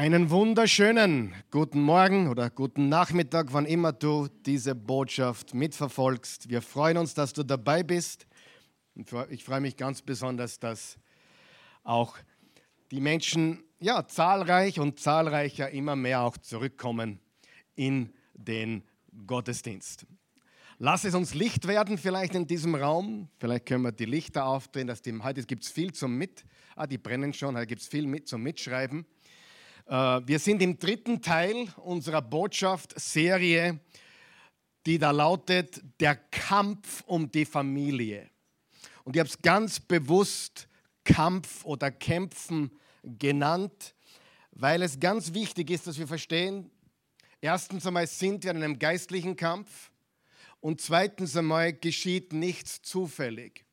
Einen 0.00 0.30
wunderschönen 0.30 1.34
guten 1.50 1.82
Morgen 1.82 2.28
oder 2.28 2.48
guten 2.48 2.88
Nachmittag, 2.88 3.48
wann 3.52 3.66
immer 3.66 3.92
du 3.92 4.28
diese 4.46 4.74
Botschaft 4.74 5.52
mitverfolgst. 5.52 6.48
Wir 6.48 6.62
freuen 6.62 6.96
uns, 6.96 7.12
dass 7.12 7.34
du 7.34 7.42
dabei 7.42 7.82
bist. 7.82 8.26
Und 8.94 9.12
ich 9.28 9.44
freue 9.44 9.60
mich 9.60 9.76
ganz 9.76 10.00
besonders, 10.00 10.58
dass 10.58 10.96
auch 11.84 12.16
die 12.90 13.00
Menschen, 13.02 13.62
ja, 13.78 14.08
zahlreich 14.08 14.80
und 14.80 14.98
zahlreicher 14.98 15.68
immer 15.68 15.96
mehr 15.96 16.22
auch 16.22 16.38
zurückkommen 16.38 17.20
in 17.74 18.10
den 18.32 18.84
Gottesdienst. 19.26 20.06
Lass 20.78 21.04
es 21.04 21.14
uns 21.14 21.34
Licht 21.34 21.68
werden, 21.68 21.98
vielleicht 21.98 22.34
in 22.34 22.46
diesem 22.46 22.74
Raum. 22.74 23.28
Vielleicht 23.38 23.66
können 23.66 23.82
wir 23.82 23.92
die 23.92 24.06
Lichter 24.06 24.46
aufdrehen. 24.46 24.86
Dass 24.86 25.02
die, 25.02 25.12
heute 25.22 25.42
gibt 25.42 25.64
es 25.64 25.70
viel 25.70 25.92
zum 25.92 26.16
Mit. 26.16 26.46
Ah, 26.74 26.86
die 26.86 26.96
brennen 26.96 27.34
schon. 27.34 27.54
Heute 27.54 27.66
gibt 27.66 27.82
es 27.82 27.88
viel 27.88 28.06
mit 28.06 28.28
zum 28.28 28.42
Mitschreiben. 28.42 29.04
Äh, 29.90 30.20
wir 30.24 30.38
sind 30.38 30.62
im 30.62 30.78
dritten 30.78 31.20
Teil 31.20 31.68
unserer 31.76 32.22
Botschaft-Serie, 32.22 33.80
die 34.86 34.98
da 34.98 35.10
lautet 35.10 35.82
Der 35.98 36.14
Kampf 36.14 37.02
um 37.06 37.30
die 37.30 37.44
Familie. 37.44 38.30
Und 39.04 39.16
ich 39.16 39.20
habe 39.20 39.28
es 39.28 39.42
ganz 39.42 39.80
bewusst 39.80 40.68
Kampf 41.04 41.64
oder 41.64 41.90
Kämpfen 41.90 42.70
genannt, 43.02 43.94
weil 44.52 44.82
es 44.82 45.00
ganz 45.00 45.34
wichtig 45.34 45.70
ist, 45.70 45.88
dass 45.88 45.98
wir 45.98 46.06
verstehen, 46.06 46.70
erstens 47.40 47.84
einmal 47.84 48.06
sind 48.06 48.44
wir 48.44 48.52
in 48.52 48.58
einem 48.58 48.78
geistlichen 48.78 49.34
Kampf 49.34 49.90
und 50.60 50.80
zweitens 50.80 51.36
einmal 51.36 51.72
geschieht 51.72 52.32
nichts 52.32 52.80
zufällig 52.82 53.64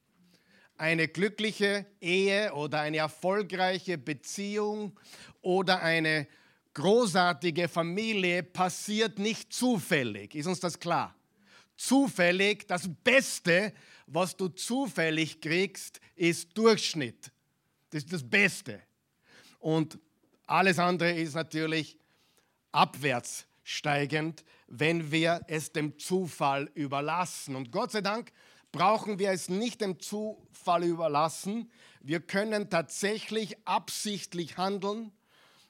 eine 0.77 1.07
glückliche 1.07 1.85
Ehe 1.99 2.53
oder 2.53 2.81
eine 2.81 2.97
erfolgreiche 2.97 3.97
Beziehung 3.97 4.97
oder 5.41 5.81
eine 5.81 6.27
großartige 6.73 7.67
Familie 7.67 8.43
passiert 8.43 9.17
nicht 9.17 9.51
zufällig. 9.51 10.35
Ist 10.35 10.45
uns 10.45 10.59
das 10.59 10.79
klar? 10.79 11.15
Zufällig, 11.75 12.67
das 12.67 12.89
Beste, 13.03 13.73
was 14.05 14.37
du 14.37 14.47
zufällig 14.49 15.41
kriegst, 15.41 15.99
ist 16.15 16.55
Durchschnitt. 16.57 17.31
Das 17.89 18.03
ist 18.03 18.13
das 18.13 18.27
Beste. 18.27 18.81
Und 19.59 19.97
alles 20.45 20.79
andere 20.79 21.11
ist 21.13 21.33
natürlich 21.33 21.97
abwärts 22.71 23.47
steigend, 23.63 24.45
wenn 24.67 25.11
wir 25.11 25.41
es 25.47 25.71
dem 25.71 25.97
Zufall 25.99 26.69
überlassen. 26.73 27.55
Und 27.55 27.71
Gott 27.71 27.91
sei 27.91 28.01
Dank 28.01 28.31
brauchen 28.77 29.17
wir 29.17 29.31
es 29.31 29.49
nicht 29.49 29.81
dem 29.81 29.99
Zufall 29.99 30.83
überlassen. 30.83 31.71
Wir 31.99 32.19
können 32.19 32.69
tatsächlich 32.69 33.57
absichtlich 33.65 34.57
handeln, 34.57 35.11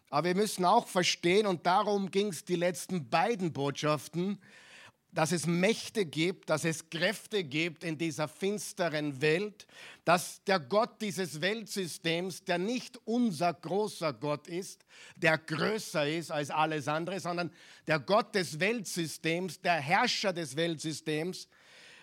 aber 0.10 0.28
wir 0.28 0.36
müssen 0.36 0.66
auch 0.66 0.88
verstehen, 0.88 1.48
und 1.48 1.66
darum 1.66 2.12
ging 2.12 2.28
es 2.28 2.44
die 2.44 2.58
letzten 2.58 3.10
beiden 3.10 3.54
Botschaften, 3.54 4.40
dass 5.14 5.32
es 5.32 5.48
Mächte 5.48 6.06
gibt, 6.06 6.50
dass 6.50 6.66
es 6.66 6.90
Kräfte 6.90 7.46
gibt 7.46 7.86
in 7.86 7.98
dieser 7.98 8.28
finsteren 8.28 9.22
Welt, 9.22 9.68
dass 10.04 10.44
der 10.44 10.60
Gott 10.60 11.02
dieses 11.02 11.40
Weltsystems, 11.40 12.44
der 12.44 12.58
nicht 12.58 13.00
unser 13.06 13.54
großer 13.54 14.12
Gott 14.12 14.50
ist, 14.50 14.86
der 15.16 15.38
größer 15.38 16.06
ist 16.10 16.30
als 16.30 16.52
alles 16.52 16.90
andere, 16.90 17.22
sondern 17.22 17.54
der 17.88 18.00
Gott 18.00 18.36
des 18.36 18.60
Weltsystems, 18.60 19.62
der 19.62 19.76
Herrscher 19.76 20.34
des 20.34 20.58
Weltsystems, 20.58 21.48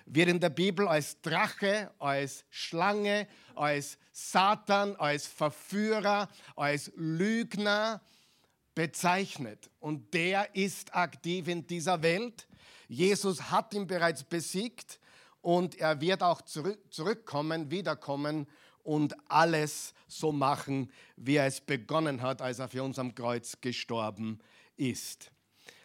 wird 0.06 0.28
in 0.28 0.40
der 0.40 0.50
Bibel 0.50 0.86
als 0.86 1.20
Drache, 1.20 1.90
als 1.98 2.44
Schlange, 2.50 3.26
als 3.54 3.98
Satan, 4.12 4.96
als 4.96 5.26
Verführer, 5.26 6.28
als 6.56 6.92
Lügner 6.96 8.00
bezeichnet. 8.74 9.70
Und 9.80 10.12
der 10.14 10.54
ist 10.54 10.94
aktiv 10.94 11.48
in 11.48 11.66
dieser 11.66 12.02
Welt. 12.02 12.46
Jesus 12.88 13.50
hat 13.50 13.72
ihn 13.74 13.86
bereits 13.86 14.24
besiegt 14.24 15.00
und 15.40 15.76
er 15.76 16.00
wird 16.00 16.22
auch 16.22 16.42
zurück, 16.42 16.78
zurückkommen, 16.90 17.70
wiederkommen 17.70 18.46
und 18.82 19.14
alles 19.30 19.94
so 20.06 20.32
machen, 20.32 20.90
wie 21.16 21.36
er 21.36 21.46
es 21.46 21.60
begonnen 21.60 22.22
hat, 22.22 22.42
als 22.42 22.58
er 22.58 22.68
für 22.68 22.82
uns 22.82 22.98
am 22.98 23.14
Kreuz 23.14 23.60
gestorben 23.60 24.40
ist. 24.76 25.30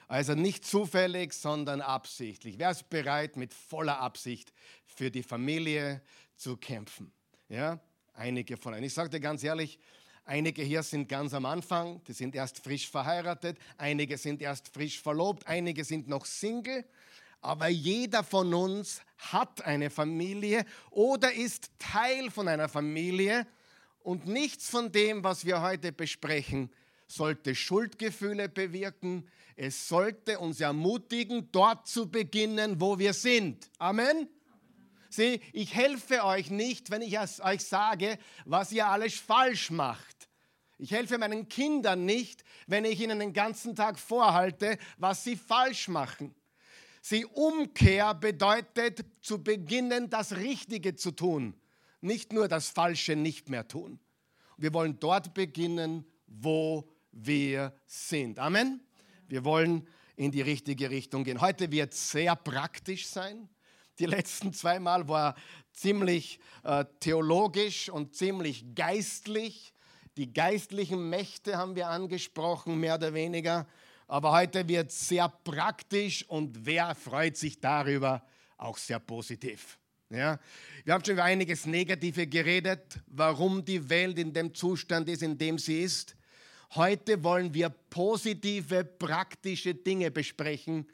Also 0.10 0.34
nicht 0.34 0.66
zufällig, 0.66 1.34
sondern 1.34 1.82
absichtlich. 1.82 2.58
Wer 2.58 2.72
ist 2.72 2.90
bereit, 2.90 3.38
mit 3.38 3.54
voller 3.54 4.00
Absicht 4.00 4.52
für 4.84 5.12
die 5.12 5.22
Familie 5.22 6.02
zu 6.36 6.58
kämpfen? 6.58 7.12
Ja, 7.48 7.80
einige 8.16 8.58
von 8.58 8.74
euch. 8.74 8.82
Ich 8.82 8.94
sage 8.96 9.12
dir 9.12 9.20
ganz 9.20 9.44
ehrlich, 9.44 9.78
einige 10.26 10.64
hier 10.64 10.82
sind 10.82 11.08
ganz 11.10 11.36
am 11.36 11.46
Anfang, 11.46 12.04
die 12.06 12.14
sind 12.14 12.34
erst 12.34 12.58
frisch 12.58 12.90
verheiratet, 12.90 13.60
einige 13.78 14.18
sind 14.18 14.42
erst 14.42 14.70
frisch 14.70 15.00
verlobt, 15.00 15.46
einige 15.46 15.84
sind 15.84 16.08
noch 16.08 16.26
Single. 16.26 16.86
Aber 17.40 17.68
jeder 17.68 18.24
von 18.24 18.52
uns 18.52 19.04
hat 19.20 19.62
eine 19.62 19.92
Familie 19.92 20.66
oder 20.90 21.32
ist 21.32 21.70
Teil 21.78 22.32
von 22.32 22.48
einer 22.48 22.68
Familie. 22.68 23.46
Und 24.00 24.26
nichts 24.26 24.70
von 24.70 24.92
dem, 24.92 25.24
was 25.24 25.46
wir 25.46 25.62
heute 25.62 25.92
besprechen, 25.92 26.72
sollte 27.06 27.54
Schuldgefühle 27.54 28.50
bewirken, 28.50 29.30
es 29.62 29.90
sollte 29.90 30.40
uns 30.40 30.62
ermutigen, 30.62 31.50
dort 31.52 31.86
zu 31.86 32.10
beginnen, 32.10 32.80
wo 32.80 32.98
wir 32.98 33.12
sind. 33.12 33.70
Amen. 33.78 34.30
Sieh, 35.10 35.42
ich 35.52 35.76
helfe 35.76 36.24
euch 36.24 36.50
nicht, 36.50 36.92
wenn 36.92 37.02
ich 37.02 37.20
euch 37.20 37.66
sage, 37.66 38.18
was 38.46 38.72
ihr 38.72 38.88
alles 38.88 39.16
falsch 39.16 39.70
macht. 39.70 40.30
Ich 40.78 40.92
helfe 40.92 41.18
meinen 41.18 41.50
Kindern 41.50 42.06
nicht, 42.06 42.46
wenn 42.68 42.86
ich 42.86 43.02
ihnen 43.02 43.20
den 43.20 43.34
ganzen 43.34 43.76
Tag 43.76 44.00
vorhalte, 44.00 44.78
was 44.98 45.26
sie 45.26 45.36
falsch 45.36 45.90
machen. 45.90 46.34
Sie 47.02 47.26
Umkehr 47.26 48.14
bedeutet 48.14 49.04
zu 49.20 49.44
beginnen, 49.44 50.10
das 50.10 50.38
Richtige 50.38 50.96
zu 50.96 51.12
tun, 51.12 51.54
nicht 52.00 52.32
nur 52.32 52.48
das 52.48 52.70
Falsche 52.70 53.18
nicht 53.18 53.50
mehr 53.50 53.68
tun. 53.68 54.00
Wir 54.56 54.74
wollen 54.74 55.02
dort 55.02 55.34
beginnen, 55.34 56.06
wo 56.28 56.90
wir 57.12 57.74
sind. 57.86 58.40
Amen. 58.40 58.80
Wir 59.30 59.46
wollen 59.46 59.88
in 60.16 60.32
die 60.32 60.42
richtige 60.42 60.90
Richtung 60.90 61.24
gehen. 61.24 61.40
Heute 61.40 61.72
wird 61.72 61.94
sehr 61.94 62.36
praktisch 62.36 63.08
sein. 63.08 63.48
Die 64.00 64.08
letzten 64.08 64.54
zwei 64.54 64.80
Mal 64.80 65.08
war 65.08 65.36
ziemlich 65.72 66.40
äh, 66.64 66.84
theologisch 67.00 67.90
und 67.90 68.16
ziemlich 68.16 68.66
geistlich. 68.74 69.74
Die 70.18 70.34
geistlichen 70.34 71.10
Mächte 71.10 71.58
haben 71.58 71.76
wir 71.76 71.90
angesprochen, 71.90 72.80
mehr 72.80 72.96
oder 72.96 73.14
weniger. 73.14 73.68
Aber 74.08 74.32
heute 74.32 74.68
wird 74.68 74.92
sehr 74.92 75.30
praktisch 75.30 76.28
und 76.28 76.66
wer 76.66 76.96
freut 76.96 77.38
sich 77.38 77.60
darüber? 77.60 78.24
Auch 78.58 78.78
sehr 78.78 79.00
positiv. 79.00 79.78
Ja? 80.10 80.40
Wir 80.84 80.94
haben 80.96 81.06
schon 81.06 81.14
über 81.14 81.24
einiges 81.24 81.68
Negative 81.68 82.26
geredet, 82.26 83.00
warum 83.06 83.64
die 83.64 83.90
Welt 83.90 84.18
in 84.18 84.34
dem 84.34 84.56
Zustand 84.56 85.08
ist, 85.08 85.22
in 85.22 85.38
dem 85.38 85.60
sie 85.60 85.84
ist. 85.84 86.16
Heute 86.76 87.24
wollen 87.24 87.54
wir 87.54 87.70
positive, 87.70 88.84
praktische 88.84 89.74
Dinge 89.74 90.12
besprechen, 90.12 90.86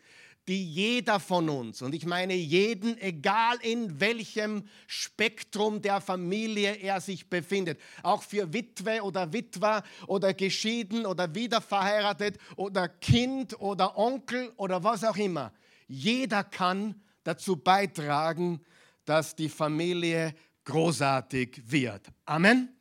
die 0.47 0.63
jeder 0.63 1.19
von 1.19 1.49
uns, 1.49 1.81
und 1.81 1.95
ich 1.95 2.05
meine 2.05 2.35
jeden, 2.35 2.99
egal 3.01 3.57
in 3.61 3.99
welchem 3.99 4.63
Spektrum 4.85 5.81
der 5.81 6.01
Familie 6.01 6.75
er 6.75 7.01
sich 7.01 7.29
befindet, 7.29 7.79
auch 8.03 8.21
für 8.21 8.53
Witwe 8.53 9.01
oder 9.01 9.33
Witwer 9.33 9.83
oder 10.07 10.33
geschieden 10.33 11.05
oder 11.05 11.33
wiederverheiratet 11.33 12.37
oder 12.57 12.87
Kind 12.87 13.59
oder 13.59 13.97
Onkel 13.97 14.51
oder 14.57 14.83
was 14.83 15.03
auch 15.03 15.17
immer, 15.17 15.51
jeder 15.87 16.43
kann 16.43 17.01
dazu 17.23 17.57
beitragen, 17.57 18.61
dass 19.03 19.35
die 19.35 19.49
Familie 19.49 20.35
großartig 20.63 21.63
wird. 21.65 22.07
Amen. 22.25 22.74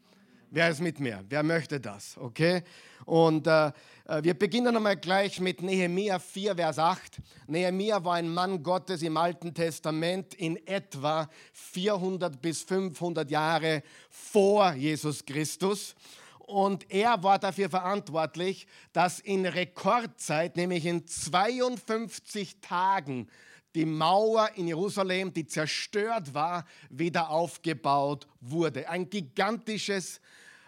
Wer 0.55 0.71
ist 0.71 0.81
mit 0.81 1.01
mir? 1.01 1.25
Wer 1.29 1.43
möchte 1.43 1.81
das? 1.81 2.17
Okay? 2.17 2.63
Und 3.07 3.49
äh, 3.49 3.73
äh 4.07 4.23
wir 4.23 4.35
beginnen 4.35 4.77
einmal 4.77 4.97
gleich 4.97 5.41
mit 5.41 5.61
Nehemia 5.61 6.21
4, 6.21 6.55
Vers 6.55 6.79
8. 6.79 7.19
Nehemia 7.49 8.05
war 8.05 8.15
ein 8.15 8.33
Mann 8.33 8.62
Gottes 8.62 9.03
im 9.03 9.17
Alten 9.17 9.53
Testament 9.53 10.33
in 10.35 10.65
etwa 10.65 11.29
400 11.55 12.41
bis 12.41 12.62
500 12.62 13.29
Jahre 13.33 13.83
vor 14.09 14.75
Jesus 14.75 15.25
Christus. 15.25 15.97
Und 16.39 16.89
er 16.89 17.21
war 17.25 17.41
dafür 17.41 17.69
verantwortlich, 17.69 18.69
dass 18.93 19.19
in 19.19 19.47
Rekordzeit, 19.47 20.57
nämlich 20.57 20.87
in 20.87 21.05
52 21.05 22.61
Tagen, 22.61 23.29
die 23.75 23.87
Mauer 23.87 24.50
in 24.55 24.69
Jerusalem, 24.69 25.33
die 25.33 25.49
zerstört 25.49 26.33
war, 26.33 26.65
wieder 26.91 27.31
aufgebaut 27.31 28.29
wurde. 28.41 28.89
Ein 28.89 29.11
gigantisches 29.11 30.21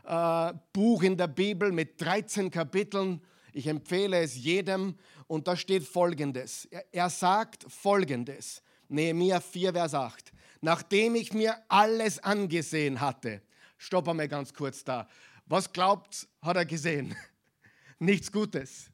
äh, 0.06 0.52
Buch 0.72 1.02
in 1.02 1.16
der 1.16 1.26
Bibel 1.26 1.72
mit 1.72 2.00
13 2.00 2.50
Kapiteln. 2.50 3.20
Ich 3.52 3.66
empfehle 3.66 4.20
es 4.20 4.36
jedem. 4.36 4.96
Und 5.26 5.48
da 5.48 5.56
steht 5.56 5.84
Folgendes. 5.84 6.66
Er, 6.66 6.84
er 6.92 7.10
sagt 7.10 7.64
Folgendes. 7.68 8.62
Nehemiah 8.88 9.40
4, 9.40 9.72
Vers 9.72 9.94
8. 9.94 10.32
Nachdem 10.60 11.16
ich 11.16 11.32
mir 11.32 11.56
alles 11.68 12.22
angesehen 12.22 13.00
hatte. 13.00 13.42
Stopp 13.76 14.08
einmal 14.08 14.28
ganz 14.28 14.54
kurz 14.54 14.84
da. 14.84 15.08
Was 15.46 15.72
glaubt, 15.72 16.28
hat 16.40 16.56
er 16.56 16.64
gesehen? 16.64 17.14
nichts 17.98 18.30
Gutes. 18.30 18.90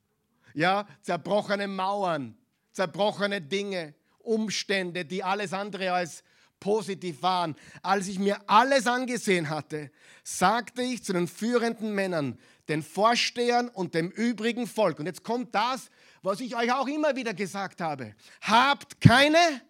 Ja, 0.55 0.87
zerbrochene 1.03 1.67
Mauern, 1.67 2.37
zerbrochene 2.73 3.41
Dinge, 3.41 3.95
Umstände, 4.19 5.05
die 5.05 5.23
alles 5.23 5.53
andere 5.53 5.93
als 5.93 6.23
positiv 6.63 7.23
waren. 7.23 7.57
Als 7.83 8.07
ich 8.07 8.21
mir 8.21 8.39
alles 8.47 8.87
angesehen 8.87 9.51
hatte, 9.51 9.91
sagte 10.23 10.83
ich 10.83 11.03
zu 11.03 11.13
den 11.13 11.27
führenden 11.27 11.93
Männern, 11.93 12.39
den 12.69 12.85
Vorstehern 12.85 13.69
und 13.69 13.95
dem 13.95 14.11
übrigen 14.11 14.69
Volk. 14.69 15.01
Und 15.01 15.07
jetzt 15.07 15.25
kommt 15.25 15.55
das, 15.55 15.91
was 16.23 16.39
ich 16.39 16.55
euch 16.55 16.73
auch 16.73 16.87
immer 16.87 17.17
wieder 17.17 17.35
gesagt 17.35 17.81
habe. 17.81 18.15
Habt 18.41 19.01
keine 19.01 19.61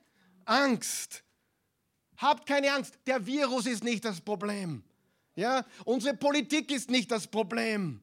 Angst. 0.45 1.25
Habt 2.19 2.47
keine 2.47 2.73
Angst. 2.73 2.99
Der 3.07 3.25
Virus 3.25 3.65
ist 3.65 3.83
nicht 3.83 4.05
das 4.05 4.21
Problem. 4.21 4.85
Ja, 5.35 5.65
unsere 5.87 6.15
Politik 6.15 6.71
ist 6.71 6.91
nicht 6.91 7.11
das 7.11 7.27
Problem. 7.27 8.03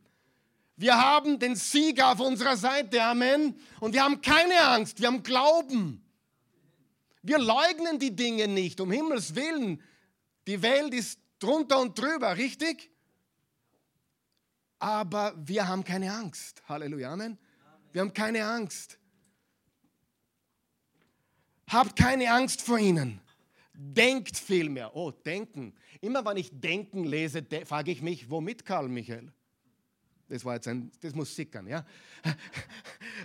Wir 0.75 0.99
haben 0.99 1.37
den 1.37 1.55
Sieger 1.55 2.13
auf 2.13 2.19
unserer 2.21 2.57
Seite, 2.57 3.03
Amen. 3.03 3.59
Und 3.79 3.93
wir 3.93 4.03
haben 4.03 4.19
keine 4.21 4.59
Angst, 4.61 4.99
wir 4.99 5.07
haben 5.07 5.21
Glauben. 5.21 6.03
Wir 7.21 7.37
leugnen 7.37 7.99
die 7.99 8.15
Dinge 8.15 8.47
nicht, 8.47 8.79
um 8.79 8.91
Himmels 8.91 9.35
Willen. 9.35 9.81
Die 10.47 10.61
Welt 10.61 10.93
ist 10.93 11.19
drunter 11.39 11.79
und 11.79 11.97
drüber, 11.97 12.37
richtig? 12.37 12.89
Aber 14.79 15.33
wir 15.37 15.67
haben 15.67 15.83
keine 15.83 16.13
Angst. 16.13 16.63
Halleluja, 16.67 17.11
Amen. 17.11 17.37
Wir 17.91 18.01
haben 18.01 18.13
keine 18.13 18.45
Angst. 18.45 18.97
Habt 21.67 21.95
keine 21.95 22.31
Angst 22.31 22.61
vor 22.61 22.79
ihnen. 22.79 23.19
Denkt 23.73 24.37
vielmehr. 24.37 24.95
Oh, 24.95 25.11
denken. 25.11 25.75
Immer 26.01 26.25
wenn 26.25 26.37
ich 26.37 26.49
denken 26.51 27.03
lese, 27.03 27.45
frage 27.65 27.91
ich 27.91 28.01
mich, 28.01 28.29
womit, 28.29 28.65
Karl 28.65 28.87
Michael? 28.87 29.31
Das 30.27 30.45
war 30.45 30.55
jetzt 30.55 30.67
ein, 30.67 30.91
das 31.01 31.13
muss 31.15 31.35
sickern, 31.35 31.67
ja. 31.67 31.85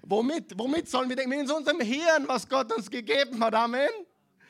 Womit, 0.02 0.58
womit 0.58 0.88
sollen 0.88 1.08
wir 1.08 1.16
denken? 1.16 1.30
Mit 1.36 1.50
unserem 1.50 1.80
Hirn, 1.80 2.26
was 2.26 2.48
Gott 2.48 2.72
uns 2.72 2.90
gegeben 2.90 3.42
hat. 3.42 3.54
Amen. 3.54 3.90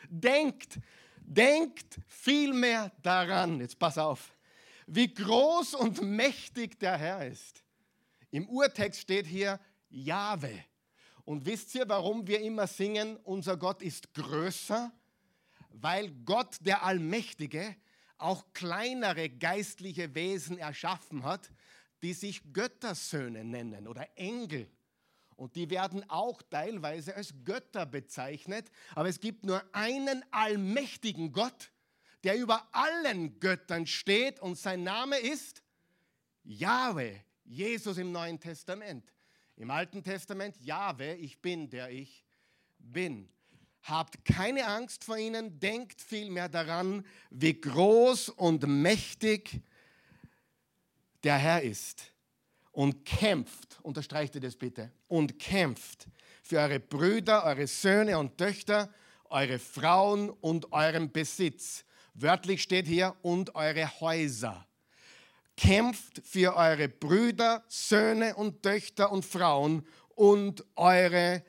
Denkt, 0.08 0.79
denkt 1.19 1.99
vielmehr 2.06 2.93
daran. 3.02 3.61
Jetzt 3.61 3.79
pass 3.79 3.99
auf, 3.99 4.32
wie 4.87 5.12
groß 5.12 5.75
und 5.75 6.02
mächtig 6.02 6.79
der 6.79 6.96
Herr 6.96 7.26
ist. 7.26 7.62
Im 8.31 8.49
Urtext 8.49 9.00
steht 9.00 9.26
hier 9.26 9.61
Jahwe. 9.91 10.64
Und 11.25 11.47
wisst 11.47 11.75
ihr, 11.75 11.88
warum 11.88 12.26
wir 12.26 12.40
immer 12.40 12.67
singen, 12.67 13.17
unser 13.25 13.56
Gott 13.56 13.81
ist 13.81 14.12
größer? 14.12 14.93
Weil 15.70 16.11
Gott, 16.25 16.56
der 16.61 16.82
Allmächtige, 16.82 17.76
auch 18.19 18.44
kleinere 18.52 19.31
geistliche 19.31 20.14
Wesen 20.14 20.58
erschaffen 20.58 21.25
hat, 21.25 21.50
die 22.02 22.12
sich 22.12 22.52
Göttersöhne 22.52 23.44
nennen 23.44 23.88
oder 23.88 24.06
Engel. 24.17 24.69
Und 25.36 25.56
die 25.56 25.70
werden 25.70 26.08
auch 26.08 26.42
teilweise 26.42 27.14
als 27.14 27.34
Götter 27.44 27.86
bezeichnet. 27.86 28.70
Aber 28.94 29.08
es 29.08 29.20
gibt 29.20 29.44
nur 29.44 29.62
einen 29.72 30.25
allmächtigen 30.31 31.32
Gott, 31.32 31.70
der 32.22 32.36
über 32.36 32.69
allen 32.72 33.38
Göttern 33.40 33.86
steht 33.86 34.40
und 34.40 34.56
sein 34.56 34.82
Name 34.82 35.19
ist 35.19 35.62
Jahwe, 36.42 37.20
Jesus 37.44 37.98
im 37.98 38.12
Neuen 38.12 38.40
Testament. 38.40 39.12
Im 39.56 39.70
Alten 39.70 40.02
Testament 40.02 40.56
Jahwe, 40.60 41.14
ich 41.14 41.40
bin, 41.40 41.69
der 41.69 41.90
ich 41.90 42.25
bin. 42.78 43.28
Habt 43.82 44.25
keine 44.25 44.66
Angst 44.66 45.04
vor 45.04 45.19
ihnen, 45.19 45.60
denkt 45.60 46.00
vielmehr 46.00 46.48
daran, 46.48 47.06
wie 47.30 47.60
groß 47.60 48.30
und 48.30 48.66
mächtig 48.66 49.60
der 51.22 51.37
Herr 51.37 51.62
ist 51.62 52.13
und 52.75 53.05
kämpft, 53.05 53.79
unterstreicht 53.82 54.35
ihr 54.35 54.41
das 54.41 54.56
bitte, 54.56 54.91
und 55.09 55.38
kämpft 55.38 56.09
für 56.43 56.59
eure 56.59 56.81
Brüder, 56.81 57.44
eure 57.44 57.67
Söhne 57.67 58.19
und 58.19 58.37
Töchter, 58.37 58.93
eure 59.31 59.59
Frauen 59.59 60.29
und 60.29 60.73
euren 60.73 61.11
Besitz. 61.11 61.85
Wörtlich 62.15 62.62
steht 62.62 62.87
hier, 62.87 63.15
und 63.23 63.55
eure 63.55 63.88
Häuser. 64.00 64.67
Kämpft 65.56 66.21
für 66.25 66.56
eure 66.56 66.88
Brüder, 66.88 67.65
Söhne 67.69 68.35
und 68.35 68.62
Töchter 68.62 69.11
und 69.12 69.25
Frauen 69.25 69.87
und 70.17 70.65
eure 70.75 71.44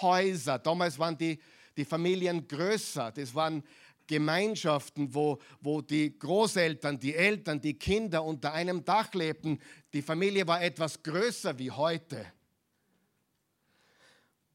Häuser. 0.00 0.58
Damals 0.60 0.98
waren 0.98 1.18
die, 1.18 1.40
die 1.76 1.84
Familien 1.84 2.46
größer. 2.46 3.10
Das 3.10 3.34
waren 3.34 3.64
Gemeinschaften, 4.08 5.14
wo, 5.14 5.38
wo 5.60 5.80
die 5.80 6.18
Großeltern, 6.18 6.98
die 6.98 7.14
Eltern, 7.14 7.60
die 7.60 7.74
Kinder 7.74 8.24
unter 8.24 8.52
einem 8.52 8.84
Dach 8.84 9.14
lebten. 9.14 9.60
Die 9.92 10.02
Familie 10.02 10.48
war 10.48 10.60
etwas 10.60 11.00
größer 11.00 11.56
wie 11.58 11.70
heute. 11.70 12.26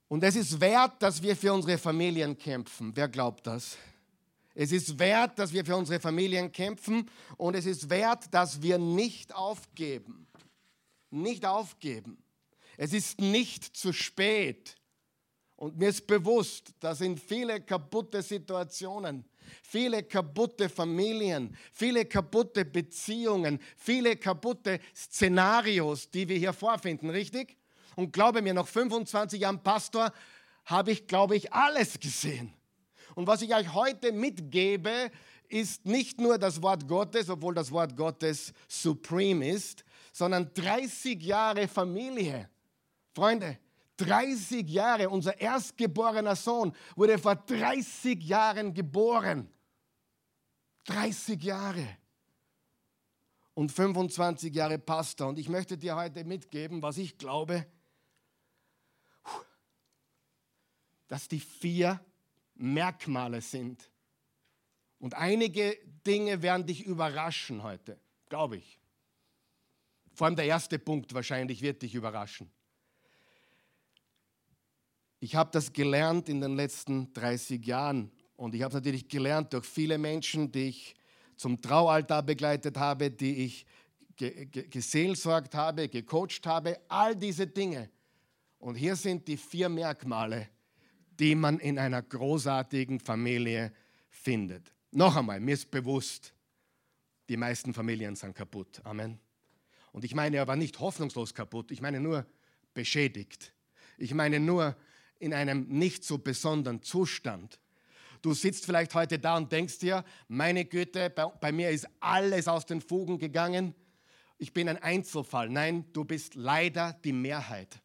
Und 0.09 0.23
es 0.23 0.35
ist 0.35 0.59
wert, 0.59 1.01
dass 1.01 1.23
wir 1.23 1.35
für 1.37 1.53
unsere 1.53 1.77
Familien 1.77 2.37
kämpfen. 2.37 2.91
Wer 2.93 3.07
glaubt 3.07 3.47
das? 3.47 3.77
Es 4.55 4.71
ist 4.71 4.99
wert, 4.99 5.39
dass 5.39 5.53
wir 5.53 5.65
für 5.65 5.75
unsere 5.75 5.99
Familien 5.99 6.51
kämpfen 6.51 7.09
und 7.37 7.55
es 7.55 7.65
ist 7.65 7.89
wert, 7.89 8.31
dass 8.31 8.61
wir 8.61 8.77
nicht 8.77 9.33
aufgeben. 9.33 10.27
Nicht 11.09 11.45
aufgeben. 11.45 12.17
Es 12.77 12.93
ist 12.93 13.19
nicht 13.19 13.75
zu 13.75 13.93
spät. 13.93 14.75
Und 15.55 15.77
mir 15.77 15.89
ist 15.89 16.05
bewusst, 16.05 16.73
da 16.79 16.93
sind 16.93 17.19
viele 17.19 17.61
kaputte 17.61 18.21
Situationen 18.21 19.25
viele 19.61 20.03
kaputte 20.03 20.69
Familien, 20.69 21.55
viele 21.71 22.05
kaputte 22.05 22.65
Beziehungen, 22.65 23.59
viele 23.77 24.15
kaputte 24.15 24.79
Szenarios, 24.95 26.09
die 26.09 26.27
wir 26.27 26.37
hier 26.37 26.53
vorfinden, 26.53 27.09
richtig? 27.09 27.57
Und 27.95 28.11
glaube 28.11 28.41
mir, 28.41 28.53
nach 28.53 28.67
25 28.67 29.41
Jahren 29.41 29.61
Pastor 29.61 30.11
habe 30.65 30.91
ich, 30.91 31.07
glaube 31.07 31.35
ich, 31.35 31.53
alles 31.53 31.99
gesehen. 31.99 32.53
Und 33.15 33.27
was 33.27 33.41
ich 33.41 33.53
euch 33.53 33.73
heute 33.73 34.11
mitgebe, 34.11 35.11
ist 35.49 35.85
nicht 35.85 36.19
nur 36.19 36.37
das 36.37 36.61
Wort 36.61 36.87
Gottes, 36.87 37.29
obwohl 37.29 37.53
das 37.53 37.71
Wort 37.71 37.95
Gottes 37.95 38.53
supreme 38.67 39.47
ist, 39.47 39.85
sondern 40.11 40.51
30 40.53 41.21
Jahre 41.21 41.67
Familie. 41.67 42.49
Freunde, 43.13 43.59
30 43.97 44.67
Jahre, 44.69 45.09
unser 45.09 45.39
erstgeborener 45.39 46.35
Sohn 46.35 46.75
wurde 46.95 47.17
vor 47.17 47.35
30 47.35 48.23
Jahren 48.23 48.73
geboren. 48.73 49.49
30 50.85 51.41
Jahre. 51.43 51.97
Und 53.53 53.71
25 53.71 54.53
Jahre 54.53 54.79
Pastor. 54.79 55.27
Und 55.29 55.37
ich 55.37 55.47
möchte 55.47 55.77
dir 55.77 55.95
heute 55.95 56.23
mitgeben, 56.23 56.81
was 56.81 56.97
ich 56.97 57.17
glaube, 57.17 57.67
dass 61.07 61.27
die 61.27 61.39
vier 61.39 62.03
Merkmale 62.55 63.41
sind. 63.41 63.91
Und 64.97 65.13
einige 65.13 65.77
Dinge 66.07 66.41
werden 66.41 66.65
dich 66.65 66.85
überraschen 66.85 67.61
heute, 67.61 67.99
glaube 68.29 68.57
ich. 68.57 68.79
Vor 70.13 70.25
allem 70.25 70.35
der 70.35 70.45
erste 70.45 70.79
Punkt 70.79 71.13
wahrscheinlich 71.13 71.61
wird 71.61 71.81
dich 71.81 71.93
überraschen. 71.93 72.51
Ich 75.23 75.35
habe 75.35 75.51
das 75.53 75.71
gelernt 75.71 76.27
in 76.27 76.41
den 76.41 76.57
letzten 76.57 77.13
30 77.13 77.65
Jahren 77.65 78.11
und 78.35 78.53
ich 78.53 78.61
habe 78.61 78.73
natürlich 78.73 79.07
gelernt 79.07 79.53
durch 79.53 79.65
viele 79.65 79.97
Menschen, 79.97 80.51
die 80.51 80.67
ich 80.67 80.95
zum 81.37 81.61
Traualtar 81.61 82.23
begleitet 82.23 82.75
habe, 82.75 83.09
die 83.09 83.45
ich 83.45 83.65
ge 84.17 84.47
ge 84.47 84.67
geseelsorgt 84.67 85.55
habe, 85.55 85.87
gecoacht 85.87 86.45
habe, 86.45 86.77
all 86.89 87.15
diese 87.15 87.47
Dinge. 87.47 87.89
Und 88.59 88.75
hier 88.75 88.97
sind 88.97 89.25
die 89.29 89.37
vier 89.37 89.69
Merkmale, 89.69 90.49
die 91.17 91.35
man 91.35 91.57
in 91.59 91.79
einer 91.79 92.01
großartigen 92.01 92.99
Familie 92.99 93.71
findet. 94.09 94.73
Noch 94.91 95.15
einmal, 95.15 95.39
mir 95.39 95.53
ist 95.53 95.71
bewusst, 95.71 96.33
die 97.29 97.37
meisten 97.37 97.73
Familien 97.73 98.17
sind 98.17 98.35
kaputt. 98.35 98.81
Amen. 98.83 99.21
Und 99.93 100.03
ich 100.03 100.15
meine 100.15 100.41
aber 100.41 100.57
nicht 100.57 100.81
hoffnungslos 100.81 101.33
kaputt, 101.33 101.71
ich 101.71 101.79
meine 101.79 102.01
nur 102.01 102.25
beschädigt. 102.73 103.53
Ich 103.97 104.13
meine 104.13 104.41
nur 104.41 104.75
in 105.19 105.33
einem 105.33 105.67
nicht 105.67 106.03
so 106.03 106.17
besonderen 106.17 106.81
Zustand. 106.81 107.59
Du 108.21 108.33
sitzt 108.33 108.65
vielleicht 108.65 108.95
heute 108.95 109.19
da 109.19 109.35
und 109.35 109.51
denkst 109.51 109.79
dir, 109.79 110.05
meine 110.29 110.63
Güte, 110.63 111.09
bei, 111.09 111.25
bei, 111.25 111.51
mir 111.51 111.69
ist 111.69 111.87
alles 111.99 112.47
aus 112.47 112.65
den 112.65 112.79
Fugen 112.79 113.19
gegangen. 113.19 113.75
Ich 114.37 114.53
bin 114.53 114.69
ein 114.69 114.81
Einzelfall. 114.81 115.49
Nein, 115.49 115.85
du 115.91 116.05
bist 116.05 116.35
leider 116.35 116.93
die 117.03 117.11
Mehrheit. 117.11 117.81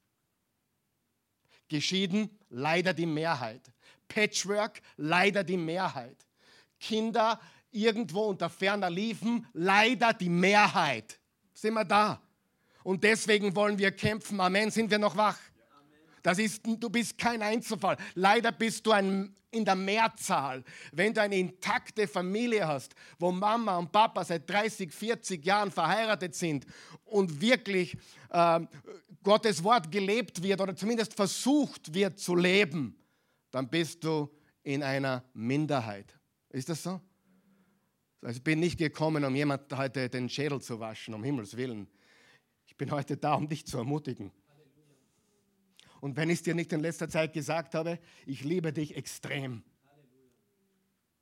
Geschieden, 1.68 2.30
leider 2.50 2.94
die 2.94 3.06
Mehrheit. 3.06 3.72
Patchwork, 4.06 4.80
leider 4.96 5.42
die 5.42 5.56
Mehrheit. 5.56 6.16
Kinder 6.78 7.40
irgendwo 7.72 8.26
unter 8.26 8.48
ferner 8.48 8.90
liefen, 8.90 9.46
leider 9.52 10.12
die 10.12 10.28
Mehrheit. 10.30 11.18
Sind 11.52 11.74
wir 11.74 11.84
da? 11.84 12.22
Und 12.84 13.04
deswegen 13.04 13.54
wollen 13.54 13.78
wir 13.78 13.90
kämpfen. 13.90 14.40
Amen, 14.40 14.70
sind 14.70 14.90
wir 14.90 14.98
noch 14.98 15.16
wach? 15.16 15.38
Das 16.22 16.38
ist, 16.38 16.62
du 16.64 16.90
bist 16.90 17.16
kein 17.18 17.42
Einzelfall. 17.42 17.96
Leider 18.14 18.52
bist 18.52 18.86
du 18.86 18.92
ein, 18.92 19.34
in 19.50 19.64
der 19.64 19.74
Mehrzahl. 19.74 20.62
Wenn 20.92 21.14
du 21.14 21.22
eine 21.22 21.36
intakte 21.36 22.06
Familie 22.06 22.66
hast, 22.66 22.94
wo 23.18 23.30
Mama 23.30 23.76
und 23.78 23.90
Papa 23.90 24.24
seit 24.24 24.48
30, 24.48 24.92
40 24.92 25.44
Jahren 25.44 25.70
verheiratet 25.70 26.34
sind 26.34 26.66
und 27.04 27.40
wirklich 27.40 27.96
äh, 28.30 28.60
Gottes 29.22 29.62
Wort 29.64 29.90
gelebt 29.90 30.42
wird 30.42 30.60
oder 30.60 30.76
zumindest 30.76 31.14
versucht 31.14 31.92
wird 31.94 32.18
zu 32.18 32.34
leben, 32.34 32.96
dann 33.50 33.68
bist 33.68 34.04
du 34.04 34.30
in 34.62 34.82
einer 34.82 35.24
Minderheit. 35.32 36.18
Ist 36.50 36.68
das 36.68 36.82
so? 36.82 37.00
Also 38.20 38.38
ich 38.38 38.44
bin 38.44 38.60
nicht 38.60 38.78
gekommen, 38.78 39.24
um 39.24 39.34
jemand 39.34 39.72
heute 39.76 40.08
den 40.08 40.28
Schädel 40.28 40.60
zu 40.60 40.80
waschen, 40.80 41.14
um 41.14 41.22
Himmels 41.22 41.56
Willen. 41.56 41.88
Ich 42.66 42.76
bin 42.76 42.90
heute 42.90 43.16
da, 43.16 43.34
um 43.34 43.48
dich 43.48 43.66
zu 43.66 43.78
ermutigen. 43.78 44.32
Und 46.00 46.16
wenn 46.16 46.30
ich 46.30 46.38
es 46.38 46.42
dir 46.42 46.54
nicht 46.54 46.72
in 46.72 46.80
letzter 46.80 47.08
Zeit 47.08 47.32
gesagt 47.32 47.74
habe, 47.74 47.98
ich 48.26 48.44
liebe 48.44 48.72
dich 48.72 48.96
extrem. 48.96 49.62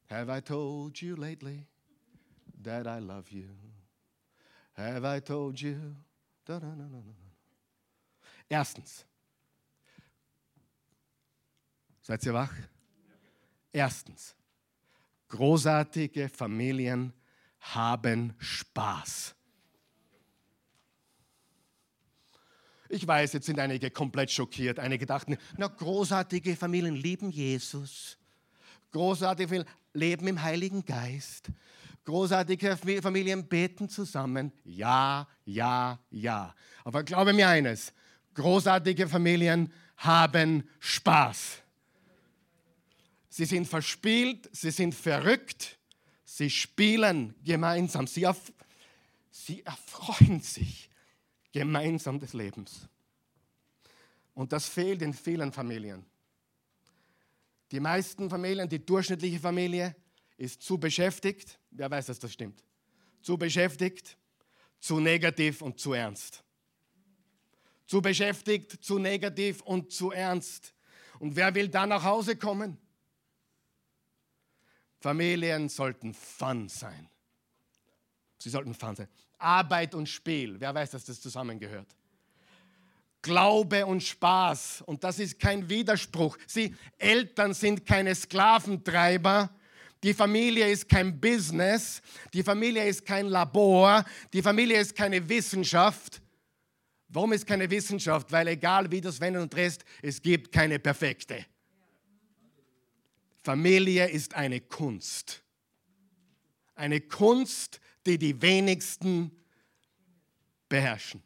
Have 0.09 0.31
I 0.31 0.41
told 0.41 0.99
you 0.99 1.17
lately 1.17 1.67
that 2.63 2.87
I 2.87 3.03
love 3.05 3.31
you? 3.31 3.49
Have 4.75 5.05
I 5.05 5.21
told 5.21 5.61
you? 5.61 5.77
Da, 6.45 6.61
da, 6.61 6.75
da, 6.75 7.03
Erstens. 8.49 9.05
Seid 12.03 12.25
ihr 12.25 12.35
wach? 12.35 12.53
Erstens. 13.73 14.37
Großartige 15.29 16.29
Familien 16.29 17.13
haben 17.59 18.35
Spaß. 18.39 19.36
Ich 22.89 23.07
weiß, 23.07 23.33
jetzt 23.33 23.47
sind 23.47 23.59
einige 23.59 23.91
komplett 23.91 24.31
schockiert. 24.31 24.79
Einige 24.79 25.07
dachten, 25.07 25.37
na, 25.57 25.67
großartige 25.67 26.57
Familien 26.57 26.95
lieben 26.95 27.31
Jesus. 27.31 28.17
Großartige 28.93 29.49
Familien 29.49 29.69
leben 29.93 30.29
im 30.29 30.43
Heiligen 30.43 30.85
Geist. 30.85 31.51
Großartige 32.05 32.77
Familien 33.03 33.49
beten 33.49 33.89
zusammen. 33.89 34.53
Ja, 34.65 35.27
ja, 35.45 35.99
ja. 36.11 36.55
Aber 36.85 37.03
glaube 37.03 37.33
mir 37.33 37.49
eines, 37.49 37.93
großartige 38.35 39.09
Familien 39.09 39.73
haben 39.97 40.69
Spaß. 40.79 41.63
Sie 43.29 43.45
sind 43.45 43.67
verspielt, 43.67 44.49
sie 44.53 44.71
sind 44.71 44.95
verrückt, 44.95 45.79
sie 46.25 46.49
spielen 46.49 47.35
gemeinsam, 47.45 48.07
sie, 48.07 48.23
erf 48.23 48.53
sie 49.31 49.63
erfreuen 49.65 50.41
sich 50.41 50.89
gemeinsam 51.57 52.21
des 52.21 52.35
Lebens. 52.35 52.87
Und 54.35 54.53
das 54.53 54.69
fehlt 54.69 55.01
in 55.01 55.15
vielen 55.15 55.53
Familien. 55.53 56.05
Die 57.71 57.81
meisten 57.81 58.29
Familien, 58.29 58.69
die 58.69 58.85
durchschnittliche 58.85 59.41
Familie, 59.41 59.97
ist 60.37 60.61
zu 60.61 60.77
beschäftigt. 60.77 61.59
Wer 61.71 61.91
weiß, 61.91 62.07
dass 62.07 62.19
das 62.19 62.35
stimmt? 62.35 62.63
Zu 63.23 63.39
beschäftigt, 63.39 64.19
zu 64.81 65.01
negativ 65.01 65.63
und 65.63 65.81
zu 65.81 65.95
ernst. 65.95 66.45
Zu 67.87 68.03
beschäftigt, 68.03 68.85
zu 68.85 68.99
negativ 68.99 69.63
und 69.63 69.91
zu 69.91 70.11
ernst. 70.11 70.75
Und 71.21 71.37
wer 71.37 71.55
will 71.55 71.69
da 71.69 71.87
nach 71.87 72.05
Hause 72.05 72.37
kommen? 72.37 72.77
Familien 75.01 75.71
sollten 75.71 76.13
Fun 76.13 76.69
sein. 76.69 77.09
Sie 78.37 78.51
sollten 78.51 78.75
Fun 78.75 78.95
sein. 78.95 79.09
Arbeit 79.39 79.95
und 79.95 80.09
Spiel. 80.09 80.59
Wer 80.59 80.75
weiß, 80.75 80.91
dass 80.91 81.05
das 81.05 81.21
zusammengehört? 81.21 81.89
Glaube 83.23 83.85
und 83.85 84.03
Spaß. 84.03 84.83
Und 84.87 85.03
das 85.03 85.19
ist 85.19 85.39
kein 85.39 85.69
Widerspruch. 85.69 86.37
Sie, 86.47 86.75
Eltern 86.99 87.55
sind 87.55 87.85
keine 87.85 88.15
Sklaventreiber. 88.15 89.51
Die 90.03 90.15
Familie 90.15 90.71
ist 90.71 90.89
kein 90.89 91.19
Business. 91.21 92.01
Die 92.33 92.43
Familie 92.43 92.87
ist 92.87 93.05
kein 93.05 93.27
Labor. 93.27 94.05
Die 94.33 94.43
Familie 94.43 94.81
ist 94.81 94.95
keine 94.95 95.29
Wissenschaft. 95.29 96.23
Warum 97.09 97.33
ist 97.33 97.47
keine 97.47 97.69
Wissenschaft? 97.71 98.31
Weil 98.31 98.49
egal 98.49 98.91
wie 98.91 99.01
du 99.01 99.09
es 99.09 99.21
wenden 99.21 99.43
und 99.43 99.53
drehst, 99.53 99.85
es 100.03 100.21
gibt 100.21 100.53
keine 100.53 100.79
perfekte. 100.79 101.45
Familie 103.43 104.09
ist 104.09 104.35
eine 104.35 104.61
Kunst. 104.61 105.43
Eine 106.75 107.01
Kunst, 107.01 107.81
die 108.07 108.19
die 108.19 108.41
wenigsten 108.41 109.31
beherrschen. 110.69 111.23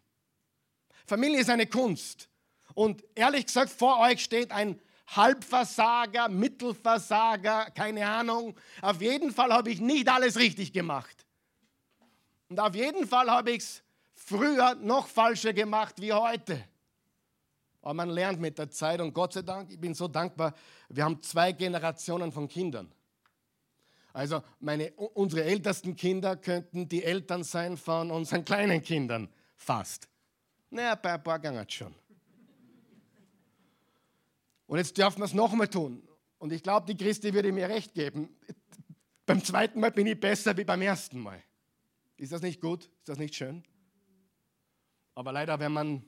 Familie 1.06 1.40
ist 1.40 1.50
eine 1.50 1.66
Kunst. 1.66 2.28
Und 2.74 3.04
ehrlich 3.14 3.46
gesagt, 3.46 3.70
vor 3.70 3.98
euch 3.98 4.22
steht 4.22 4.52
ein 4.52 4.80
Halbversager, 5.08 6.28
Mittelversager, 6.28 7.70
keine 7.72 8.06
Ahnung. 8.06 8.56
Auf 8.80 9.00
jeden 9.02 9.32
Fall 9.32 9.52
habe 9.52 9.70
ich 9.70 9.80
nicht 9.80 10.08
alles 10.08 10.36
richtig 10.36 10.72
gemacht. 10.72 11.26
Und 12.48 12.60
auf 12.60 12.74
jeden 12.74 13.06
Fall 13.06 13.28
habe 13.30 13.50
ich 13.50 13.58
es 13.58 13.82
früher 14.14 14.76
noch 14.76 15.08
falscher 15.08 15.52
gemacht 15.52 16.00
wie 16.00 16.12
heute. 16.12 16.64
Aber 17.82 17.94
man 17.94 18.10
lernt 18.10 18.40
mit 18.40 18.58
der 18.58 18.70
Zeit 18.70 19.00
und 19.00 19.12
Gott 19.12 19.32
sei 19.32 19.42
Dank, 19.42 19.70
ich 19.70 19.80
bin 19.80 19.94
so 19.94 20.06
dankbar, 20.06 20.54
wir 20.88 21.04
haben 21.04 21.20
zwei 21.22 21.52
Generationen 21.52 22.30
von 22.30 22.46
Kindern. 22.46 22.92
Also 24.12 24.42
meine, 24.58 24.92
unsere 24.92 25.44
ältesten 25.44 25.96
Kinder 25.96 26.36
könnten 26.36 26.88
die 26.88 27.04
Eltern 27.04 27.44
sein 27.44 27.76
von 27.76 28.10
unseren 28.10 28.44
kleinen 28.44 28.82
Kindern, 28.82 29.28
fast. 29.54 30.08
Naja, 30.70 30.94
bei 30.94 31.14
ein 31.14 31.22
paar 31.22 31.38
Gangen 31.38 31.68
schon. 31.68 31.94
Und 34.66 34.78
jetzt 34.78 34.96
dürfen 34.96 35.18
wir 35.18 35.24
es 35.24 35.34
nochmal 35.34 35.68
tun. 35.68 36.02
Und 36.38 36.52
ich 36.52 36.62
glaube, 36.62 36.86
die 36.86 36.96
Christi 36.96 37.34
würde 37.34 37.52
mir 37.52 37.68
recht 37.68 37.94
geben. 37.94 38.36
Beim 39.26 39.44
zweiten 39.44 39.80
Mal 39.80 39.90
bin 39.90 40.06
ich 40.06 40.18
besser 40.18 40.56
wie 40.56 40.64
beim 40.64 40.82
ersten 40.82 41.20
Mal. 41.20 41.42
Ist 42.16 42.32
das 42.32 42.42
nicht 42.42 42.60
gut? 42.60 42.84
Ist 42.84 43.08
das 43.08 43.18
nicht 43.18 43.34
schön? 43.34 43.62
Aber 45.14 45.32
leider, 45.32 45.58
wenn 45.60 45.72
man 45.72 46.04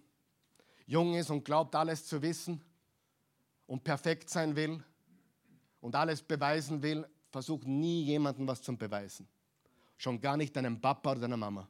jung 0.86 1.14
ist 1.14 1.30
und 1.30 1.44
glaubt, 1.44 1.74
alles 1.74 2.06
zu 2.06 2.22
wissen 2.22 2.62
und 3.66 3.84
perfekt 3.84 4.30
sein 4.30 4.56
will 4.56 4.82
und 5.80 5.94
alles 5.94 6.22
beweisen 6.22 6.82
will, 6.82 7.06
versucht 7.32 7.66
nie 7.66 8.04
jemandem 8.04 8.46
was 8.46 8.62
zu 8.62 8.76
beweisen. 8.76 9.26
Schon 9.96 10.20
gar 10.20 10.36
nicht 10.36 10.54
deinem 10.54 10.80
Papa 10.80 11.12
oder 11.12 11.22
deiner 11.22 11.36
Mama. 11.36 11.68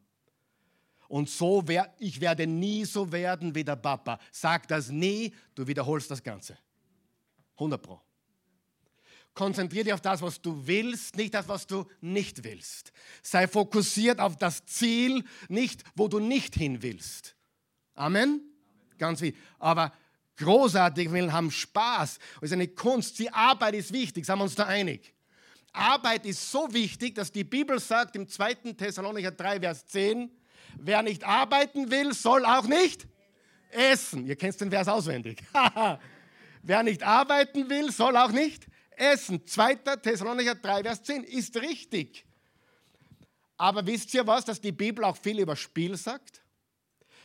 Und 1.08 1.30
so 1.30 1.62
wer, 1.66 1.94
ich 1.98 2.20
werde 2.20 2.46
nie 2.46 2.84
so 2.84 3.10
werden 3.10 3.54
wie 3.54 3.64
der 3.64 3.76
Papa. 3.76 4.18
Sag 4.30 4.68
das 4.68 4.90
nie, 4.90 5.32
du 5.54 5.66
wiederholst 5.66 6.10
das 6.10 6.22
Ganze. 6.22 6.58
100 7.54 7.80
Pro. 7.80 8.00
Konzentriere 9.34 9.84
dich 9.84 9.92
auf 9.94 10.00
das, 10.02 10.20
was 10.20 10.42
du 10.42 10.66
willst, 10.66 11.16
nicht 11.16 11.32
das, 11.32 11.48
was 11.48 11.66
du 11.66 11.86
nicht 12.02 12.44
willst. 12.44 12.92
Sei 13.22 13.48
fokussiert 13.48 14.20
auf 14.20 14.36
das 14.36 14.66
Ziel, 14.66 15.24
nicht 15.48 15.84
wo 15.94 16.08
du 16.08 16.18
nicht 16.18 16.54
hin 16.54 16.82
willst. 16.82 17.34
Amen 17.94 18.52
ganz 19.02 19.20
wichtig. 19.20 19.40
Aber 19.58 19.92
großartig 20.36 21.10
will 21.10 21.32
haben 21.32 21.50
Spaß. 21.50 22.18
Es 22.36 22.42
ist 22.42 22.52
eine 22.52 22.68
Kunst. 22.68 23.18
Die 23.18 23.30
Arbeit 23.30 23.74
ist 23.74 23.92
wichtig, 23.92 24.24
sind 24.24 24.38
wir 24.38 24.44
uns 24.44 24.54
da 24.54 24.66
einig. 24.66 25.12
Arbeit 25.72 26.26
ist 26.26 26.50
so 26.50 26.72
wichtig, 26.72 27.14
dass 27.14 27.32
die 27.32 27.44
Bibel 27.44 27.80
sagt 27.80 28.16
im 28.16 28.28
2. 28.28 28.54
Thessalonicher 28.76 29.30
3, 29.30 29.60
Vers 29.60 29.86
10, 29.86 30.30
wer 30.78 31.02
nicht 31.02 31.24
arbeiten 31.24 31.90
will, 31.90 32.12
soll 32.12 32.44
auch 32.44 32.66
nicht 32.66 33.06
essen. 33.70 34.26
Ihr 34.26 34.36
kennt 34.36 34.60
den 34.60 34.70
Vers 34.70 34.88
auswendig. 34.88 35.42
wer 36.62 36.82
nicht 36.82 37.02
arbeiten 37.02 37.70
will, 37.70 37.90
soll 37.90 38.16
auch 38.16 38.32
nicht 38.32 38.66
essen. 38.96 39.46
2. 39.46 39.76
Thessalonicher 39.76 40.54
3, 40.54 40.82
Vers 40.82 41.02
10 41.04 41.24
ist 41.24 41.56
richtig. 41.56 42.26
Aber 43.56 43.86
wisst 43.86 44.12
ihr 44.14 44.26
was, 44.26 44.44
dass 44.44 44.60
die 44.60 44.72
Bibel 44.72 45.04
auch 45.04 45.16
viel 45.16 45.38
über 45.38 45.56
Spiel 45.56 45.96
sagt? 45.96 46.42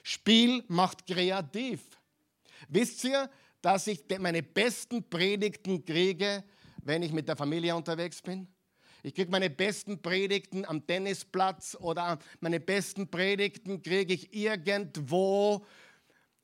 Spiel 0.03 0.63
macht 0.67 1.05
kreativ. 1.05 1.81
Wisst 2.69 3.03
ihr, 3.03 3.29
dass 3.61 3.87
ich 3.87 4.03
meine 4.19 4.43
besten 4.43 5.09
Predigten 5.09 5.83
kriege, 5.83 6.43
wenn 6.87 7.03
ich 7.03 7.11
mit 7.11 7.27
der 7.27 7.35
Familie 7.35 7.75
unterwegs 7.75 8.21
bin? 8.21 8.47
Ich 9.03 9.13
kriege 9.13 9.29
meine 9.29 9.49
besten 9.49 10.01
Predigten 10.01 10.65
am 10.65 10.85
Tennisplatz 10.85 11.77
oder 11.79 12.17
meine 12.39 12.59
besten 12.59 13.09
Predigten 13.09 13.81
kriege 13.83 14.13
ich 14.13 14.33
irgendwo, 14.33 15.65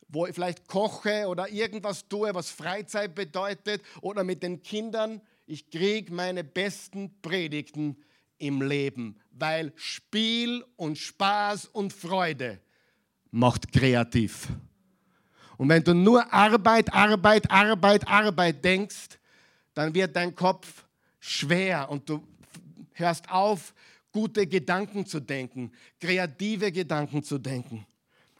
wo 0.07 0.27
ich 0.27 0.35
vielleicht 0.35 0.67
koche 0.67 1.27
oder 1.27 1.49
irgendwas 1.49 2.07
tue, 2.07 2.33
was 2.35 2.51
Freizeit 2.51 3.15
bedeutet 3.15 3.81
oder 4.01 4.23
mit 4.23 4.43
den 4.43 4.61
Kindern. 4.61 5.21
Ich 5.45 5.71
kriege 5.71 6.13
meine 6.13 6.43
besten 6.43 7.21
Predigten 7.21 7.97
im 8.37 8.61
Leben, 8.61 9.17
weil 9.31 9.73
Spiel 9.75 10.63
und 10.75 10.97
Spaß 10.97 11.65
und 11.65 11.91
Freude 11.91 12.59
macht 13.31 13.71
kreativ. 13.71 14.49
Und 15.57 15.69
wenn 15.69 15.83
du 15.83 15.93
nur 15.93 16.31
Arbeit, 16.31 16.93
Arbeit, 16.93 17.49
Arbeit, 17.49 18.07
Arbeit 18.07 18.63
denkst, 18.63 19.19
dann 19.73 19.93
wird 19.93 20.15
dein 20.15 20.35
Kopf 20.35 20.85
schwer 21.19 21.89
und 21.89 22.07
du 22.09 22.25
hörst 22.93 23.29
auf, 23.29 23.73
gute 24.11 24.45
Gedanken 24.45 25.05
zu 25.05 25.19
denken, 25.19 25.71
kreative 25.99 26.71
Gedanken 26.71 27.23
zu 27.23 27.37
denken. 27.37 27.85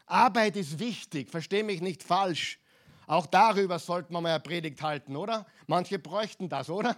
Arbeit 0.06 0.56
ist 0.56 0.78
wichtig, 0.78 1.30
verstehe 1.30 1.64
mich 1.64 1.80
nicht 1.80 2.02
falsch. 2.02 2.58
Auch 3.06 3.26
darüber 3.26 3.78
sollte 3.78 4.12
man 4.12 4.22
mal 4.22 4.30
eine 4.30 4.40
Predigt 4.40 4.80
halten, 4.80 5.16
oder? 5.16 5.46
Manche 5.66 5.98
bräuchten 5.98 6.48
das, 6.48 6.70
oder? 6.70 6.96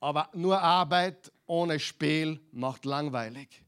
Aber 0.00 0.30
nur 0.34 0.60
Arbeit 0.60 1.30
ohne 1.46 1.78
Spiel 1.78 2.40
macht 2.52 2.84
langweilig. 2.84 3.62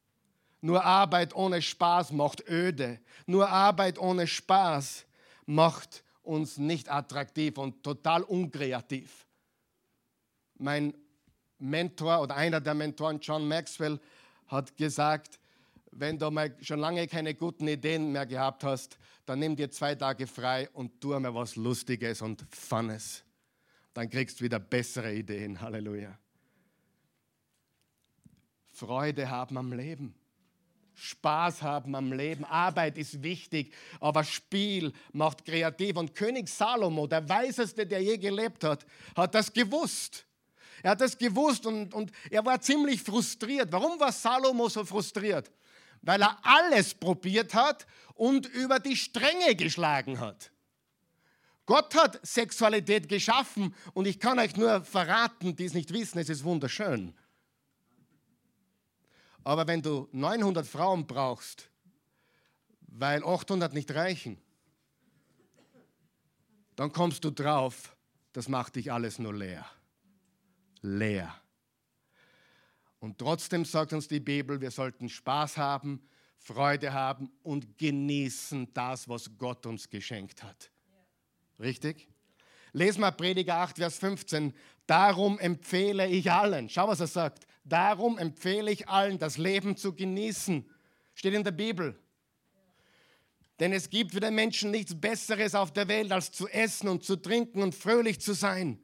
Nur 0.60 0.84
Arbeit 0.84 1.34
ohne 1.34 1.62
Spaß 1.62 2.12
macht 2.12 2.48
öde. 2.48 2.98
Nur 3.26 3.48
Arbeit 3.48 3.98
ohne 3.98 4.26
Spaß 4.26 5.06
macht 5.44 6.02
uns 6.26 6.58
nicht 6.58 6.90
attraktiv 6.90 7.58
und 7.58 7.82
total 7.82 8.22
unkreativ. 8.22 9.26
Mein 10.58 10.94
Mentor 11.58 12.20
oder 12.20 12.36
einer 12.36 12.60
der 12.60 12.74
Mentoren, 12.74 13.20
John 13.20 13.46
Maxwell, 13.46 14.00
hat 14.48 14.76
gesagt, 14.76 15.38
wenn 15.90 16.18
du 16.18 16.30
mal 16.30 16.54
schon 16.60 16.80
lange 16.80 17.06
keine 17.06 17.34
guten 17.34 17.66
Ideen 17.68 18.12
mehr 18.12 18.26
gehabt 18.26 18.64
hast, 18.64 18.98
dann 19.24 19.38
nimm 19.38 19.56
dir 19.56 19.70
zwei 19.70 19.94
Tage 19.94 20.26
frei 20.26 20.68
und 20.72 21.00
tu 21.00 21.18
mal 21.18 21.34
was 21.34 21.56
Lustiges 21.56 22.22
und 22.22 22.46
Funnes. 22.50 23.24
Dann 23.94 24.10
kriegst 24.10 24.40
du 24.40 24.44
wieder 24.44 24.58
bessere 24.58 25.14
Ideen. 25.14 25.60
Halleluja. 25.60 26.18
Freude 28.72 29.30
haben 29.30 29.56
am 29.56 29.72
Leben. 29.72 30.14
Spaß 30.96 31.62
haben 31.62 31.94
am 31.94 32.12
Leben. 32.12 32.44
Arbeit 32.44 32.96
ist 32.96 33.22
wichtig, 33.22 33.72
aber 34.00 34.24
Spiel 34.24 34.92
macht 35.12 35.44
kreativ. 35.44 35.96
Und 35.96 36.14
König 36.14 36.48
Salomo, 36.48 37.06
der 37.06 37.28
Weiseste, 37.28 37.86
der 37.86 38.02
je 38.02 38.16
gelebt 38.16 38.64
hat, 38.64 38.86
hat 39.14 39.34
das 39.34 39.52
gewusst. 39.52 40.26
Er 40.82 40.92
hat 40.92 41.00
das 41.00 41.16
gewusst 41.16 41.66
und, 41.66 41.92
und 41.92 42.12
er 42.30 42.44
war 42.44 42.60
ziemlich 42.60 43.02
frustriert. 43.02 43.70
Warum 43.70 44.00
war 44.00 44.12
Salomo 44.12 44.68
so 44.68 44.84
frustriert? 44.84 45.50
Weil 46.00 46.22
er 46.22 46.38
alles 46.42 46.94
probiert 46.94 47.54
hat 47.54 47.86
und 48.14 48.46
über 48.46 48.78
die 48.78 48.96
Stränge 48.96 49.54
geschlagen 49.54 50.18
hat. 50.18 50.50
Gott 51.66 51.94
hat 51.94 52.20
Sexualität 52.24 53.08
geschaffen 53.08 53.74
und 53.92 54.06
ich 54.06 54.20
kann 54.20 54.38
euch 54.38 54.56
nur 54.56 54.82
verraten, 54.84 55.56
die 55.56 55.64
es 55.64 55.74
nicht 55.74 55.92
wissen, 55.92 56.18
es 56.18 56.28
ist 56.28 56.44
wunderschön. 56.44 57.12
Aber 59.46 59.64
wenn 59.68 59.80
du 59.80 60.08
900 60.10 60.66
Frauen 60.66 61.06
brauchst, 61.06 61.70
weil 62.80 63.22
800 63.22 63.72
nicht 63.72 63.88
reichen, 63.94 64.38
dann 66.74 66.90
kommst 66.92 67.22
du 67.22 67.30
drauf, 67.30 67.96
das 68.32 68.48
macht 68.48 68.74
dich 68.74 68.90
alles 68.90 69.20
nur 69.20 69.32
leer. 69.32 69.64
Leer. 70.82 71.32
Und 72.98 73.18
trotzdem 73.18 73.64
sagt 73.64 73.92
uns 73.92 74.08
die 74.08 74.18
Bibel, 74.18 74.60
wir 74.60 74.72
sollten 74.72 75.08
Spaß 75.08 75.58
haben, 75.58 76.02
Freude 76.38 76.92
haben 76.92 77.30
und 77.44 77.78
genießen 77.78 78.74
das, 78.74 79.08
was 79.08 79.30
Gott 79.38 79.64
uns 79.64 79.88
geschenkt 79.88 80.42
hat. 80.42 80.72
Richtig? 81.60 82.08
Lesen 82.72 83.00
wir 83.00 83.12
Prediger 83.12 83.58
8, 83.58 83.76
Vers 83.76 83.98
15. 83.98 84.52
Darum 84.88 85.38
empfehle 85.38 86.08
ich 86.08 86.32
allen, 86.32 86.68
schau, 86.68 86.88
was 86.88 86.98
er 86.98 87.06
sagt. 87.06 87.46
Darum 87.68 88.16
empfehle 88.16 88.70
ich 88.70 88.88
allen, 88.88 89.18
das 89.18 89.38
Leben 89.38 89.76
zu 89.76 89.92
genießen. 89.92 90.64
Steht 91.14 91.34
in 91.34 91.42
der 91.42 91.50
Bibel. 91.50 91.98
Denn 93.58 93.72
es 93.72 93.90
gibt 93.90 94.12
für 94.12 94.20
den 94.20 94.34
Menschen 94.34 94.70
nichts 94.70 94.98
Besseres 94.98 95.54
auf 95.54 95.72
der 95.72 95.88
Welt, 95.88 96.12
als 96.12 96.30
zu 96.30 96.46
essen 96.46 96.88
und 96.88 97.02
zu 97.02 97.16
trinken 97.16 97.62
und 97.62 97.74
fröhlich 97.74 98.20
zu 98.20 98.34
sein. 98.34 98.78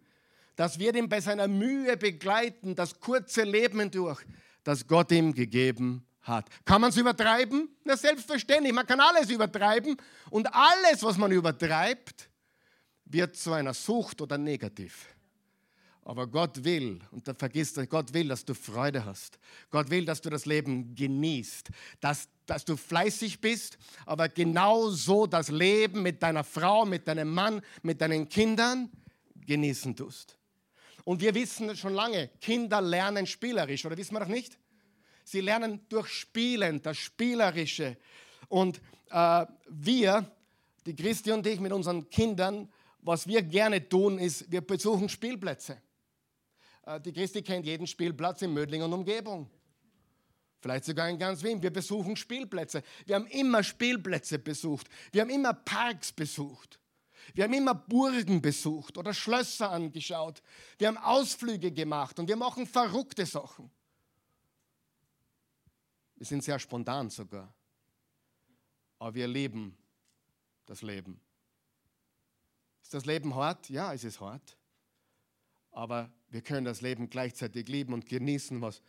Das 0.56 0.78
wird 0.78 0.96
ihn 0.96 1.08
bei 1.08 1.20
seiner 1.20 1.46
Mühe 1.46 1.96
begleiten, 1.96 2.74
das 2.74 2.98
kurze 2.98 3.44
Leben 3.44 3.80
hindurch, 3.80 4.20
das 4.64 4.86
Gott 4.86 5.12
ihm 5.12 5.32
gegeben 5.32 6.04
hat. 6.22 6.46
Kann 6.64 6.80
man 6.80 6.90
es 6.90 6.96
übertreiben? 6.96 7.68
Na, 7.84 7.96
selbstverständlich. 7.96 8.72
Man 8.72 8.86
kann 8.86 9.00
alles 9.00 9.30
übertreiben. 9.30 9.96
Und 10.30 10.52
alles, 10.52 11.02
was 11.02 11.16
man 11.16 11.30
übertreibt, 11.30 12.28
wird 13.04 13.36
zu 13.36 13.52
einer 13.52 13.74
Sucht 13.74 14.20
oder 14.20 14.38
negativ. 14.38 15.08
Aber 16.04 16.26
Gott 16.26 16.64
will, 16.64 17.00
und 17.12 17.28
da 17.28 17.34
vergisst 17.34 17.76
du, 17.76 17.86
Gott 17.86 18.12
will, 18.12 18.28
dass 18.28 18.44
du 18.44 18.54
Freude 18.54 19.04
hast. 19.04 19.38
Gott 19.70 19.88
will, 19.88 20.04
dass 20.04 20.20
du 20.20 20.30
das 20.30 20.46
Leben 20.46 20.96
genießt, 20.96 21.70
dass, 22.00 22.28
dass 22.44 22.64
du 22.64 22.76
fleißig 22.76 23.40
bist, 23.40 23.78
aber 24.04 24.28
genauso 24.28 25.28
das 25.28 25.48
Leben 25.48 26.02
mit 26.02 26.20
deiner 26.22 26.42
Frau, 26.42 26.84
mit 26.84 27.06
deinem 27.06 27.32
Mann, 27.32 27.62
mit 27.82 28.00
deinen 28.00 28.28
Kindern 28.28 28.90
genießen 29.46 29.94
tust. 29.94 30.36
Und 31.04 31.20
wir 31.20 31.34
wissen 31.34 31.76
schon 31.76 31.94
lange, 31.94 32.30
Kinder 32.40 32.80
lernen 32.80 33.26
spielerisch, 33.26 33.84
oder 33.86 33.96
wissen 33.96 34.14
wir 34.14 34.20
doch 34.20 34.28
nicht? 34.28 34.58
Sie 35.24 35.40
lernen 35.40 35.86
durch 35.88 36.08
Spielen, 36.08 36.82
das 36.82 36.96
Spielerische. 36.98 37.96
Und 38.48 38.80
äh, 39.10 39.46
wir, 39.68 40.30
die 40.84 40.96
Christi 40.96 41.30
und 41.30 41.46
ich 41.46 41.60
mit 41.60 41.72
unseren 41.72 42.10
Kindern, 42.10 42.72
was 43.02 43.28
wir 43.28 43.42
gerne 43.42 43.88
tun, 43.88 44.18
ist, 44.18 44.50
wir 44.50 44.62
besuchen 44.62 45.08
Spielplätze. 45.08 45.80
Äh, 46.82 47.00
die 47.00 47.12
Christi 47.12 47.42
kennt 47.42 47.66
jeden 47.66 47.86
Spielplatz 47.86 48.42
in 48.42 48.52
Mödling 48.52 48.82
und 48.82 48.92
Umgebung. 48.92 49.50
Vielleicht 50.60 50.84
sogar 50.84 51.08
in 51.08 51.18
ganz 51.18 51.42
Wien. 51.42 51.60
Wir 51.60 51.72
besuchen 51.72 52.14
Spielplätze. 52.14 52.82
Wir 53.04 53.16
haben 53.16 53.26
immer 53.26 53.64
Spielplätze 53.64 54.38
besucht. 54.38 54.88
Wir 55.10 55.22
haben 55.22 55.30
immer 55.30 55.54
Parks 55.54 56.12
besucht. 56.12 56.78
Wir 57.34 57.44
haben 57.44 57.52
immer 57.52 57.74
Burgen 57.74 58.40
besucht 58.40 58.96
oder 58.96 59.12
Schlösser 59.12 59.70
angeschaut. 59.70 60.42
Wir 60.78 60.88
haben 60.88 60.98
Ausflüge 60.98 61.72
gemacht 61.72 62.18
und 62.18 62.28
wir 62.28 62.36
machen 62.36 62.66
verrückte 62.66 63.26
Sachen. 63.26 63.70
Wir 66.16 66.26
sind 66.26 66.44
sehr 66.44 66.58
spontan 66.58 67.10
sogar. 67.10 67.52
Aber 68.98 69.14
wir 69.14 69.26
leben 69.26 69.76
das 70.66 70.82
Leben. 70.82 71.20
Ist 72.82 72.94
das 72.94 73.04
Leben 73.04 73.34
hart? 73.34 73.68
Ja, 73.68 73.92
es 73.92 74.04
ist 74.04 74.20
hart. 74.20 74.56
Aber 75.72 76.12
wir 76.32 76.40
können 76.40 76.64
das 76.64 76.80
Leben 76.80 77.10
gleichzeitig 77.10 77.68
lieben 77.68 77.92
und 77.92 78.06
genießen, 78.06 78.60
was 78.62 78.82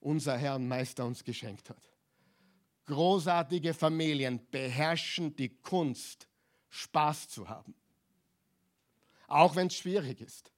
unser 0.00 0.38
Herr 0.38 0.56
und 0.56 0.66
Meister 0.66 1.04
uns 1.04 1.22
geschenkt 1.22 1.68
hat. 1.68 1.90
Großartige 2.86 3.74
Familien 3.74 4.40
beherrschen 4.50 5.36
die 5.36 5.50
Kunst, 5.50 6.26
Spaß 6.70 7.28
zu 7.28 7.48
haben. 7.48 7.74
Auch 9.26 9.56
wenn 9.56 9.66
es 9.66 9.76
schwierig 9.76 10.20
ist. 10.20 10.52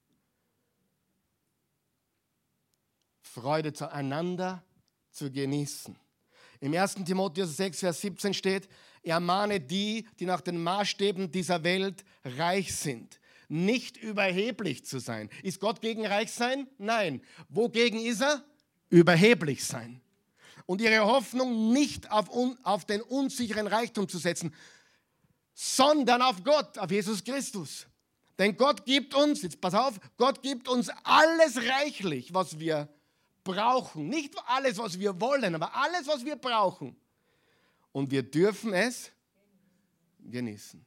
Freude 3.21 3.73
zueinander 3.73 4.63
zu 5.11 5.33
genießen. 5.33 5.99
Im 6.61 6.75
1. 6.75 6.97
Timotheus 7.05 7.57
6, 7.57 7.81
Vers 7.81 8.01
17 8.01 8.35
steht, 8.35 8.69
ermahne 9.03 9.61
die, 9.61 10.07
die 10.21 10.27
nach 10.27 10.41
den 10.41 10.63
Maßstäben 10.63 11.31
dieser 11.31 11.65
Welt 11.65 12.05
reich 12.25 12.75
sind, 12.75 13.19
nicht 13.49 13.97
überheblich 13.97 14.85
zu 14.85 14.99
sein. 14.99 15.31
Ist 15.43 15.61
Gott 15.61 15.81
gegen 15.81 16.07
reich 16.07 16.31
sein? 16.31 16.69
Nein. 16.79 17.23
Wogegen 17.49 18.01
ist 18.01 18.21
er? 18.21 18.45
Überheblich 18.91 19.65
sein. 19.65 20.01
Und 20.67 20.81
ihre 20.81 21.05
Hoffnung 21.07 21.73
nicht 21.73 22.11
auf, 22.11 22.31
un, 22.31 22.59
auf 22.63 22.85
den 22.85 23.01
unsicheren 23.01 23.67
Reichtum 23.67 24.09
zu 24.09 24.19
setzen, 24.19 24.55
sondern 25.55 26.23
auf 26.23 26.45
Gott, 26.45 26.79
auf 26.79 26.91
Jesus 26.91 27.25
Christus. 27.25 27.87
Denn 28.39 28.57
Gott 28.57 28.85
gibt 28.85 29.15
uns, 29.15 29.43
jetzt 29.43 29.61
pass 29.61 29.75
auf, 29.75 29.99
Gott 30.17 30.43
gibt 30.43 30.69
uns 30.69 30.91
alles 31.03 31.57
reichlich, 31.57 32.33
was 32.33 32.59
wir 32.59 32.89
brauchen. 33.43 34.09
Nicht 34.09 34.35
alles, 34.47 34.79
was 34.79 34.99
wir 34.99 35.21
wollen, 35.21 35.55
aber 35.55 35.75
alles, 35.75 36.07
was 36.07 36.25
wir 36.25 36.37
brauchen. 36.37 36.95
Und 37.93 38.11
wir 38.11 38.23
dürfen 38.23 38.73
es 38.75 39.11
genießen. 40.21 40.85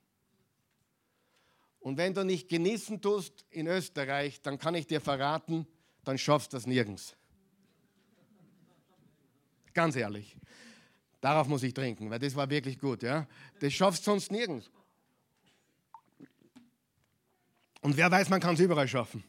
Und 1.81 1.97
wenn 1.97 2.13
du 2.13 2.23
nicht 2.23 2.47
genießen 2.47 3.01
tust 3.01 3.43
in 3.49 3.67
Österreich, 3.67 4.41
dann 4.41 4.59
kann 4.59 4.75
ich 4.75 4.85
dir 4.85 5.01
verraten, 5.01 5.67
dann 6.03 6.17
schaffst 6.17 6.53
du 6.53 6.57
das 6.57 6.67
nirgends. 6.67 7.15
Ganz 9.73 9.95
ehrlich. 9.95 10.37
Darauf 11.21 11.47
muss 11.47 11.63
ich 11.63 11.73
trinken, 11.73 12.09
weil 12.09 12.19
das 12.19 12.35
war 12.35 12.49
wirklich 12.49 12.79
gut. 12.79 13.01
Ja? 13.01 13.27
Das 13.59 13.73
schaffst 13.73 14.05
du 14.05 14.11
sonst 14.11 14.31
nirgends. 14.31 14.69
Und 17.81 17.97
wer 17.97 18.11
weiß, 18.11 18.29
man 18.29 18.39
kann 18.39 18.53
es 18.53 18.59
überall 18.59 18.87
schaffen. 18.87 19.23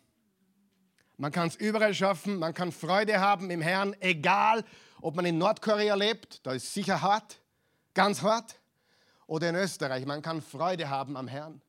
Man 1.17 1.33
kann 1.33 1.49
es 1.49 1.57
überall 1.57 1.95
schaffen, 1.95 2.39
man 2.39 2.53
kann 2.53 2.71
Freude 2.71 3.19
haben 3.21 3.51
im 3.51 3.63
Herrn, 3.63 3.97
egal 4.01 4.65
ob 5.01 5.15
man 5.15 5.25
in 5.25 5.39
Nordkorea 5.39 5.95
lebt, 5.95 6.45
da 6.47 6.53
ist 6.53 6.73
sicher 6.75 7.01
hart, 7.01 7.41
ganz 7.95 8.23
hart, 8.23 8.61
oder 9.27 9.49
in 9.49 9.55
Österreich. 9.55 10.05
Man 10.05 10.21
kann 10.21 10.43
Freude 10.43 10.91
haben 10.91 11.17
am 11.17 11.29
Herrn 11.29 11.63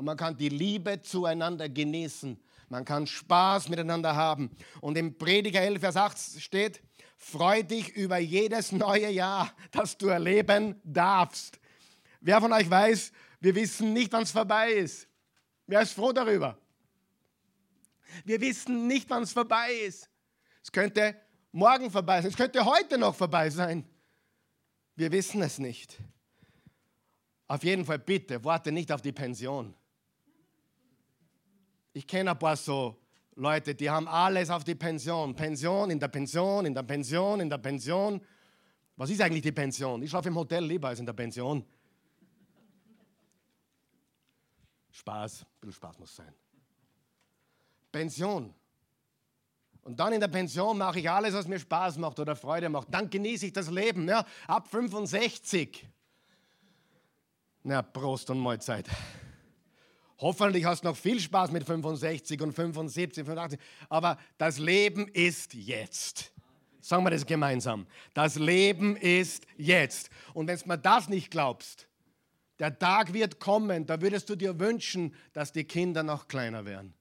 und 0.00 0.06
man 0.06 0.16
kann 0.16 0.34
die 0.34 0.48
Liebe 0.48 1.02
zueinander 1.02 1.68
genießen. 1.68 2.42
Man 2.70 2.86
kann 2.86 3.06
Spaß 3.06 3.68
miteinander 3.68 4.16
haben. 4.16 4.50
Und 4.80 4.96
im 4.96 5.18
Prediger 5.18 5.60
11, 5.60 5.80
Vers 5.80 5.96
8 5.96 6.40
steht, 6.40 6.82
freu 7.18 7.62
dich 7.62 7.90
über 7.90 8.16
jedes 8.16 8.72
neue 8.72 9.10
Jahr, 9.10 9.52
das 9.72 9.98
du 9.98 10.06
erleben 10.06 10.80
darfst. 10.84 11.60
Wer 12.22 12.40
von 12.40 12.50
euch 12.50 12.70
weiß, 12.70 13.12
wir 13.40 13.54
wissen 13.54 13.92
nicht, 13.92 14.10
wann 14.10 14.22
es 14.22 14.30
vorbei 14.30 14.70
ist. 14.70 15.06
Wer 15.66 15.82
ist 15.82 15.92
froh 15.92 16.12
darüber? 16.12 16.56
Wir 18.24 18.40
wissen 18.40 18.86
nicht, 18.86 19.10
wann 19.10 19.24
es 19.24 19.34
vorbei 19.34 19.70
ist. 19.86 20.08
Es 20.62 20.72
könnte 20.72 21.14
morgen 21.52 21.90
vorbei 21.90 22.22
sein. 22.22 22.30
Es 22.30 22.38
könnte 22.38 22.64
heute 22.64 22.96
noch 22.96 23.14
vorbei 23.14 23.50
sein. 23.50 23.84
Wir 24.96 25.12
wissen 25.12 25.42
es 25.42 25.58
nicht. 25.58 25.98
Auf 27.48 27.64
jeden 27.64 27.84
Fall 27.84 27.98
bitte, 27.98 28.42
warte 28.44 28.72
nicht 28.72 28.90
auf 28.92 29.02
die 29.02 29.12
Pension. 29.12 29.74
Ich 31.92 32.06
kenne 32.06 32.30
ein 32.30 32.38
paar 32.38 32.56
so 32.56 32.96
Leute, 33.34 33.74
die 33.74 33.88
haben 33.88 34.06
alles 34.06 34.50
auf 34.50 34.64
die 34.64 34.74
Pension. 34.74 35.34
Pension, 35.34 35.90
in 35.90 35.98
der 35.98 36.08
Pension, 36.08 36.66
in 36.66 36.74
der 36.74 36.82
Pension, 36.82 37.40
in 37.40 37.48
der 37.48 37.58
Pension. 37.58 38.20
Was 38.96 39.10
ist 39.10 39.20
eigentlich 39.20 39.42
die 39.42 39.52
Pension? 39.52 40.02
Ich 40.02 40.10
schlafe 40.10 40.28
im 40.28 40.36
Hotel 40.36 40.64
lieber 40.64 40.88
als 40.88 41.00
in 41.00 41.06
der 41.06 41.14
Pension. 41.14 41.64
Spaß, 44.90 45.42
ein 45.42 45.46
bisschen 45.60 45.72
Spaß 45.72 45.98
muss 45.98 46.14
sein. 46.14 46.34
Pension. 47.90 48.54
Und 49.82 49.98
dann 49.98 50.12
in 50.12 50.20
der 50.20 50.28
Pension 50.28 50.76
mache 50.76 51.00
ich 51.00 51.10
alles, 51.10 51.32
was 51.32 51.48
mir 51.48 51.58
Spaß 51.58 51.96
macht 51.96 52.18
oder 52.20 52.36
Freude 52.36 52.68
macht. 52.68 52.88
Dann 52.90 53.08
genieße 53.08 53.46
ich 53.46 53.52
das 53.52 53.70
Leben. 53.70 54.06
Ja, 54.06 54.26
ab 54.46 54.68
65. 54.68 55.88
Na, 57.62 57.82
Prost 57.82 58.28
und 58.30 58.38
Mahlzeit. 58.38 58.86
Hoffentlich 60.20 60.64
hast 60.66 60.84
du 60.84 60.88
noch 60.88 60.96
viel 60.96 61.18
Spaß 61.18 61.50
mit 61.50 61.64
65 61.64 62.40
und 62.42 62.52
75, 62.52 63.24
85. 63.24 63.58
Aber 63.88 64.18
das 64.36 64.58
Leben 64.58 65.08
ist 65.08 65.54
jetzt. 65.54 66.32
Sagen 66.80 67.04
wir 67.04 67.10
das 67.10 67.24
gemeinsam. 67.24 67.86
Das 68.14 68.36
Leben 68.36 68.96
ist 68.96 69.46
jetzt. 69.56 70.10
Und 70.34 70.46
wenn 70.46 70.58
du 70.58 70.68
mir 70.68 70.78
das 70.78 71.08
nicht 71.08 71.30
glaubst, 71.30 71.88
der 72.58 72.78
Tag 72.78 73.14
wird 73.14 73.40
kommen, 73.40 73.86
da 73.86 74.00
würdest 74.02 74.28
du 74.28 74.36
dir 74.36 74.58
wünschen, 74.60 75.14
dass 75.32 75.52
die 75.52 75.64
Kinder 75.64 76.02
noch 76.02 76.28
kleiner 76.28 76.66
wären. 76.66 76.92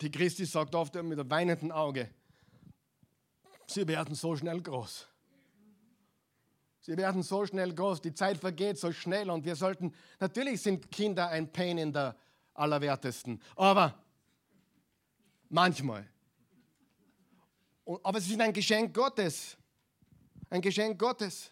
Die 0.00 0.10
Christi 0.10 0.44
sagt 0.44 0.74
oft 0.74 0.94
mit 0.94 1.18
einem 1.18 1.30
weinenden 1.30 1.72
Auge, 1.72 2.10
sie 3.66 3.88
werden 3.88 4.14
so 4.14 4.36
schnell 4.36 4.60
groß. 4.60 5.08
Sie 6.86 6.96
werden 6.96 7.24
so 7.24 7.44
schnell 7.44 7.74
groß, 7.74 8.00
die 8.00 8.14
Zeit 8.14 8.38
vergeht 8.38 8.78
so 8.78 8.92
schnell 8.92 9.28
und 9.28 9.44
wir 9.44 9.56
sollten, 9.56 9.92
natürlich 10.20 10.62
sind 10.62 10.88
Kinder 10.88 11.28
ein 11.30 11.52
Pain 11.52 11.78
in 11.78 11.92
der 11.92 12.14
Allerwertesten, 12.54 13.42
aber 13.56 13.92
manchmal. 15.48 16.08
Aber 18.04 18.20
sie 18.20 18.30
sind 18.30 18.40
ein 18.40 18.52
Geschenk 18.52 18.94
Gottes. 18.94 19.56
Ein 20.48 20.60
Geschenk 20.60 20.96
Gottes. 20.96 21.50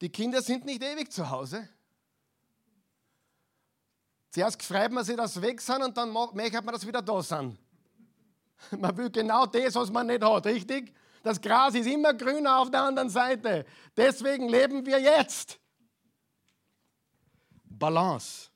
Die 0.00 0.10
Kinder 0.10 0.40
sind 0.40 0.64
nicht 0.64 0.84
ewig 0.84 1.10
zu 1.10 1.28
Hause. 1.28 1.68
Zuerst 4.30 4.62
freut 4.62 4.92
man 4.92 5.04
sich, 5.04 5.16
dass 5.16 5.34
sie 5.34 5.42
weg 5.42 5.60
sind 5.60 5.82
und 5.82 5.96
dann 5.96 6.12
möchte 6.12 6.62
man, 6.62 6.72
dass 6.72 6.82
sie 6.82 6.86
wieder 6.86 7.02
da 7.02 7.20
sind. 7.20 7.58
Man 8.78 8.96
will 8.96 9.10
genau 9.10 9.44
das, 9.46 9.74
was 9.74 9.90
man 9.90 10.06
nicht 10.06 10.22
hat, 10.22 10.46
richtig? 10.46 10.94
Das 11.24 11.40
Gras 11.40 11.74
ist 11.74 11.86
immer 11.86 12.12
grüner 12.12 12.58
auf 12.60 12.70
der 12.70 12.82
anderen 12.82 13.08
Seite. 13.08 13.64
Deswegen 13.96 14.46
leben 14.46 14.84
wir 14.84 15.00
jetzt. 15.00 15.58
Balance. 17.64 18.50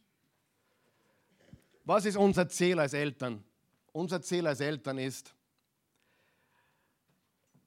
Was 1.82 2.04
ist 2.04 2.18
unser 2.18 2.46
Ziel 2.46 2.78
als 2.78 2.92
Eltern? 2.92 3.42
Unser 3.92 4.20
Ziel 4.20 4.46
als 4.46 4.60
Eltern 4.60 4.98
ist, 4.98 5.34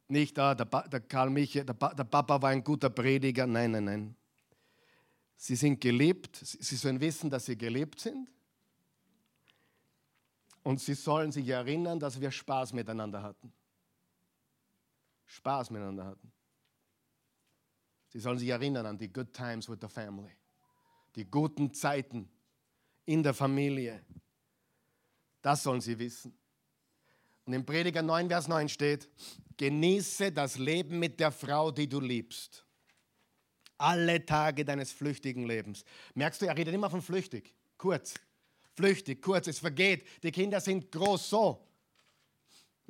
nicht, 0.08 0.38
ah, 0.38 0.54
der, 0.54 0.66
der 0.66 1.00
Karl 1.00 1.32
Michael, 1.32 1.66
der, 1.66 1.74
der 1.74 2.04
Papa 2.04 2.40
war 2.40 2.52
ein 2.52 2.64
guter 2.64 2.92
Prediger. 2.92 3.48
Nein, 3.48 3.72
nein, 3.72 3.86
nein. 3.86 4.16
Sie 5.36 5.56
sind 5.56 5.82
geliebt. 5.82 6.36
Sie 6.36 6.76
sollen 6.76 7.02
wissen, 7.02 7.28
dass 7.28 7.48
sie 7.48 7.58
geliebt 7.58 8.00
sind. 8.00 8.30
Und 10.62 10.80
sie 10.80 10.94
sollen 10.94 11.32
sich 11.32 11.48
erinnern, 11.48 12.00
dass 12.00 12.22
wir 12.22 12.30
Spaß 12.30 12.74
miteinander 12.74 13.24
hatten. 13.24 13.52
Spaß 15.32 15.70
miteinander 15.70 16.06
hatten. 16.06 16.32
Sie 18.10 18.20
sollen 18.20 18.38
sich 18.38 18.50
erinnern 18.50 18.86
an 18.86 18.98
die 18.98 19.12
good 19.12 19.34
times 19.34 19.70
with 19.70 19.78
the 19.82 19.88
family. 19.88 20.32
Die 21.15 21.26
guten 21.26 21.74
Zeiten 21.74 22.30
in 23.06 23.24
der 23.24 23.34
Familie. 23.34 24.04
Das 25.41 25.63
sollen 25.63 25.80
sie 25.80 25.98
wissen. 25.98 26.38
Und 27.46 27.54
im 27.54 27.65
Prediger 27.65 28.02
9, 28.02 28.28
Vers 28.28 28.48
9 28.48 28.67
steht, 28.70 29.10
genieße 29.58 30.32
das 30.32 30.58
Leben 30.58 31.00
mit 31.00 31.20
der 31.20 31.32
Frau, 31.32 31.72
die 31.72 31.88
du 31.88 32.00
liebst. 32.00 32.65
Alle 33.78 34.26
Tage 34.26 34.65
deines 34.65 34.91
flüchtigen 34.91 35.46
Lebens. 35.48 35.86
Merkst 36.13 36.41
du, 36.41 36.46
er 36.46 36.58
redet 36.58 36.74
immer 36.74 36.89
von 36.89 37.02
flüchtig. 37.02 37.56
Kurz. 37.78 38.13
Flüchtig, 38.76 39.22
kurz. 39.22 39.48
Es 39.48 39.60
vergeht. 39.60 40.06
Die 40.22 40.32
Kinder 40.32 40.60
sind 40.60 40.91
groß 40.91 41.30
so. 41.30 41.71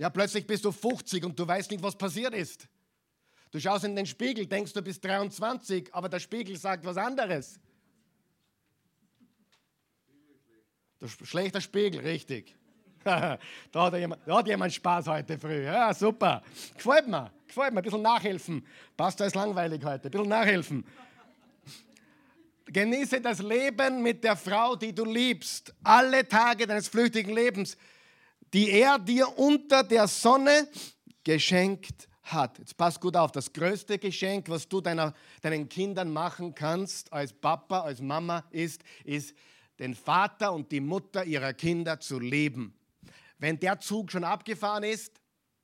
Ja, 0.01 0.09
plötzlich 0.09 0.47
bist 0.47 0.65
du 0.65 0.71
50 0.71 1.23
und 1.25 1.37
du 1.37 1.47
weißt 1.47 1.69
nicht, 1.69 1.83
was 1.83 1.95
passiert 1.95 2.33
ist. 2.33 2.67
Du 3.51 3.59
schaust 3.59 3.83
in 3.83 3.95
den 3.95 4.07
Spiegel, 4.07 4.47
denkst 4.47 4.73
du 4.73 4.81
bist 4.81 5.05
23, 5.05 5.93
aber 5.93 6.09
der 6.09 6.19
Spiegel 6.19 6.57
sagt 6.57 6.83
was 6.83 6.97
anderes. 6.97 7.59
Der 10.99 11.07
schlechter 11.07 11.61
Spiegel, 11.61 12.01
richtig. 12.01 12.55
da, 13.03 13.37
hat 13.75 13.93
jemand, 13.93 14.27
da 14.27 14.39
hat 14.39 14.47
jemand 14.47 14.73
Spaß 14.73 15.05
heute 15.05 15.37
früh. 15.37 15.65
Ja, 15.65 15.93
super. 15.93 16.41
Gefällt 16.75 17.07
mir. 17.07 17.31
Gefällt 17.45 17.71
mir. 17.71 17.81
Ein 17.81 17.83
bisschen 17.83 18.01
nachhelfen. 18.01 18.65
Pastor 18.97 19.27
ist 19.27 19.35
langweilig 19.35 19.85
heute. 19.85 20.07
Ein 20.07 20.11
bisschen 20.11 20.29
nachhelfen. 20.29 20.83
Genieße 22.65 23.21
das 23.21 23.37
Leben 23.37 24.01
mit 24.01 24.23
der 24.23 24.35
Frau, 24.35 24.75
die 24.75 24.95
du 24.95 25.05
liebst. 25.05 25.75
Alle 25.83 26.27
Tage 26.27 26.65
deines 26.65 26.87
flüchtigen 26.87 27.35
Lebens, 27.35 27.77
die 28.53 28.69
er 28.71 28.99
dir 28.99 29.37
unter 29.37 29.83
der 29.83 30.07
Sonne 30.07 30.67
geschenkt 31.23 32.07
hat. 32.23 32.57
Jetzt 32.59 32.77
pass 32.77 32.99
gut 32.99 33.15
auf. 33.15 33.31
Das 33.31 33.51
größte 33.51 33.97
Geschenk, 33.97 34.49
was 34.49 34.67
du 34.67 34.81
deiner, 34.81 35.13
deinen 35.41 35.69
Kindern 35.69 36.11
machen 36.11 36.55
kannst, 36.55 37.11
als 37.11 37.33
Papa, 37.33 37.81
als 37.81 38.01
Mama, 38.01 38.43
ist, 38.51 38.81
ist, 39.03 39.35
den 39.79 39.95
Vater 39.95 40.53
und 40.53 40.71
die 40.71 40.79
Mutter 40.79 41.25
ihrer 41.25 41.53
Kinder 41.53 41.99
zu 41.99 42.19
lieben. 42.19 42.77
Wenn 43.39 43.59
der 43.59 43.79
Zug 43.79 44.11
schon 44.11 44.23
abgefahren 44.23 44.83
ist, 44.83 45.20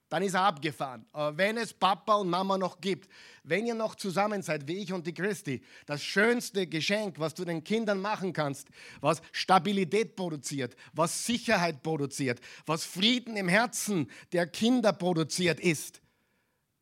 dann 0.10 0.24
ist 0.24 0.34
er 0.34 0.44
abgefahren. 0.44 1.06
Wenn 1.34 1.58
es 1.58 1.74
Papa 1.74 2.16
und 2.16 2.30
Mama 2.30 2.58
noch 2.58 2.80
gibt, 2.80 3.10
wenn 3.44 3.66
ihr 3.66 3.74
noch 3.74 3.96
zusammen 3.96 4.42
seid, 4.42 4.68
wie 4.68 4.78
ich 4.78 4.94
und 4.94 5.06
die 5.06 5.14
Christi, 5.14 5.62
das 5.86 6.04
schönste 6.04 6.68
Geschenk, 6.68 7.20
was 7.20 7.34
du 7.34 7.46
den 7.46 7.64
Kindern 7.64 8.02
machen 8.02 8.34
kannst, 8.34 8.70
was 9.02 9.22
Stabilität 9.32 10.16
produziert, 10.16 10.76
was 10.94 11.26
Sicherheit 11.26 11.84
produziert, 11.84 12.40
was 12.66 12.86
Frieden 12.86 13.36
im 13.38 13.48
Herzen 13.48 14.10
der 14.32 14.48
Kinder 14.48 14.94
produziert, 14.94 15.60
ist, 15.60 16.02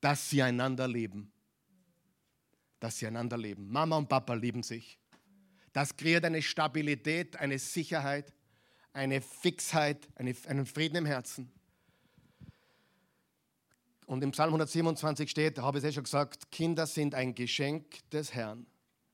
dass 0.01 0.29
sie 0.29 0.41
einander 0.41 0.87
lieben. 0.87 1.31
Dass 2.79 2.97
sie 2.97 3.07
einander 3.07 3.37
lieben. 3.37 3.71
Mama 3.71 3.97
und 3.97 4.09
Papa 4.09 4.33
lieben 4.33 4.63
sich. 4.63 4.99
Das 5.73 5.97
kreiert 5.97 6.25
eine 6.25 6.41
Stabilität, 6.41 7.37
eine 7.37 7.59
Sicherheit 7.59 8.33
eine 8.95 9.21
Fixheit, 9.21 10.07
eine, 10.15 10.33
einen 10.47 10.65
Frieden 10.65 10.95
im 10.95 11.05
Herzen. 11.05 11.51
Und 14.05 14.23
im 14.23 14.31
Psalm 14.31 14.49
127 14.49 15.29
steht, 15.29 15.59
habe 15.59 15.79
ich 15.79 15.83
es 15.83 15.89
eh 15.89 15.93
schon 15.93 16.03
gesagt, 16.03 16.51
Kinder 16.51 16.85
sind 16.85 17.15
ein 17.15 17.33
Geschenk 17.33 18.09
des 18.11 18.33
Herrn. 18.33 18.67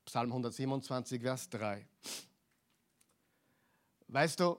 Psalm 0.04 0.30
127, 0.30 1.22
Vers 1.22 1.48
3. 1.50 1.86
Weißt 4.08 4.40
du, 4.40 4.58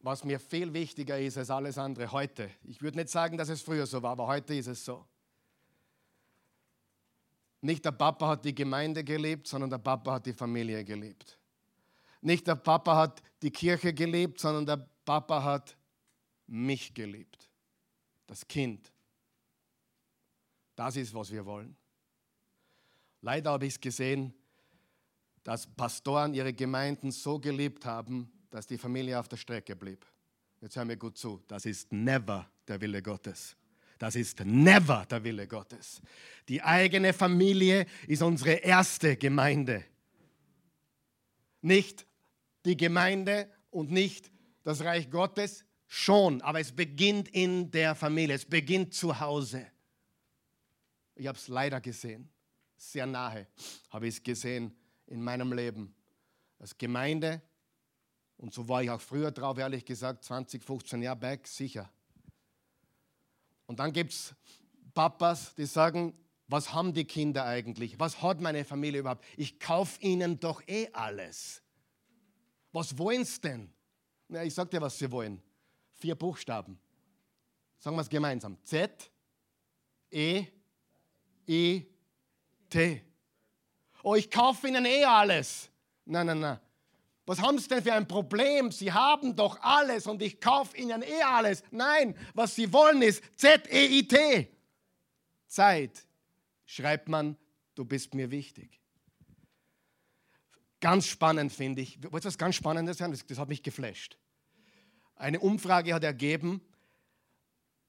was 0.00 0.24
mir 0.24 0.38
viel 0.40 0.72
wichtiger 0.74 1.18
ist 1.18 1.38
als 1.38 1.50
alles 1.50 1.78
andere 1.78 2.12
heute? 2.12 2.50
Ich 2.64 2.82
würde 2.82 2.98
nicht 2.98 3.08
sagen, 3.08 3.38
dass 3.38 3.48
es 3.48 3.62
früher 3.62 3.86
so 3.86 4.02
war, 4.02 4.12
aber 4.12 4.26
heute 4.26 4.54
ist 4.54 4.66
es 4.66 4.84
so. 4.84 5.06
Nicht 7.62 7.84
der 7.84 7.92
Papa 7.92 8.26
hat 8.26 8.44
die 8.44 8.54
Gemeinde 8.54 9.04
gelebt, 9.04 9.46
sondern 9.46 9.70
der 9.70 9.78
Papa 9.78 10.14
hat 10.14 10.26
die 10.26 10.32
Familie 10.32 10.84
gelebt. 10.84 11.38
Nicht 12.20 12.46
der 12.46 12.56
Papa 12.56 12.96
hat 12.96 13.22
die 13.40 13.50
Kirche 13.50 13.94
geliebt, 13.94 14.40
sondern 14.40 14.66
der 14.66 14.88
Papa 15.04 15.42
hat 15.42 15.76
mich 16.48 16.92
geliebt. 16.92 17.48
Das 18.26 18.46
Kind. 18.46 18.91
Das 20.74 20.96
ist, 20.96 21.14
was 21.14 21.30
wir 21.30 21.44
wollen. 21.44 21.76
Leider 23.20 23.50
habe 23.50 23.66
ich 23.66 23.74
es 23.74 23.80
gesehen, 23.80 24.34
dass 25.44 25.66
Pastoren 25.66 26.34
ihre 26.34 26.52
Gemeinden 26.52 27.10
so 27.10 27.38
geliebt 27.38 27.84
haben, 27.84 28.30
dass 28.50 28.66
die 28.66 28.78
Familie 28.78 29.18
auf 29.18 29.28
der 29.28 29.36
Strecke 29.36 29.76
blieb. 29.76 30.06
Jetzt 30.60 30.76
hören 30.76 30.88
wir 30.88 30.96
gut 30.96 31.18
zu. 31.18 31.42
Das 31.48 31.64
ist 31.66 31.92
never 31.92 32.48
der 32.68 32.80
Wille 32.80 33.02
Gottes. 33.02 33.56
Das 33.98 34.16
ist 34.16 34.40
never 34.44 35.06
der 35.08 35.22
Wille 35.24 35.46
Gottes. 35.46 36.00
Die 36.48 36.62
eigene 36.62 37.12
Familie 37.12 37.86
ist 38.06 38.22
unsere 38.22 38.54
erste 38.54 39.16
Gemeinde. 39.16 39.84
Nicht 41.60 42.06
die 42.64 42.76
Gemeinde 42.76 43.48
und 43.70 43.90
nicht 43.90 44.30
das 44.64 44.82
Reich 44.82 45.10
Gottes? 45.10 45.64
Schon, 45.86 46.40
aber 46.42 46.60
es 46.60 46.72
beginnt 46.72 47.28
in 47.28 47.70
der 47.70 47.94
Familie, 47.94 48.36
es 48.36 48.44
beginnt 48.44 48.94
zu 48.94 49.20
Hause. 49.20 49.71
Ich 51.14 51.26
habe 51.26 51.38
es 51.38 51.48
leider 51.48 51.80
gesehen, 51.80 52.28
sehr 52.76 53.06
nahe 53.06 53.46
habe 53.90 54.08
ich 54.08 54.16
es 54.16 54.22
gesehen 54.22 54.76
in 55.06 55.22
meinem 55.22 55.52
Leben. 55.52 55.94
Als 56.58 56.76
Gemeinde, 56.76 57.40
und 58.36 58.52
so 58.52 58.68
war 58.68 58.82
ich 58.82 58.90
auch 58.90 59.00
früher 59.00 59.30
drauf, 59.30 59.58
ehrlich 59.58 59.84
gesagt, 59.84 60.24
20, 60.24 60.62
15 60.62 61.02
Jahre 61.02 61.16
back, 61.16 61.46
sicher. 61.46 61.90
Und 63.66 63.78
dann 63.78 63.92
gibt 63.92 64.12
es 64.12 64.34
Papas, 64.94 65.54
die 65.54 65.66
sagen, 65.66 66.14
was 66.48 66.72
haben 66.72 66.92
die 66.92 67.04
Kinder 67.04 67.44
eigentlich? 67.44 67.98
Was 67.98 68.20
hat 68.20 68.40
meine 68.40 68.64
Familie 68.64 69.00
überhaupt? 69.00 69.24
Ich 69.36 69.58
kaufe 69.58 70.00
ihnen 70.02 70.38
doch 70.38 70.62
eh 70.66 70.88
alles. 70.92 71.62
Was 72.72 72.98
wollen 72.98 73.24
sie 73.24 73.40
denn? 73.40 73.72
Na, 74.28 74.44
ich 74.44 74.54
sag 74.54 74.70
dir, 74.70 74.80
was 74.80 74.98
sie 74.98 75.10
wollen. 75.10 75.42
Vier 75.92 76.14
Buchstaben. 76.14 76.78
Sagen 77.78 77.96
wir 77.96 78.02
es 78.02 78.08
gemeinsam. 78.08 78.56
Z, 78.64 79.10
E, 80.10 80.46
I, 81.48 81.86
T. 82.68 83.02
Oh, 84.02 84.14
ich 84.14 84.30
kaufe 84.30 84.68
Ihnen 84.68 84.84
eh 84.84 85.04
alles. 85.04 85.70
Nein, 86.04 86.26
nein, 86.26 86.40
nein. 86.40 86.60
Was 87.24 87.40
haben 87.40 87.58
Sie 87.58 87.68
denn 87.68 87.82
für 87.82 87.92
ein 87.92 88.08
Problem? 88.08 88.72
Sie 88.72 88.92
haben 88.92 89.36
doch 89.36 89.60
alles 89.60 90.06
und 90.06 90.20
ich 90.22 90.40
kaufe 90.40 90.76
Ihnen 90.76 91.02
eh 91.02 91.22
alles. 91.22 91.62
Nein, 91.70 92.16
was 92.34 92.54
Sie 92.56 92.72
wollen 92.72 93.00
ist 93.02 93.22
Z-E-I-T. 93.36 94.48
Zeit. 95.46 96.06
Schreibt 96.64 97.08
man, 97.08 97.36
du 97.74 97.84
bist 97.84 98.14
mir 98.14 98.30
wichtig. 98.30 98.80
Ganz 100.80 101.06
spannend 101.06 101.52
finde 101.52 101.80
ich. 101.80 102.02
Wollt 102.10 102.24
ihr 102.24 102.28
was 102.28 102.38
ganz 102.38 102.56
Spannendes 102.56 102.98
hören? 102.98 103.12
Das, 103.12 103.24
das 103.24 103.38
hat 103.38 103.48
mich 103.48 103.62
geflasht. 103.62 104.18
Eine 105.14 105.38
Umfrage 105.38 105.94
hat 105.94 106.02
ergeben, 106.02 106.60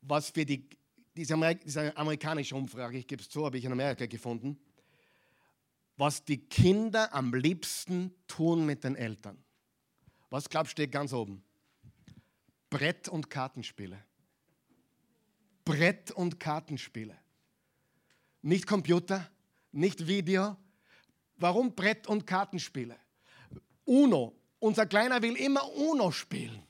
was 0.01 0.29
für 0.29 0.45
die, 0.45 0.69
diese, 1.15 1.33
Amerik 1.33 1.61
diese 1.63 1.95
amerikanische 1.95 2.55
Umfrage, 2.55 2.97
ich 2.97 3.07
gebe 3.07 3.21
es 3.21 3.29
zu, 3.29 3.45
habe 3.45 3.57
ich 3.57 3.65
in 3.65 3.71
Amerika 3.71 4.05
gefunden, 4.05 4.59
was 5.95 6.23
die 6.23 6.37
Kinder 6.37 7.13
am 7.13 7.33
liebsten 7.33 8.13
tun 8.27 8.65
mit 8.65 8.83
den 8.83 8.95
Eltern. 8.95 9.37
Was 10.29 10.49
glaubst 10.49 10.71
du 10.71 10.81
steht 10.81 10.91
ganz 10.91 11.13
oben? 11.13 11.43
Brett- 12.69 13.07
und 13.07 13.29
Kartenspiele. 13.29 14.03
Brett- 15.63 16.11
und 16.11 16.39
Kartenspiele. 16.39 17.15
Nicht 18.41 18.65
Computer, 18.65 19.29
nicht 19.71 20.07
Video. 20.07 20.57
Warum 21.35 21.75
Brett- 21.75 22.07
und 22.07 22.25
Kartenspiele? 22.25 22.97
Uno. 23.85 24.35
Unser 24.59 24.85
Kleiner 24.85 25.21
will 25.21 25.35
immer 25.35 25.69
Uno 25.73 26.09
spielen. 26.11 26.63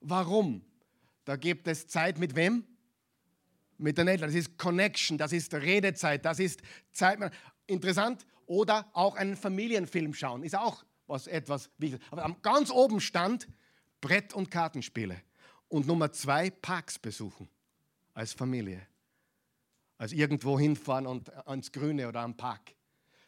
Warum? 0.00 0.64
Da 1.24 1.36
gibt 1.36 1.68
es 1.68 1.86
Zeit 1.86 2.18
mit 2.18 2.34
wem? 2.34 2.64
Mit 3.78 3.96
den 3.96 4.08
Eltern. 4.08 4.28
Das 4.28 4.34
ist 4.34 4.58
Connection, 4.58 5.16
das 5.18 5.32
ist 5.32 5.54
Redezeit, 5.54 6.24
das 6.24 6.40
ist 6.40 6.60
Zeit. 6.92 7.18
Interessant. 7.66 8.26
Oder 8.46 8.88
auch 8.94 9.16
einen 9.16 9.36
Familienfilm 9.36 10.14
schauen, 10.14 10.42
ist 10.42 10.56
auch 10.56 10.84
was 11.06 11.26
etwas 11.26 11.70
Wichtiges. 11.78 12.06
Aber 12.10 12.34
ganz 12.42 12.70
oben 12.70 13.00
stand 13.00 13.48
Brett- 14.00 14.34
und 14.34 14.50
Kartenspiele. 14.50 15.20
Und 15.68 15.86
Nummer 15.86 16.12
zwei, 16.12 16.50
Parks 16.50 16.98
besuchen 16.98 17.48
als 18.14 18.32
Familie. 18.32 18.86
Also 19.98 20.16
irgendwo 20.16 20.58
hinfahren 20.58 21.06
und 21.06 21.32
ans 21.46 21.72
Grüne 21.72 22.08
oder 22.08 22.20
am 22.20 22.36
Park. 22.36 22.74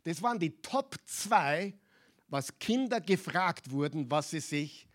Das 0.04 0.22
waren 0.22 0.38
die 0.38 0.62
Top 0.62 0.96
zwei, 1.04 1.74
was 2.28 2.58
Kinder 2.58 3.00
gefragt 3.00 3.70
wurden, 3.70 4.10
was 4.10 4.30
sie 4.30 4.40
sich 4.40 4.86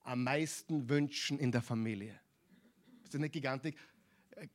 am 0.00 0.24
meisten 0.24 0.88
wünschen 0.88 1.38
in 1.38 1.52
der 1.52 1.62
Familie. 1.62 2.18
Ist 3.04 3.14
das 3.14 3.20
nicht 3.20 3.32
gigantisch? 3.32 3.74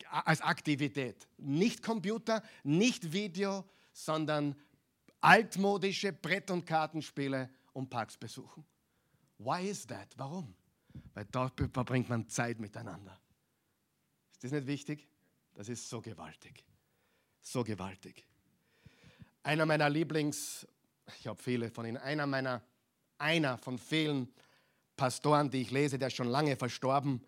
Als 0.09 0.41
Aktivität. 0.41 1.27
Nicht 1.37 1.83
Computer, 1.83 2.43
nicht 2.63 3.11
Video, 3.11 3.65
sondern 3.91 4.55
altmodische 5.21 6.11
Brett- 6.13 6.51
und 6.51 6.65
Kartenspiele 6.65 7.49
und 7.73 7.89
Parks 7.89 8.17
besuchen. 8.17 8.65
Why 9.37 9.69
is 9.69 9.85
that? 9.87 10.09
Warum? 10.17 10.53
Weil 11.13 11.25
dort 11.25 11.59
verbringt 11.73 12.09
man 12.09 12.27
Zeit 12.27 12.59
miteinander. 12.59 13.19
Ist 14.31 14.43
das 14.43 14.51
nicht 14.51 14.67
wichtig? 14.67 15.07
Das 15.53 15.69
ist 15.69 15.89
so 15.89 16.01
gewaltig. 16.01 16.63
So 17.41 17.63
gewaltig. 17.63 18.25
Einer 19.43 19.65
meiner 19.65 19.89
Lieblings, 19.89 20.67
ich 21.19 21.27
habe 21.27 21.41
viele 21.41 21.69
von 21.69 21.85
ihnen, 21.85 21.97
einer 21.97 22.25
meiner, 22.25 22.61
einer 23.17 23.57
von 23.57 23.77
vielen 23.77 24.33
Pastoren, 24.95 25.49
die 25.49 25.61
ich 25.61 25.71
lese, 25.71 25.97
der 25.97 26.07
ist 26.07 26.15
schon 26.15 26.27
lange 26.27 26.55
verstorben. 26.55 27.21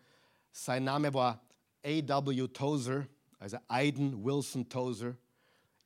Sein 0.52 0.84
Name 0.84 1.14
war 1.14 1.42
A.W. 1.86 2.48
Tozer, 2.48 3.08
also 3.38 3.58
Aiden 3.68 4.24
Wilson 4.26 4.68
Tozer. 4.68 5.16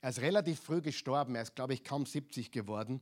Er 0.02 0.10
ist 0.10 0.22
relativ 0.22 0.62
früh 0.62 0.82
gestorben, 0.82 1.36
er 1.36 1.42
ist, 1.42 1.56
glaube 1.56 1.74
ich, 1.74 1.84
kaum 1.84 2.06
70 2.06 2.52
geworden. 2.52 3.02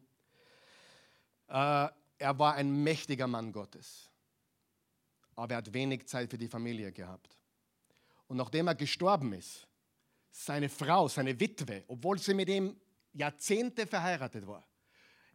Äh, 1.47 1.87
er 2.19 2.39
war 2.39 2.55
ein 2.55 2.83
mächtiger 2.83 3.27
Mann 3.27 3.51
Gottes, 3.51 4.09
aber 5.35 5.53
er 5.53 5.57
hat 5.57 5.73
wenig 5.73 6.07
Zeit 6.07 6.31
für 6.31 6.37
die 6.37 6.47
Familie 6.47 6.91
gehabt. 6.91 7.37
Und 8.27 8.37
nachdem 8.37 8.67
er 8.67 8.75
gestorben 8.75 9.33
ist, 9.33 9.67
seine 10.31 10.69
Frau, 10.69 11.07
seine 11.07 11.39
Witwe, 11.39 11.83
obwohl 11.87 12.17
sie 12.17 12.33
mit 12.33 12.49
ihm 12.49 12.75
Jahrzehnte 13.13 13.85
verheiratet 13.85 14.45
war, 14.47 14.67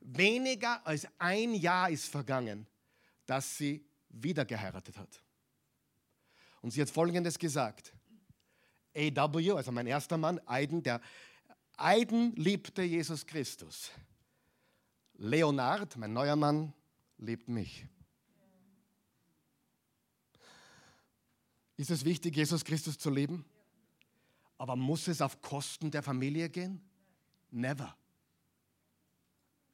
weniger 0.01 0.85
als 0.85 1.07
ein 1.19 1.55
Jahr 1.55 1.91
ist 1.91 2.09
vergangen, 2.09 2.67
dass 3.25 3.57
sie 3.57 3.87
wieder 4.09 4.45
geheiratet 4.45 4.99
hat. 4.99 5.23
Und 6.63 6.71
sie 6.71 6.81
hat 6.81 6.91
Folgendes 6.91 7.39
gesagt. 7.39 7.93
A.W., 8.95 9.53
also 9.53 9.73
mein 9.73 9.87
erster 9.87 10.17
Mann, 10.17 10.41
Aiden, 10.47 10.83
der 10.83 11.01
Aiden 11.77 12.35
liebte 12.37 12.83
Jesus 12.83 13.27
Christus. 13.27 13.91
Leonard, 15.15 15.97
mein 15.97 16.13
neuer 16.13 16.37
Mann, 16.37 16.73
liebt 17.19 17.49
mich. 17.49 17.87
Ist 21.77 21.91
es 21.91 22.05
wichtig, 22.05 22.37
Jesus 22.37 22.65
Christus 22.65 22.99
zu 22.99 23.11
lieben? 23.11 23.45
Aber 24.59 24.77
muss 24.77 25.09
es 25.09 25.21
auf 25.21 25.41
Kosten 25.43 25.91
der 25.91 26.03
Familie 26.03 26.49
gehen? 26.49 26.81
Never. 27.51 27.97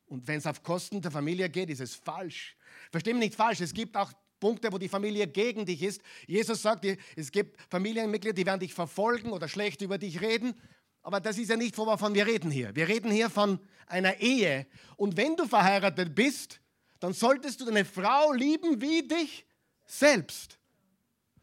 Und 0.06 0.26
wenn 0.26 0.38
es 0.38 0.46
auf 0.46 0.62
Kosten 0.62 1.02
der 1.02 1.10
Familie 1.10 1.50
geht, 1.50 1.68
ist 1.68 1.80
es 1.80 1.94
falsch. 1.94 2.56
Versteh 2.90 3.12
mich 3.12 3.20
nicht 3.20 3.34
falsch, 3.34 3.60
es 3.60 3.74
gibt 3.74 3.96
auch 3.96 4.12
Punkte, 4.40 4.72
wo 4.72 4.78
die 4.78 4.88
Familie 4.88 5.26
gegen 5.26 5.66
dich 5.66 5.82
ist. 5.82 6.00
Jesus 6.26 6.62
sagt, 6.62 6.86
es 7.16 7.32
gibt 7.32 7.60
Familienmitglieder, 7.70 8.34
die 8.34 8.46
werden 8.46 8.60
dich 8.60 8.74
verfolgen 8.74 9.32
oder 9.32 9.48
schlecht 9.48 9.80
über 9.82 9.98
dich 9.98 10.20
reden. 10.20 10.54
Aber 11.02 11.20
das 11.20 11.38
ist 11.38 11.48
ja 11.48 11.56
nicht, 11.56 11.76
wovon 11.78 12.14
wir 12.14 12.26
reden 12.26 12.50
hier. 12.50 12.74
Wir 12.74 12.88
reden 12.88 13.10
hier 13.10 13.30
von 13.30 13.58
einer 13.86 14.20
Ehe. 14.20 14.66
Und 14.96 15.16
wenn 15.16 15.36
du 15.36 15.46
verheiratet 15.46 16.14
bist, 16.14 16.60
dann 17.00 17.12
solltest 17.12 17.60
du 17.60 17.64
deine 17.64 17.84
Frau 17.84 18.32
lieben 18.32 18.80
wie 18.80 19.06
dich 19.06 19.46
selbst. 19.86 20.58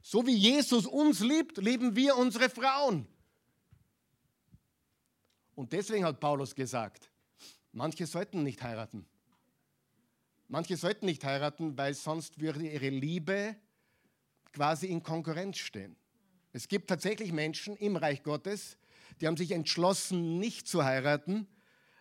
So 0.02 0.26
wie 0.28 0.36
Jesus 0.36 0.86
uns 0.86 1.20
liebt, 1.22 1.58
lieben 1.58 1.96
wir 1.96 2.16
unsere 2.16 2.50
Frauen. 2.50 3.08
Und 5.56 5.72
deswegen 5.72 6.06
hat 6.06 6.20
Paulus 6.20 6.54
gesagt, 6.54 7.10
manche 7.72 8.06
sollten 8.06 8.44
nicht 8.44 8.62
heiraten. 8.62 9.08
Manche 10.48 10.78
sollten 10.78 11.06
nicht 11.06 11.24
heiraten, 11.24 11.78
weil 11.78 11.94
sonst 11.94 12.40
würde 12.40 12.68
ihre 12.68 12.90
Liebe 12.90 13.56
quasi 14.54 14.88
in 14.88 15.04
Konkurrenz 15.04 15.58
stehen. 15.58 15.96
Es 16.54 16.68
gibt 16.68 16.88
tatsächlich 16.88 17.32
Menschen 17.32 17.76
im 17.76 17.96
Reich 17.96 18.24
Gottes, 18.24 18.78
die 19.20 19.28
haben 19.28 19.38
sich 19.38 19.52
entschlossen, 19.52 20.40
nicht 20.40 20.68
zu 20.68 20.84
heiraten, 20.84 21.48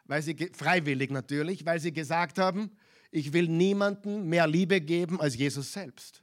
weil 0.05 0.23
sie 0.23 0.37
freiwillig 0.53 1.11
natürlich, 1.11 1.65
weil 1.65 1.81
sie 1.81 1.93
gesagt 1.93 2.39
haben, 2.39 2.71
ich 3.11 3.33
will 3.33 3.49
niemandem 3.49 4.29
mehr 4.29 4.47
Liebe 4.47 4.81
geben 4.81 5.21
als 5.21 5.37
Jesus 5.37 5.73
selbst. 5.73 6.23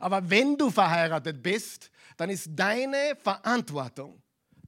Aber 0.00 0.28
wenn 0.30 0.56
du 0.56 0.70
verheiratet 0.70 1.42
bist, 1.42 1.90
dann 2.16 2.30
ist 2.30 2.50
deine 2.54 3.16
Verantwortung, 3.22 4.22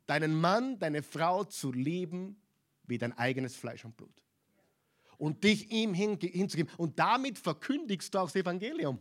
deinen 0.07 0.35
Mann, 0.35 0.79
deine 0.79 1.03
Frau 1.03 1.45
zu 1.45 1.73
lieben 1.73 2.41
wie 2.85 2.99
dein 2.99 3.17
eigenes 3.19 3.57
Fleisch 3.57 3.85
und 3.85 3.97
Blut. 3.97 4.23
Und 5.19 5.45
dich 5.45 5.71
ihm 5.71 5.95
hinzugeben. 5.95 6.71
Und 6.77 6.99
damit 6.99 7.39
verkündigst 7.39 8.15
du 8.15 8.19
auch 8.19 8.27
das 8.27 8.37
Evangelium. 8.37 8.99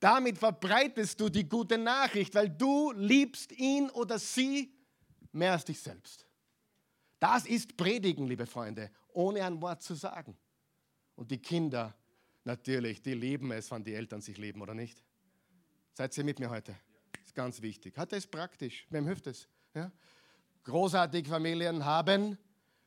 Damit 0.00 0.38
verbreitest 0.38 1.20
du 1.20 1.28
die 1.28 1.48
gute 1.48 1.78
Nachricht, 1.78 2.34
weil 2.34 2.50
du 2.50 2.92
liebst 2.92 3.52
ihn 3.52 3.90
oder 3.90 4.18
sie 4.18 4.72
mehr 5.32 5.52
als 5.52 5.64
dich 5.64 5.80
selbst. 5.80 6.26
Das 7.18 7.46
ist 7.46 7.76
Predigen, 7.76 8.26
liebe 8.26 8.46
Freunde, 8.46 8.90
ohne 9.12 9.44
ein 9.44 9.60
Wort 9.62 9.82
zu 9.82 9.94
sagen. 9.94 10.36
Und 11.16 11.30
die 11.30 11.38
Kinder, 11.38 11.94
natürlich, 12.44 13.00
die 13.02 13.14
lieben 13.14 13.50
es, 13.52 13.70
wenn 13.70 13.84
die 13.84 13.94
Eltern 13.94 14.20
sich 14.20 14.36
lieben, 14.36 14.60
oder 14.60 14.74
nicht? 14.74 15.02
Seid 15.92 16.16
ihr 16.18 16.24
mit 16.24 16.38
mir 16.38 16.50
heute? 16.50 16.74
Ist 17.24 17.34
ganz 17.34 17.62
wichtig. 17.62 17.96
Hat 17.96 18.12
es 18.12 18.26
praktisch? 18.26 18.86
Wem 18.90 19.06
hilft 19.06 19.26
es? 19.28 19.48
Ja? 19.74 19.90
Großartige 20.64 21.30
Familien 21.30 21.84
haben 21.84 22.36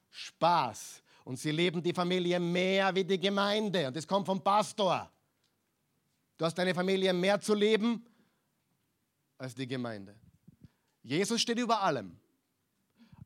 Spaß. 0.09 1.01
Und 1.27 1.37
sie 1.37 1.51
leben 1.51 1.83
die 1.83 1.91
Familie 1.91 2.39
mehr 2.39 2.95
wie 2.95 3.03
die 3.03 3.19
Gemeinde. 3.19 3.87
Und 3.87 3.97
das 3.97 4.07
kommt 4.07 4.25
vom 4.25 4.41
Pastor. 4.41 5.11
Du 6.37 6.45
hast 6.45 6.57
deine 6.57 6.73
Familie 6.73 7.11
mehr 7.11 7.37
zu 7.41 7.53
leben 7.53 8.05
als 9.37 9.53
die 9.53 9.67
Gemeinde. 9.67 10.15
Jesus 11.03 11.41
steht 11.41 11.59
über 11.59 11.81
allem. 11.81 12.17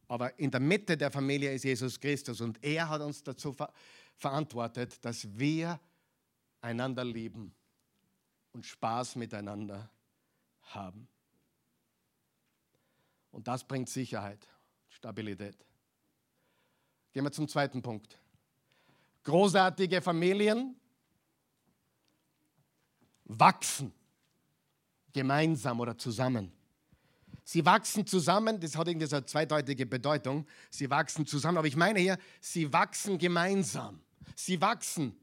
Aber 0.08 0.38
in 0.40 0.50
der 0.50 0.60
Mitte 0.60 0.98
der 0.98 1.12
Familie 1.12 1.54
ist 1.54 1.64
Jesus 1.64 2.00
Christus 2.00 2.42
und 2.42 2.58
er 2.64 2.90
hat 2.90 3.02
uns 3.02 3.22
dazu 3.22 3.54
ver 3.54 3.72
verantwortet, 4.16 4.98
dass 5.06 5.28
wir 5.38 5.80
einander 6.60 7.06
lieben 7.06 7.54
und 8.52 8.66
Spaß 8.66 9.16
miteinander 9.16 9.92
haben. 10.64 11.08
Und 13.30 13.48
das 13.48 13.64
bringt 13.64 13.90
Sicherheit, 13.90 14.48
Stabilität. 14.90 15.64
Gehen 17.14 17.24
wir 17.24 17.32
zum 17.32 17.48
zweiten 17.48 17.82
Punkt. 17.82 18.18
Großartige 19.24 20.02
Familien 20.02 20.76
wachsen 23.26 23.94
gemeinsam 25.14 25.80
oder 25.80 25.98
zusammen. 25.98 26.52
Sie 27.44 27.66
wachsen 27.66 28.06
zusammen, 28.06 28.60
das 28.60 28.76
hat 28.78 28.88
irgendwie 28.88 29.08
so 29.08 29.18
eine 29.18 29.26
zweideutige 29.26 29.86
Bedeutung. 29.86 30.46
Sie 30.70 30.90
wachsen 30.90 31.26
zusammen, 31.26 31.58
aber 31.58 31.68
ich 31.68 31.76
meine 31.76 32.00
hier, 32.00 32.18
sie 32.40 32.72
wachsen 32.72 33.18
gemeinsam. 33.18 34.00
Sie 34.36 34.62
wachsen. 34.62 35.18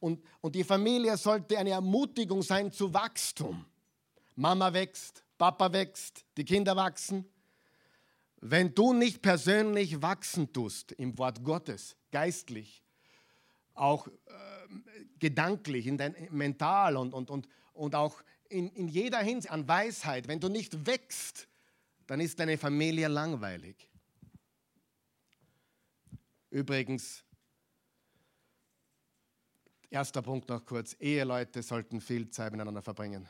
Und, 0.00 0.22
und 0.40 0.54
die 0.54 0.64
Familie 0.64 1.16
sollte 1.16 1.58
eine 1.58 1.70
Ermutigung 1.70 2.42
sein 2.42 2.72
zu 2.72 2.92
Wachstum. 2.92 3.64
Mama 4.34 4.72
wächst, 4.72 5.24
Papa 5.36 5.72
wächst, 5.72 6.24
die 6.36 6.44
Kinder 6.44 6.74
wachsen. 6.76 7.24
Wenn 8.40 8.74
du 8.74 8.92
nicht 8.92 9.20
persönlich 9.20 10.00
wachsen 10.00 10.52
tust 10.52 10.92
im 10.92 11.18
Wort 11.18 11.42
Gottes, 11.42 11.96
geistlich, 12.12 12.84
auch 13.74 14.06
äh, 14.06 14.10
gedanklich, 15.18 15.86
in 15.86 15.98
dein, 15.98 16.14
mental 16.30 16.96
und, 16.96 17.14
und, 17.14 17.30
und, 17.30 17.48
und 17.72 17.94
auch 17.94 18.22
in, 18.48 18.68
in 18.70 18.88
jeder 18.88 19.18
Hinsicht 19.18 19.52
an 19.52 19.66
Weisheit, 19.66 20.28
wenn 20.28 20.40
du 20.40 20.48
nicht 20.48 20.86
wächst, 20.86 21.48
dann 22.06 22.20
ist 22.20 22.38
deine 22.38 22.58
Familie 22.58 23.08
langweilig. 23.08 23.90
Übrigens, 26.50 27.24
erster 29.90 30.22
Punkt 30.22 30.48
noch 30.48 30.64
kurz, 30.64 30.96
Eheleute 30.98 31.62
sollten 31.62 32.00
viel 32.00 32.30
Zeit 32.30 32.52
miteinander 32.52 32.82
verbringen. 32.82 33.28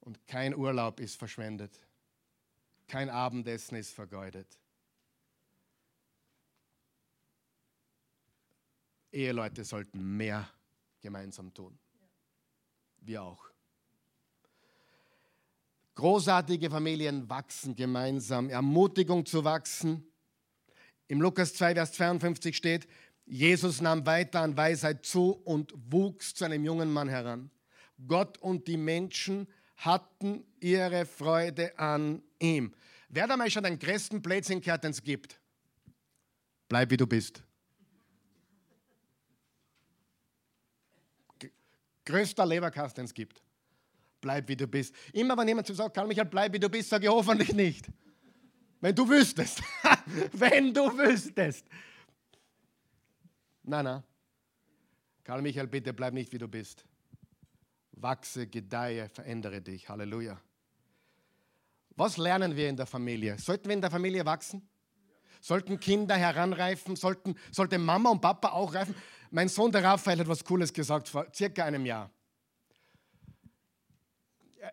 Und 0.00 0.26
kein 0.26 0.54
Urlaub 0.54 1.00
ist 1.00 1.16
verschwendet. 1.16 1.78
Kein 2.90 3.08
Abendessen 3.08 3.76
ist 3.76 3.94
vergeudet. 3.94 4.58
Eheleute 9.12 9.62
sollten 9.62 10.16
mehr 10.16 10.50
gemeinsam 11.00 11.54
tun. 11.54 11.78
Wir 12.98 13.22
auch. 13.22 13.48
Großartige 15.94 16.68
Familien 16.68 17.30
wachsen 17.30 17.76
gemeinsam. 17.76 18.50
Ermutigung 18.50 19.24
zu 19.24 19.44
wachsen. 19.44 20.04
Im 21.06 21.20
Lukas 21.20 21.54
2, 21.54 21.74
Vers 21.74 21.92
52 21.92 22.56
steht, 22.56 22.88
Jesus 23.24 23.80
nahm 23.80 24.04
weiter 24.04 24.40
an 24.40 24.56
Weisheit 24.56 25.06
zu 25.06 25.34
und 25.44 25.72
wuchs 25.76 26.34
zu 26.34 26.44
einem 26.44 26.64
jungen 26.64 26.92
Mann 26.92 27.08
heran. 27.08 27.52
Gott 28.08 28.36
und 28.38 28.66
die 28.66 28.76
Menschen 28.76 29.46
hatten 29.80 30.44
ihre 30.60 31.06
Freude 31.06 31.78
an 31.78 32.22
ihm. 32.38 32.74
Wer 33.08 33.26
da 33.26 33.36
mal 33.36 33.50
schon 33.50 33.64
den 33.64 33.78
größten 33.78 34.22
Blödsinn 34.22 34.60
gehört, 34.60 34.84
den 34.84 34.92
es 34.92 35.02
gibt? 35.02 35.40
Bleib 36.68 36.90
wie 36.90 36.96
du 36.96 37.06
bist. 37.06 37.42
Größter 42.04 42.46
Leberkast, 42.46 42.96
den 42.96 43.04
es 43.04 43.14
gibt. 43.14 43.42
Bleib 44.20 44.48
wie 44.48 44.56
du 44.56 44.66
bist. 44.66 44.94
Immer 45.12 45.36
wenn 45.36 45.48
jemand 45.48 45.66
zu 45.66 45.74
sagt, 45.74 45.94
Karl 45.94 46.06
Michael, 46.06 46.28
bleib 46.28 46.52
wie 46.52 46.60
du 46.60 46.68
bist, 46.68 46.90
sage 46.90 47.06
ich 47.06 47.10
hoffentlich 47.10 47.52
nicht. 47.54 47.88
Wenn 48.80 48.94
du 48.94 49.08
wüsstest. 49.08 49.62
wenn 50.32 50.74
du 50.74 50.82
wüsstest. 50.96 51.66
Nein, 53.62 53.84
nein. 53.84 54.02
Karl 55.24 55.42
Michael, 55.42 55.66
bitte 55.66 55.92
bleib 55.92 56.12
nicht 56.12 56.32
wie 56.32 56.38
du 56.38 56.48
bist. 56.48 56.84
Wachse, 58.02 58.46
gedeihe, 58.46 59.08
verändere 59.08 59.60
dich. 59.60 59.88
Halleluja. 59.88 60.40
Was 61.96 62.16
lernen 62.16 62.56
wir 62.56 62.68
in 62.68 62.76
der 62.76 62.86
Familie? 62.86 63.38
Sollten 63.38 63.68
wir 63.68 63.74
in 63.74 63.80
der 63.80 63.90
Familie 63.90 64.24
wachsen? 64.24 64.68
Sollten 65.40 65.80
Kinder 65.80 66.16
heranreifen? 66.16 66.96
Sollten, 66.96 67.36
sollte 67.50 67.78
Mama 67.78 68.10
und 68.10 68.20
Papa 68.20 68.50
auch 68.50 68.74
reifen? 68.74 68.94
Mein 69.30 69.48
Sohn, 69.48 69.72
der 69.72 69.84
Raphael, 69.84 70.18
hat 70.18 70.28
was 70.28 70.44
Cooles 70.44 70.72
gesagt 70.72 71.08
vor 71.08 71.26
circa 71.34 71.64
einem 71.64 71.86
Jahr. 71.86 72.10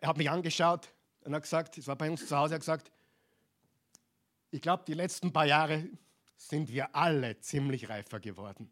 Er 0.01 0.09
hat 0.09 0.17
mich 0.17 0.29
angeschaut 0.29 0.93
und 1.21 1.33
hat 1.33 1.43
gesagt, 1.43 1.77
es 1.77 1.87
war 1.87 1.95
bei 1.95 2.09
uns 2.09 2.27
zu 2.27 2.35
Hause, 2.35 2.53
er 2.53 2.55
hat 2.55 2.61
gesagt, 2.61 2.91
ich 4.51 4.61
glaube, 4.61 4.83
die 4.87 4.93
letzten 4.93 5.31
paar 5.31 5.45
Jahre 5.45 5.87
sind 6.35 6.69
wir 6.69 6.95
alle 6.95 7.39
ziemlich 7.39 7.89
reifer 7.89 8.19
geworden. 8.19 8.71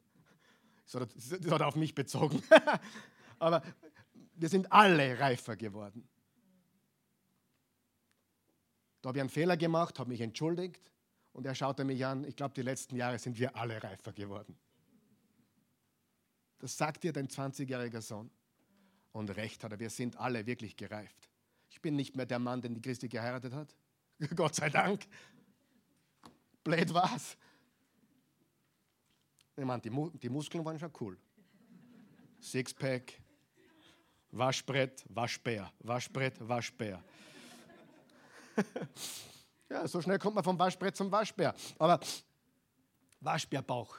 Das 0.86 1.02
hat 1.02 1.62
er 1.62 1.68
auf 1.68 1.76
mich 1.76 1.96
bezogen. 1.96 2.42
Aber 3.40 3.62
wir 4.36 4.50
sind 4.50 4.72
alle 4.72 5.20
reifer 5.20 5.56
geworden. 5.56 6.08
Da 9.02 9.10
habe 9.10 9.20
ich 9.20 9.22
einen 9.22 9.30
Fehler 9.30 9.58
gemacht, 9.58 10.00
habe 10.00 10.10
mich 10.10 10.22
entschuldigt 10.22 10.92
und 11.34 11.46
er 11.46 11.54
schaute 11.54 11.84
mich 11.84 12.06
an. 12.06 12.24
Ich 12.24 12.36
glaube, 12.36 12.54
die 12.54 12.62
letzten 12.62 12.96
Jahre 12.96 13.20
sind 13.20 13.38
wir 13.38 13.56
alle 13.56 13.82
reifer 13.84 14.12
geworden. 14.14 14.58
Das 16.60 16.78
sagt 16.78 17.04
dir 17.04 17.14
dein 17.14 17.28
20-jähriger 17.28 18.02
Sohn. 18.02 18.32
Und 19.12 19.30
recht 19.30 19.64
hat 19.64 19.72
er, 19.72 19.80
wir 19.80 19.90
sind 19.90 20.18
alle 20.18 20.46
wirklich 20.46 20.76
gereift. 20.76 21.30
Ich 21.70 21.82
bin 21.82 21.96
nicht 21.96 22.16
mehr 22.16 22.26
der 22.26 22.40
Mann, 22.40 22.62
den 22.62 22.74
die 22.74 22.82
Christi 22.82 23.08
geheiratet 23.08 23.54
hat. 23.54 23.76
Gott 24.36 24.56
sei 24.56 24.70
Dank. 24.70 25.06
Blöd 26.64 26.94
war's. 26.94 27.38
Ich 29.56 29.64
meine, 29.64 29.82
die, 29.82 29.90
Mu 29.90 30.10
die 30.10 30.30
Muskeln 30.30 30.66
waren 30.66 30.80
schon 30.80 30.92
cool. 31.00 31.18
Sixpack, 32.42 33.14
Waschbrett, 34.36 35.06
Waschbär, 35.08 35.72
Waschbrett, 35.80 36.34
Waschbär. 36.46 37.02
ja, 39.70 39.88
so 39.88 40.02
schnell 40.02 40.20
kommt 40.20 40.36
man 40.36 40.44
vom 40.44 40.60
Waschbrett 40.60 40.96
zum 40.96 41.10
Waschbär. 41.10 41.56
Aber 41.80 42.02
Waschbärbauch. 43.22 43.96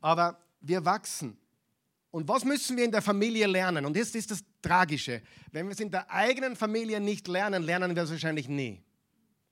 Aber 0.00 0.38
wir 0.62 0.82
wachsen. 0.84 1.36
Und 2.10 2.26
was 2.26 2.44
müssen 2.44 2.76
wir 2.76 2.84
in 2.84 2.90
der 2.90 3.02
Familie 3.02 3.46
lernen? 3.46 3.84
Und 3.84 3.96
jetzt 3.96 4.16
ist 4.16 4.30
das 4.30 4.42
Tragische. 4.62 5.22
Wenn 5.50 5.66
wir 5.66 5.72
es 5.72 5.80
in 5.80 5.90
der 5.90 6.10
eigenen 6.10 6.56
Familie 6.56 6.98
nicht 6.98 7.28
lernen, 7.28 7.62
lernen 7.62 7.94
wir 7.94 8.04
es 8.04 8.10
wahrscheinlich 8.10 8.48
nie. 8.48 8.82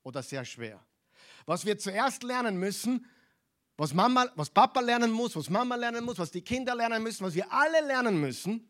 Oder 0.02 0.22
sehr 0.22 0.44
schwer. 0.46 0.80
Was 1.44 1.66
wir 1.66 1.78
zuerst 1.78 2.22
lernen 2.22 2.56
müssen, 2.58 3.06
was, 3.76 3.92
Mama, 3.92 4.26
was 4.36 4.48
Papa 4.48 4.80
lernen 4.80 5.10
muss, 5.10 5.36
was 5.36 5.50
Mama 5.50 5.74
lernen 5.74 6.04
muss, 6.04 6.18
was 6.18 6.30
die 6.30 6.42
Kinder 6.42 6.74
lernen 6.74 7.02
müssen, 7.02 7.26
was 7.26 7.34
wir 7.34 7.50
alle 7.52 7.86
lernen 7.86 8.18
müssen, 8.20 8.69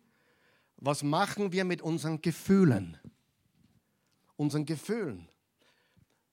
was 0.81 1.03
machen 1.03 1.53
wir 1.53 1.65
mit 1.65 1.83
unseren 1.83 2.21
Gefühlen? 2.23 2.97
Unseren 4.37 4.65
Gefühlen. 4.65 5.29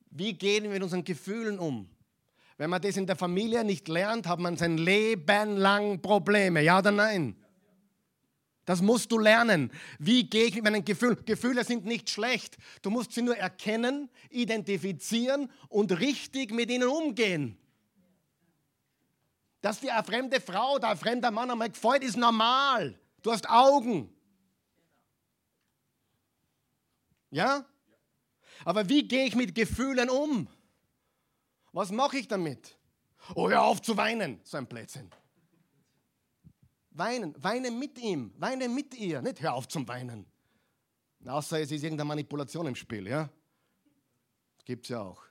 Wie 0.10 0.34
gehen 0.34 0.64
wir 0.64 0.72
mit 0.72 0.84
unseren 0.84 1.04
Gefühlen 1.04 1.60
um? 1.60 1.90
Wenn 2.58 2.70
man 2.70 2.82
das 2.82 2.98
in 2.98 3.06
der 3.06 3.18
Familie 3.18 3.64
nicht 3.64 3.88
lernt, 3.88 4.26
hat 4.26 4.40
man 4.40 4.58
sein 4.58 4.78
Leben 4.78 5.58
lang 5.58 6.02
Probleme. 6.02 6.62
Ja 6.62 6.80
oder 6.80 6.92
nein? 6.92 7.36
Das 8.66 8.82
musst 8.82 9.12
du 9.12 9.20
lernen. 9.20 9.72
Wie 10.00 10.30
gehe 10.30 10.46
ich 10.46 10.56
mit 10.56 10.64
meinen 10.64 10.84
Gefühlen? 10.84 11.18
Gefühle 11.26 11.64
sind 11.64 11.86
nicht 11.86 12.10
schlecht. 12.10 12.58
Du 12.82 12.90
musst 12.90 13.14
sie 13.14 13.22
nur 13.22 13.38
erkennen, 13.38 14.10
identifizieren 14.30 15.52
und 15.70 16.00
richtig 16.00 16.52
mit 16.52 16.72
ihnen 16.72 16.88
umgehen. 16.88 17.58
Dass 19.62 19.80
dir 19.80 19.94
eine 19.94 20.04
fremde 20.04 20.42
Frau 20.42 20.76
oder 20.76 20.90
ein 20.90 20.98
fremder 20.98 21.32
Mann 21.32 21.52
einmal 21.52 21.70
gefällt, 21.70 22.04
ist 22.04 22.18
normal. 22.18 23.00
Du 23.22 23.32
hast 23.32 23.50
Augen. 23.50 24.14
Ja? 27.32 27.66
Aber 28.66 28.90
wie 28.90 29.08
gehe 29.08 29.26
ich 29.26 29.36
mit 29.36 29.56
Gefühlen 29.56 30.10
um? 30.10 30.48
Was 31.72 31.92
mache 31.92 32.18
ich 32.18 32.28
damit? 32.28 32.78
Oh, 33.36 33.50
hör 33.50 33.64
auf 33.64 33.82
zu 33.82 33.98
weinen. 33.98 34.40
So 34.44 34.58
ein 34.58 34.68
Blödsinn. 34.68 35.10
Weinen, 36.92 37.36
weine 37.38 37.70
mit 37.70 38.00
ihm, 38.00 38.34
weine 38.38 38.68
mit 38.68 38.96
ihr, 38.96 39.22
nicht 39.22 39.42
hör 39.42 39.54
auf 39.54 39.68
zum 39.68 39.88
Weinen. 39.88 40.26
Außer 41.26 41.60
es 41.60 41.72
ist 41.72 41.84
irgendeine 41.84 42.08
Manipulation 42.08 42.66
im 42.66 42.76
Spiel, 42.76 43.08
ja? 43.08 43.30
Gibt 44.66 44.86
es 44.86 44.90
ja 44.90 45.02
auch. 45.02 45.22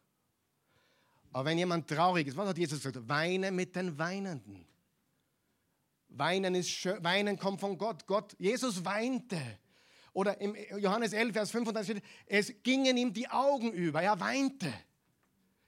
Aber 1.33 1.47
wenn 1.47 1.59
jemand 1.59 1.89
traurig 1.89 2.29
ist, 2.29 2.37
was 2.37 2.49
hat 2.49 2.59
Jesus 2.59 2.83
gesagt? 2.83 3.09
Weine 3.09 3.51
mit 3.51 3.75
den 3.75 3.99
Weinenden. 3.99 4.67
Weinen, 6.09 6.55
ist 6.55 6.71
schön, 6.71 7.03
Weinen 7.03 7.39
kommt 7.39 7.61
von 7.61 7.77
Gott. 7.77 8.07
Gott. 8.07 8.35
Jesus 8.39 8.85
weinte. 8.85 9.59
Oder 10.16 10.40
im 10.40 10.57
Johannes 10.79 11.12
11, 11.12 11.35
Vers 11.35 11.50
35 11.50 11.98
steht, 11.98 12.04
es 12.25 12.62
gingen 12.62 12.96
ihm 12.96 13.12
die 13.12 13.29
Augen 13.29 13.71
über. 13.71 14.00
Er 14.00 14.19
weinte. 14.19 14.73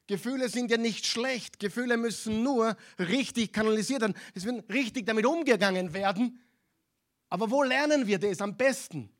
Gefühle 0.06 0.48
sind 0.48 0.70
ja 0.70 0.78
nicht 0.78 1.04
schlecht. 1.04 1.58
Gefühle 1.58 1.98
müssen 1.98 2.42
nur 2.42 2.74
richtig 2.98 3.52
kanalisiert 3.52 4.00
werden. 4.00 4.16
Es 4.34 4.46
wird 4.46 4.66
richtig 4.72 5.04
damit 5.04 5.26
umgegangen 5.26 5.92
werden. 5.92 6.40
Aber 7.28 7.50
wo 7.50 7.62
lernen 7.62 8.06
wir 8.06 8.18
das 8.18 8.40
am 8.40 8.56
besten? 8.56 9.10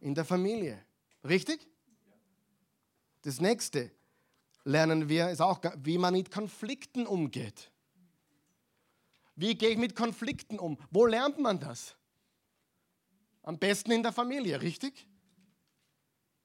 In 0.00 0.14
der 0.14 0.24
Familie. 0.24 0.82
Richtig? 1.22 1.68
Das 3.20 3.42
nächste 3.42 3.90
lernen 4.64 5.10
wir 5.10 5.28
ist 5.28 5.42
auch, 5.42 5.60
wie 5.82 5.98
man 5.98 6.14
mit 6.14 6.30
Konflikten 6.30 7.06
umgeht. 7.06 7.70
Wie 9.36 9.54
gehe 9.54 9.68
ich 9.68 9.76
mit 9.76 9.94
Konflikten 9.94 10.58
um? 10.58 10.78
Wo 10.90 11.04
lernt 11.04 11.38
man 11.38 11.60
das? 11.60 11.94
Am 13.42 13.58
besten 13.58 13.90
in 13.92 14.02
der 14.02 14.12
Familie, 14.12 14.60
richtig? 14.60 15.06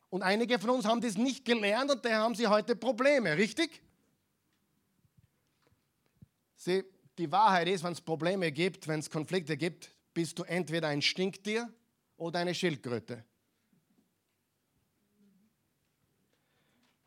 Und 0.10 0.22
einige 0.22 0.60
von 0.60 0.70
uns 0.70 0.86
haben 0.86 1.02
das 1.02 1.18
nicht 1.18 1.44
gelernt 1.44 1.92
und 1.92 2.06
daher 2.06 2.20
haben 2.20 2.36
sie 2.36 2.48
heute 2.48 2.76
Probleme, 2.76 3.38
richtig? 3.38 3.82
Sie, 6.56 6.84
die 7.18 7.32
Wahrheit 7.32 7.68
ist, 7.68 7.84
wenn 7.84 7.94
es 7.94 8.02
Probleme 8.02 8.52
gibt, 8.52 8.88
wenn 8.88 9.00
es 9.00 9.10
Konflikte 9.10 9.58
gibt, 9.58 9.94
bist 10.14 10.40
du 10.40 10.44
entweder 10.44 10.88
ein 10.88 11.02
Stinktier 11.02 11.72
oder 12.18 12.40
eine 12.40 12.56
Schildkröte. 12.56 13.26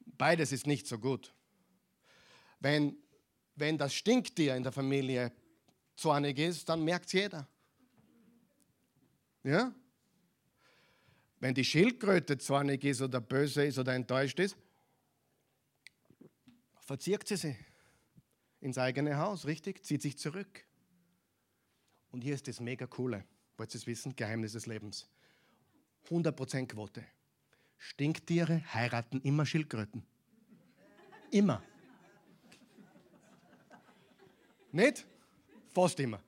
Beides 0.04 0.52
ist 0.52 0.66
nicht 0.66 0.86
so 0.86 0.98
gut. 0.98 1.32
Wenn, 2.60 2.96
wenn 3.54 3.78
das 3.78 3.94
Stinktier 3.94 4.56
in 4.56 4.64
der 4.64 4.72
Familie 4.72 5.32
zornig 5.96 6.38
ist, 6.38 6.68
dann 6.68 6.84
merkt 6.84 7.06
es 7.06 7.12
jeder. 7.12 7.48
Ja? 9.48 9.74
Wenn 11.40 11.54
die 11.54 11.64
Schildkröte 11.64 12.36
zornig 12.36 12.84
ist 12.84 13.00
oder 13.00 13.18
böse 13.18 13.64
ist 13.64 13.78
oder 13.78 13.94
enttäuscht 13.94 14.38
ist, 14.40 14.58
verzirkt 16.80 17.28
sie 17.28 17.36
sie 17.36 17.56
ins 18.60 18.76
eigene 18.76 19.16
Haus, 19.16 19.46
richtig? 19.46 19.82
Zieht 19.84 20.02
sich 20.02 20.18
zurück. 20.18 20.66
Und 22.10 22.20
hier 22.20 22.34
ist 22.34 22.46
das 22.46 22.60
mega 22.60 22.86
coole, 22.86 23.24
wollt 23.56 23.74
ihr 23.74 23.78
es 23.78 23.86
wissen? 23.86 24.14
Geheimnis 24.14 24.52
des 24.52 24.66
Lebens. 24.66 25.08
100% 26.10 26.66
Quote. 26.66 27.02
Stinktiere 27.78 28.62
heiraten 28.74 29.22
immer 29.22 29.46
Schildkröten. 29.46 30.04
Immer. 31.30 31.62
Nicht? 34.72 35.06
Fast 35.68 36.00
immer. 36.00 36.22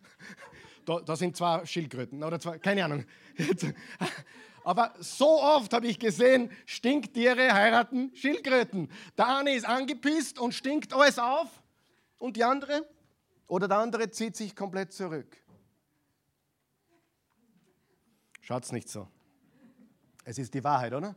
Da, 0.84 1.00
da, 1.00 1.16
sind 1.16 1.36
zwei 1.36 1.64
Schildkröten 1.66 2.22
oder 2.22 2.40
zwei, 2.40 2.58
keine 2.58 2.84
Ahnung. 2.84 3.04
Aber 4.64 4.94
so 4.98 5.40
oft 5.40 5.72
habe 5.72 5.86
ich 5.86 5.98
gesehen, 5.98 6.50
Stinktiere 6.66 7.52
heiraten 7.52 8.14
Schildkröten. 8.14 8.90
Der 9.16 9.38
eine 9.38 9.54
ist 9.54 9.64
angepisst 9.64 10.38
und 10.38 10.54
stinkt 10.54 10.92
alles 10.92 11.18
auf 11.18 11.48
und 12.18 12.36
die 12.36 12.44
andere 12.44 12.86
oder 13.46 13.68
der 13.68 13.78
andere 13.78 14.10
zieht 14.10 14.36
sich 14.36 14.54
komplett 14.54 14.92
zurück. 14.92 15.36
Schaut's 18.42 18.72
nicht 18.72 18.88
so. 18.88 19.08
Es 20.24 20.38
ist 20.38 20.52
die 20.54 20.62
Wahrheit, 20.62 20.92
oder? 20.92 21.16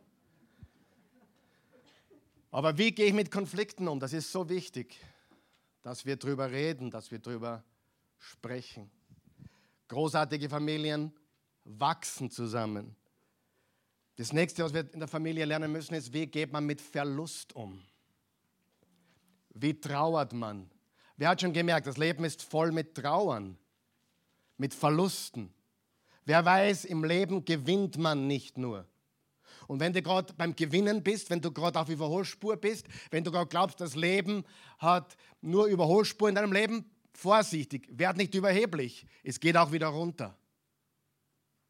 Aber 2.52 2.78
wie 2.78 2.92
gehe 2.92 3.08
ich 3.08 3.14
mit 3.14 3.32
Konflikten 3.32 3.88
um? 3.88 4.00
Das 4.00 4.14
ist 4.14 4.32
so 4.32 4.48
wichtig, 4.48 5.00
dass 5.82 6.06
wir 6.06 6.16
darüber 6.16 6.52
reden, 6.52 6.92
dass 6.92 7.12
wir 7.12 7.20
darüber 7.20 7.64
sprechen. 8.20 8.90
Großartige 9.94 10.50
Familien 10.50 11.14
wachsen 11.66 12.32
zusammen. 12.32 12.96
Das 14.16 14.34
nächste, 14.34 14.64
was 14.64 14.74
wir 14.74 14.92
in 14.92 15.00
der 15.00 15.08
Familie 15.08 15.46
lernen 15.46 15.72
müssen, 15.72 15.94
ist, 15.94 16.12
wie 16.12 16.26
geht 16.26 16.52
man 16.52 16.66
mit 16.66 16.82
Verlust 16.82 17.56
um? 17.56 17.80
Wie 19.50 19.80
trauert 19.80 20.34
man? 20.34 20.68
Wer 21.16 21.30
hat 21.30 21.42
schon 21.42 21.54
gemerkt, 21.54 21.86
das 21.86 21.98
Leben 21.98 22.24
ist 22.26 22.42
voll 22.42 22.72
mit 22.72 22.96
Trauern, 22.96 23.56
mit 24.58 24.74
Verlusten. 24.74 25.54
Wer 26.26 26.44
weiß, 26.44 26.86
im 26.86 27.04
Leben 27.04 27.46
gewinnt 27.46 28.00
man 28.00 28.26
nicht 28.26 28.58
nur. 28.58 28.88
Und 29.68 29.80
wenn 29.80 29.94
du 29.94 30.02
gerade 30.02 30.34
beim 30.34 30.56
Gewinnen 30.56 31.04
bist, 31.04 31.30
wenn 31.30 31.40
du 31.40 31.52
gerade 31.52 31.80
auf 31.80 31.90
Überholspur 31.90 32.58
bist, 32.58 32.88
wenn 33.12 33.24
du 33.24 33.32
gerade 33.32 33.48
glaubst, 33.48 33.80
das 33.80 33.96
Leben 33.96 34.44
hat 34.80 35.16
nur 35.40 35.68
Überholspur 35.68 36.30
in 36.30 36.36
deinem 36.36 36.52
Leben, 36.52 36.90
vorsichtig, 37.14 37.88
werd 37.92 38.18
nicht 38.18 38.34
überheblich. 38.36 39.06
Es 39.24 39.40
geht 39.40 39.58
auch 39.58 39.72
wieder 39.72 39.88
runter 39.88 40.38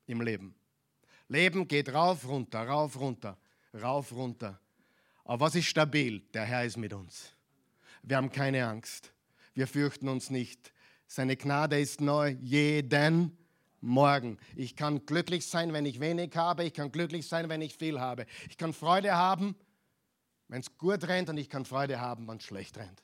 im 0.08 0.22
Leben. 0.22 0.56
Leben 1.28 1.68
geht 1.68 1.94
rauf, 1.94 2.28
runter, 2.28 2.68
rauf, 2.68 3.00
runter, 3.00 3.38
rauf, 3.74 4.12
runter. 4.12 4.60
Aber 5.26 5.46
was 5.46 5.56
ist 5.56 5.66
stabil? 5.66 6.22
Der 6.34 6.44
Herr 6.44 6.66
ist 6.66 6.78
mit 6.78 6.94
uns. 6.94 7.34
Wir 8.02 8.18
haben 8.18 8.32
keine 8.32 8.68
Angst. 8.68 9.14
Wir 9.54 9.68
fürchten 9.68 10.10
uns 10.10 10.30
nicht. 10.30 10.74
Seine 11.08 11.38
Gnade 11.38 11.80
ist 11.80 12.02
neu 12.02 12.36
jeden 12.42 13.38
Morgen. 13.80 14.38
Ich 14.56 14.76
kann 14.76 15.06
glücklich 15.06 15.46
sein, 15.46 15.74
wenn 15.74 15.86
ich 15.86 16.00
wenig 16.00 16.36
habe. 16.36 16.64
Ich 16.64 16.74
kann 16.74 16.92
glücklich 16.92 17.28
sein, 17.28 17.50
wenn 17.50 17.62
ich 17.62 17.76
viel 17.76 18.00
habe. 18.00 18.26
Ich 18.50 18.58
kann 18.58 18.74
Freude 18.74 19.14
haben, 19.14 19.56
wenn 20.48 20.62
es 20.62 20.78
gut 20.78 21.08
rennt 21.08 21.30
und 21.30 21.38
ich 21.38 21.50
kann 21.50 21.66
Freude 21.66 22.00
haben, 22.00 22.28
wenn 22.28 22.38
es 22.38 22.44
schlecht 22.44 22.78
rennt. 22.78 23.04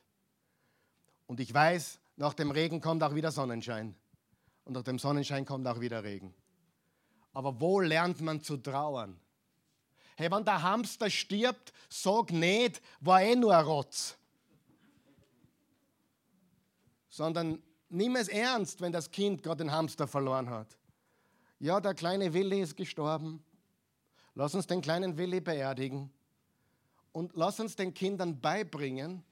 Und 1.28 1.40
ich 1.40 1.54
weiß, 1.54 1.99
nach 2.20 2.34
dem 2.34 2.52
Regen 2.52 2.82
kommt 2.82 3.02
auch 3.02 3.16
wieder 3.16 3.32
Sonnenschein. 3.32 3.96
Und 4.66 4.74
nach 4.74 4.84
dem 4.84 5.00
Sonnenschein 5.00 5.46
kommt 5.46 5.66
auch 5.68 5.80
wieder 5.80 6.04
Regen. 6.04 6.34
Aber 7.32 7.62
wo 7.62 7.80
lernt 7.80 8.20
man 8.20 8.42
zu 8.42 8.58
trauern? 8.58 9.18
Hey, 10.18 10.30
wenn 10.30 10.44
der 10.44 10.62
Hamster 10.62 11.10
stirbt, 11.10 11.72
sag 11.88 12.34
nicht, 12.34 12.82
war 13.00 13.22
eh 13.22 13.38
nur 13.38 13.56
ein 13.56 13.64
Rotz. 13.64 14.18
Sondern 17.08 17.64
nimm 17.88 18.18
es 18.18 18.28
ernst, 18.28 18.82
wenn 18.82 18.92
das 18.92 19.12
Kind 19.12 19.42
gerade 19.42 19.64
den 19.64 19.72
Hamster 19.72 20.06
verloren 20.06 20.50
hat. 20.50 20.78
Ja, 21.58 21.80
der 21.80 21.94
kleine 21.94 22.34
Willi 22.34 22.60
ist 22.60 22.76
gestorben. 22.76 23.42
Lass 24.36 24.54
uns 24.54 24.68
den 24.68 24.82
kleinen 24.82 25.18
Willi 25.18 25.40
beerdigen. 25.40 26.12
Und 27.14 27.32
lass 27.38 27.62
uns 27.62 27.78
den 27.78 27.94
Kindern 27.94 28.42
beibringen, 28.42 29.24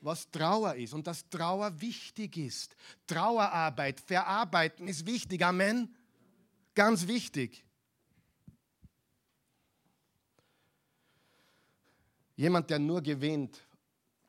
was 0.00 0.30
Trauer 0.30 0.74
ist 0.74 0.94
und 0.94 1.06
dass 1.06 1.28
Trauer 1.28 1.80
wichtig 1.80 2.36
ist. 2.36 2.74
Trauerarbeit, 3.06 4.00
Verarbeiten 4.00 4.88
ist 4.88 5.06
wichtig. 5.06 5.44
Amen. 5.44 5.94
Ganz 6.74 7.06
wichtig. 7.06 7.64
Jemand, 12.36 12.70
der 12.70 12.78
nur 12.78 13.02
gewinnt, 13.02 13.60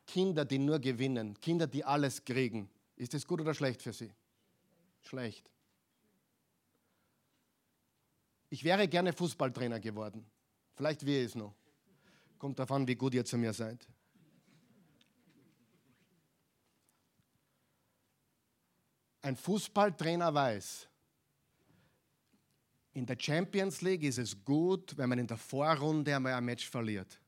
Kinder, 0.06 0.44
die 0.44 0.58
nur 0.58 0.78
gewinnen, 0.78 1.40
Kinder, 1.40 1.66
die 1.66 1.82
alles 1.82 2.22
kriegen, 2.22 2.68
ist 2.96 3.14
das 3.14 3.26
gut 3.26 3.40
oder 3.40 3.54
schlecht 3.54 3.80
für 3.80 3.94
sie? 3.94 4.12
Schlecht. 5.00 5.50
Ich 8.50 8.62
wäre 8.64 8.86
gerne 8.86 9.14
Fußballtrainer 9.14 9.80
geworden. 9.80 10.26
Vielleicht 10.74 11.06
wäre 11.06 11.24
es 11.24 11.34
noch. 11.34 11.54
Kommt 12.38 12.58
davon, 12.58 12.86
wie 12.86 12.96
gut 12.96 13.14
ihr 13.14 13.24
zu 13.24 13.38
mir 13.38 13.54
seid. 13.54 13.88
Ein 19.22 19.36
Fußballtrainer 19.36 20.34
weiß, 20.34 20.88
in 22.94 23.06
der 23.06 23.16
Champions 23.18 23.80
League 23.80 24.02
ist 24.02 24.18
es 24.18 24.44
gut, 24.44 24.96
wenn 24.98 25.08
man 25.08 25.18
in 25.18 25.26
der 25.26 25.38
Vorrunde 25.38 26.14
einmal 26.14 26.34
ein 26.34 26.44
Match 26.44 26.68
verliert. 26.68 27.18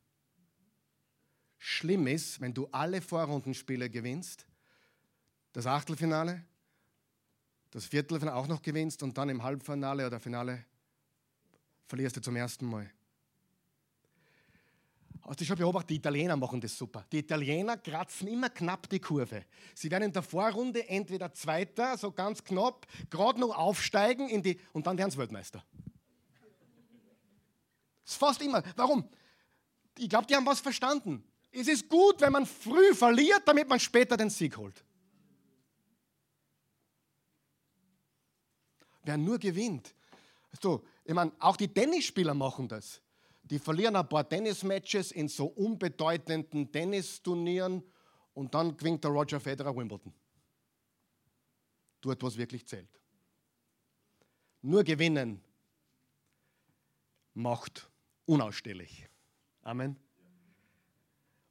Schlimm 1.56 2.06
ist, 2.06 2.40
wenn 2.40 2.52
du 2.52 2.68
alle 2.70 3.00
Vorrundenspiele 3.00 3.88
gewinnst, 3.88 4.44
das 5.52 5.66
Achtelfinale, 5.66 6.44
das 7.70 7.86
Viertelfinale 7.86 8.36
auch 8.36 8.48
noch 8.48 8.60
gewinnst 8.60 9.02
und 9.02 9.16
dann 9.16 9.30
im 9.30 9.42
Halbfinale 9.42 10.06
oder 10.06 10.20
Finale 10.20 10.66
verlierst 11.86 12.16
du 12.16 12.20
zum 12.20 12.36
ersten 12.36 12.66
Mal. 12.66 12.90
Hast 15.26 15.40
du 15.40 15.44
schon 15.46 15.56
beobachtet, 15.56 15.90
die 15.90 15.96
Italiener 15.96 16.36
machen 16.36 16.60
das 16.60 16.76
super. 16.76 17.06
Die 17.10 17.18
Italiener 17.18 17.78
kratzen 17.78 18.28
immer 18.28 18.50
knapp 18.50 18.88
die 18.90 19.00
Kurve. 19.00 19.46
Sie 19.74 19.90
werden 19.90 20.04
in 20.04 20.12
der 20.12 20.22
Vorrunde 20.22 20.86
entweder 20.86 21.32
Zweiter, 21.32 21.96
so 21.96 22.12
ganz 22.12 22.44
knapp, 22.44 22.86
gerade 23.08 23.40
noch 23.40 23.56
aufsteigen 23.56 24.28
in 24.28 24.42
die, 24.42 24.60
und 24.74 24.86
dann 24.86 24.98
werden 24.98 25.10
sie 25.10 25.16
Weltmeister. 25.16 25.64
Das 28.04 28.12
ist 28.12 28.18
fast 28.18 28.42
immer. 28.42 28.62
Warum? 28.76 29.08
Ich 29.96 30.10
glaube, 30.10 30.26
die 30.26 30.36
haben 30.36 30.44
was 30.44 30.60
verstanden. 30.60 31.24
Es 31.50 31.68
ist 31.68 31.88
gut, 31.88 32.20
wenn 32.20 32.32
man 32.32 32.44
früh 32.44 32.94
verliert, 32.94 33.42
damit 33.46 33.66
man 33.66 33.80
später 33.80 34.18
den 34.18 34.28
Sieg 34.28 34.56
holt. 34.58 34.84
Wer 39.04 39.16
nur 39.16 39.38
gewinnt. 39.38 39.94
So, 40.60 40.84
ich 41.04 41.14
meine, 41.14 41.32
auch 41.38 41.56
die 41.56 41.68
Tennisspieler 41.68 42.34
machen 42.34 42.68
das. 42.68 43.00
Die 43.44 43.58
verlieren 43.58 43.94
ein 43.96 44.08
paar 44.08 44.26
Tennismatches 44.26 45.12
in 45.12 45.28
so 45.28 45.46
unbedeutenden 45.46 46.72
Tennisturnieren 46.72 47.82
und 48.32 48.54
dann 48.54 48.76
gewinnt 48.76 49.04
der 49.04 49.10
Roger 49.10 49.38
Federer 49.38 49.76
Wimbledon. 49.76 50.12
Dort, 52.00 52.22
was 52.22 52.36
wirklich 52.36 52.66
zählt. 52.66 52.88
Nur 54.62 54.82
gewinnen 54.82 55.42
macht 57.34 57.88
unausstehlich. 58.24 59.06
Amen. 59.62 59.96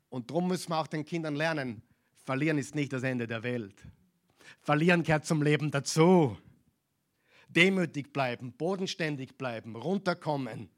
Und 0.09 0.29
darum 0.29 0.47
müssen 0.47 0.71
wir 0.71 0.79
auch 0.79 0.87
den 0.87 1.05
Kindern 1.05 1.35
lernen, 1.35 1.83
verlieren 2.23 2.57
ist 2.57 2.73
nicht 2.73 2.93
das 2.93 3.03
Ende 3.03 3.27
der 3.27 3.43
Welt. 3.43 3.83
Verlieren 4.61 5.03
gehört 5.03 5.25
zum 5.25 5.41
Leben 5.43 5.69
dazu. 5.69 6.37
Demütig 7.49 8.11
bleiben, 8.13 8.51
bodenständig 8.53 9.37
bleiben, 9.37 9.75
runterkommen 9.75 10.69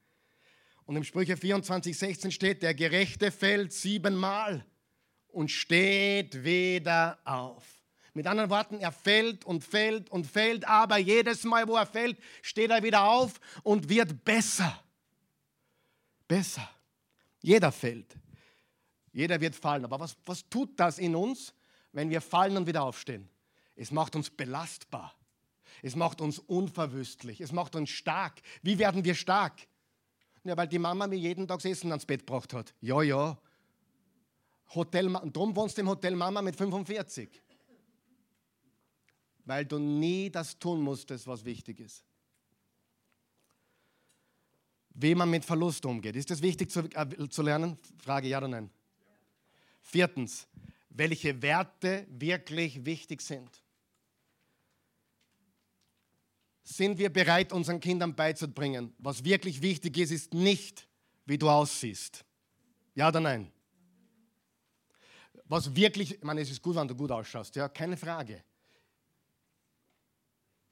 und 0.86 0.96
im 0.96 1.04
Sprüche 1.04 1.36
24, 1.38 1.98
16 1.98 2.32
steht, 2.32 2.62
der 2.62 2.74
Gerechte 2.74 3.32
fällt 3.32 3.74
siebenmal 3.74 4.66
und 5.28 5.50
steht 5.50 6.44
wieder 6.44 7.20
auf. 7.26 7.64
Mit 8.14 8.28
anderen 8.28 8.50
Worten, 8.50 8.80
er 8.80 8.94
fällt 8.94 9.44
und 9.44 9.64
fällt 9.64 10.10
und 10.10 10.26
fällt, 10.26 10.66
aber 10.66 10.98
jedes 10.98 11.44
Mal, 11.44 11.68
wo 11.68 11.76
er 11.76 11.86
fällt, 11.86 12.18
steht 12.42 12.72
er 12.72 12.82
wieder 12.82 13.04
auf 13.04 13.42
und 13.64 13.90
wird 13.90 14.24
besser. 14.24 14.82
Besser. 16.28 16.70
Jeder 17.42 17.72
fällt. 17.72 18.16
Jeder 19.12 19.40
wird 19.42 19.56
fallen. 19.56 19.84
Aber 19.84 20.00
was, 20.00 20.16
was 20.26 20.48
tut 20.50 20.80
das 20.80 20.98
in 20.98 21.16
uns, 21.16 21.54
wenn 21.92 22.10
wir 22.10 22.22
fallen 22.22 22.56
und 22.56 22.68
wieder 22.68 22.84
aufstehen? 22.84 23.28
Es 23.76 23.92
macht 23.92 24.16
uns 24.16 24.30
belastbar. 24.30 25.14
Es 25.82 25.96
macht 25.96 26.22
uns 26.22 26.40
unverwüstlich. 26.40 27.42
Es 27.42 27.52
macht 27.52 27.76
uns 27.76 27.90
stark. 27.90 28.42
Wie 28.62 28.80
werden 28.80 29.04
wir 29.04 29.16
stark? 29.16 29.68
Ja, 30.46 30.56
weil 30.56 30.68
die 30.68 30.78
Mama 30.78 31.08
mir 31.08 31.18
jeden 31.18 31.48
Tag 31.48 31.66
Essen 31.66 31.92
ans 31.92 32.06
Bett 32.06 32.20
gebracht 32.20 32.54
hat. 32.54 32.74
Ja, 32.80 33.02
ja. 33.02 33.38
Hotel, 34.76 35.12
drum 35.34 35.56
wohnst 35.56 35.76
du 35.78 35.82
im 35.82 35.90
Hotel 35.90 36.16
Mama 36.16 36.42
mit 36.44 36.56
45. 36.56 37.42
Weil 39.44 39.66
du 39.66 39.80
nie 39.80 40.30
das 40.30 40.58
tun 40.60 40.82
musstest, 40.82 41.26
was 41.26 41.44
wichtig 41.46 41.80
ist. 41.80 42.06
Wie 44.92 45.16
man 45.16 45.32
mit 45.32 45.44
Verlust 45.44 45.84
umgeht. 45.86 46.16
Ist 46.16 46.30
das 46.30 46.44
wichtig 46.44 46.70
zu, 46.70 46.82
äh, 46.82 47.30
zu 47.30 47.42
lernen? 47.42 47.78
Frage 47.98 48.28
ja 48.28 48.38
oder 48.38 48.48
nein. 48.48 48.70
Viertens, 49.82 50.48
welche 50.90 51.42
Werte 51.42 52.06
wirklich 52.10 52.86
wichtig 52.86 53.22
sind. 53.22 53.65
Sind 56.66 56.98
wir 56.98 57.14
bereit, 57.14 57.54
unseren 57.54 57.80
Kindern 57.80 58.16
beizubringen? 58.16 58.94
Was 58.98 59.24
wirklich 59.24 59.62
wichtig 59.62 59.98
ist, 59.98 60.12
ist 60.12 60.34
nicht, 60.34 60.88
wie 61.26 61.38
du 61.38 61.48
aussiehst. 61.48 62.26
Ja 62.96 63.10
oder 63.10 63.20
nein? 63.20 63.52
Was 65.46 65.76
wirklich, 65.76 66.16
ich 66.16 66.24
meine, 66.24 66.42
es 66.42 66.50
ist 66.50 66.64
gut, 66.64 66.76
wenn 66.76 66.88
du 66.88 66.96
gut 66.96 67.12
ausschaust, 67.12 67.56
ja, 67.56 67.70
keine 67.70 67.96
Frage. 67.96 68.44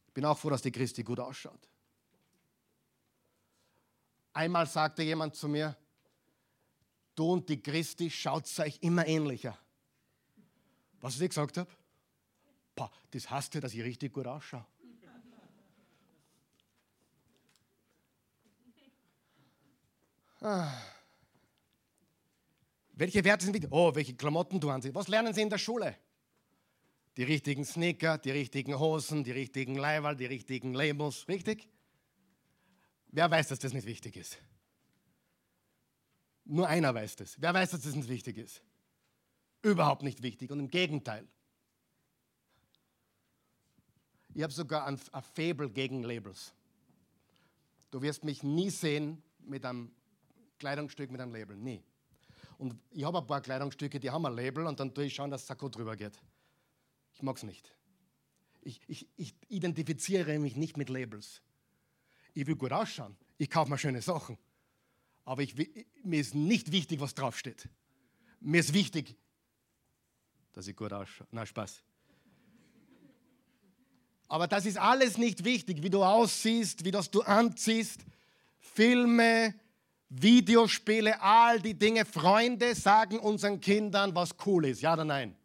Ich 0.07 0.13
bin 0.13 0.25
auch 0.25 0.37
froh, 0.37 0.49
dass 0.49 0.63
die 0.63 0.71
Christi 0.71 1.03
gut 1.03 1.19
ausschaut. 1.19 1.69
Einmal 4.33 4.65
sagte 4.65 5.03
jemand 5.03 5.35
zu 5.35 5.47
mir, 5.47 5.77
du 7.13 7.33
und 7.33 7.47
die 7.47 7.61
Christi 7.61 8.09
schaut 8.09 8.47
euch 8.59 8.79
immer 8.81 9.05
ähnlicher. 9.05 9.55
Was 11.01 11.21
ich 11.21 11.29
gesagt 11.29 11.57
habe? 11.57 11.69
Das 13.11 13.29
heißt 13.29 13.53
ja, 13.53 13.61
dass 13.61 13.75
ich 13.75 13.83
richtig 13.83 14.11
gut 14.11 14.25
ausschaue. 14.25 14.65
Welche 22.91 23.23
Werte 23.23 23.45
sind 23.45 23.53
wichtig? 23.53 23.71
Oh, 23.71 23.95
welche 23.95 24.13
Klamotten 24.13 24.59
du 24.59 24.69
anziehst. 24.69 24.93
Was 24.93 25.07
lernen 25.07 25.33
sie 25.33 25.41
in 25.41 25.49
der 25.49 25.57
Schule? 25.57 25.95
Die 27.15 27.23
richtigen 27.23 27.63
Sneaker, 27.63 28.17
die 28.17 28.31
richtigen 28.31 28.77
Hosen, 28.77 29.23
die 29.23 29.31
richtigen 29.31 29.75
Leiberl, 29.75 30.17
die 30.17 30.25
richtigen 30.25 30.73
Labels. 30.73 31.27
Richtig? 31.27 31.69
Wer 33.07 33.31
weiß, 33.31 33.47
dass 33.49 33.59
das 33.59 33.73
nicht 33.73 33.87
wichtig 33.87 34.17
ist? 34.17 34.37
Nur 36.45 36.67
einer 36.67 36.93
weiß 36.93 37.15
das. 37.15 37.39
Wer 37.39 37.53
weiß, 37.53 37.71
dass 37.71 37.81
das 37.81 37.95
nicht 37.95 38.09
wichtig 38.09 38.37
ist? 38.37 38.61
Überhaupt 39.61 40.03
nicht 40.03 40.23
wichtig 40.23 40.51
und 40.51 40.59
im 40.59 40.67
Gegenteil. 40.67 41.25
Ich 44.33 44.43
habe 44.43 44.51
sogar 44.51 44.87
ein, 44.87 44.99
ein 45.11 45.23
Fable 45.23 45.69
gegen 45.69 46.03
Labels. 46.03 46.53
Du 47.91 48.01
wirst 48.01 48.25
mich 48.25 48.43
nie 48.43 48.71
sehen 48.71 49.21
mit 49.39 49.63
einem 49.63 49.93
Kleidungsstück 50.63 51.11
mit 51.11 51.19
einem 51.19 51.33
Label. 51.33 51.57
Nie. 51.57 51.83
Und 52.57 52.79
ich 52.91 53.03
habe 53.03 53.17
ein 53.17 53.27
paar 53.27 53.41
Kleidungsstücke, 53.41 53.99
die 53.99 54.09
haben 54.09 54.25
ein 54.25 54.33
Label 54.33 54.65
und 54.65 54.79
dann 54.79 54.93
tue 54.93 55.03
ich 55.03 55.13
schauen, 55.13 55.29
dass 55.29 55.45
Sakko 55.45 55.67
drüber 55.67 55.97
geht. 55.97 56.17
Ich 57.13 57.21
mag 57.21 57.35
es 57.35 57.43
nicht. 57.43 57.75
Ich, 58.61 58.79
ich, 58.87 59.09
ich 59.17 59.35
identifiziere 59.49 60.39
mich 60.39 60.55
nicht 60.55 60.77
mit 60.77 60.87
Labels. 60.87 61.41
Ich 62.33 62.47
will 62.47 62.55
gut 62.55 62.71
ausschauen. 62.71 63.17
Ich 63.37 63.49
kaufe 63.49 63.69
mir 63.69 63.77
schöne 63.77 64.01
Sachen. 64.01 64.37
Aber 65.25 65.41
ich, 65.41 65.53
mir 66.01 66.21
ist 66.21 66.33
nicht 66.33 66.71
wichtig, 66.71 67.01
was 67.01 67.13
draufsteht. 67.13 67.67
Mir 68.39 68.61
ist 68.61 68.73
wichtig, 68.73 69.17
dass 70.53 70.65
ich 70.65 70.77
gut 70.77 70.93
ausschaue. 70.93 71.27
Na, 71.31 71.45
Spaß. 71.45 71.83
Aber 74.29 74.47
das 74.47 74.65
ist 74.65 74.77
alles 74.77 75.17
nicht 75.17 75.43
wichtig, 75.43 75.83
wie 75.83 75.89
du 75.89 76.05
aussiehst, 76.05 76.85
wie 76.85 76.91
das 76.91 77.11
du 77.11 77.21
anziehst. 77.21 78.05
Filme, 78.61 79.53
Videospiele, 80.15 81.19
all 81.21 81.59
die 81.59 81.73
Dinge. 81.73 82.05
Freunde 82.05 82.75
sagen 82.75 83.19
unseren 83.19 83.59
Kindern, 83.59 84.13
was 84.13 84.35
cool 84.45 84.65
ist. 84.65 84.81
Ja 84.81 84.93
oder 84.93 85.05
nein? 85.05 85.35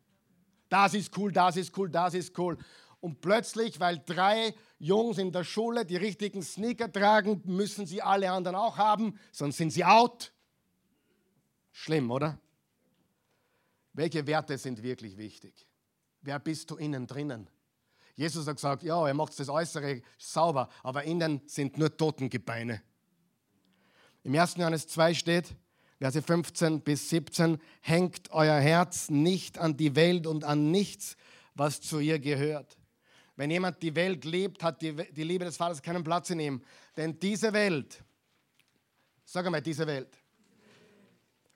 Das 0.69 0.93
ist 0.93 1.17
cool, 1.17 1.33
das 1.33 1.57
ist 1.57 1.77
cool, 1.79 1.89
das 1.89 2.13
ist 2.15 2.39
cool. 2.39 2.59
Und 3.01 3.21
plötzlich, 3.21 3.81
weil 3.81 4.03
drei 4.05 4.55
Jungs 4.79 5.19
in 5.19 5.33
der 5.33 5.45
Schule 5.45 5.87
die 5.87 5.97
richtigen 5.97 6.43
Sneaker 6.43 6.93
tragen, 6.93 7.41
müssen 7.45 7.87
sie 7.87 8.03
alle 8.03 8.31
anderen 8.31 8.57
auch 8.57 8.77
haben, 8.77 9.19
sonst 9.33 9.57
sind 9.57 9.71
sie 9.71 9.85
out. 9.85 10.33
Schlimm, 11.73 12.11
oder? 12.11 12.39
Welche 13.95 14.27
Werte 14.27 14.59
sind 14.59 14.83
wirklich 14.83 15.17
wichtig? 15.17 15.67
Wer 16.21 16.39
bist 16.41 16.71
du 16.71 16.77
innen 16.77 17.07
drinnen? 17.07 17.49
Jesus 18.17 18.47
hat 18.47 18.57
gesagt, 18.57 18.83
ja, 18.83 19.07
er 19.07 19.15
macht 19.15 19.39
das 19.39 19.49
Äußere 19.49 20.03
sauber, 20.19 20.69
aber 20.83 21.05
innen 21.05 21.41
sind 21.47 21.79
nur 21.79 21.97
Totengebeine. 21.97 22.83
Im 24.29 24.35
1. 24.35 24.57
Johannes 24.57 24.87
2 24.89 25.15
steht, 25.15 25.57
Verse 25.99 26.21
15 26.21 26.83
bis 26.83 27.09
17, 27.09 27.57
hängt 27.81 28.31
euer 28.31 28.61
Herz 28.61 29.09
nicht 29.09 29.57
an 29.57 29.79
die 29.79 29.97
Welt 29.97 30.27
und 30.27 30.45
an 30.45 30.71
nichts, 30.71 31.17
was 31.55 31.81
zu 31.81 31.99
ihr 31.99 32.19
gehört. 32.19 32.77
Wenn 33.37 33.51
jemand 33.51 33.83
die 33.83 33.97
Welt 33.97 34.27
liebt, 34.27 34.63
hat 34.63 34.83
die, 34.83 34.95
die 34.95 35.25
Liebe 35.25 35.47
des 35.47 35.57
Vaters 35.57 35.81
keinen 35.81 36.05
Platz 36.05 36.29
in 36.29 36.41
ihm. 36.41 36.63
Denn 36.95 37.19
diese 37.19 37.55
Welt, 37.55 38.05
sag 39.25 39.47
einmal, 39.47 39.63
diese 39.63 39.87
Welt, 39.87 40.15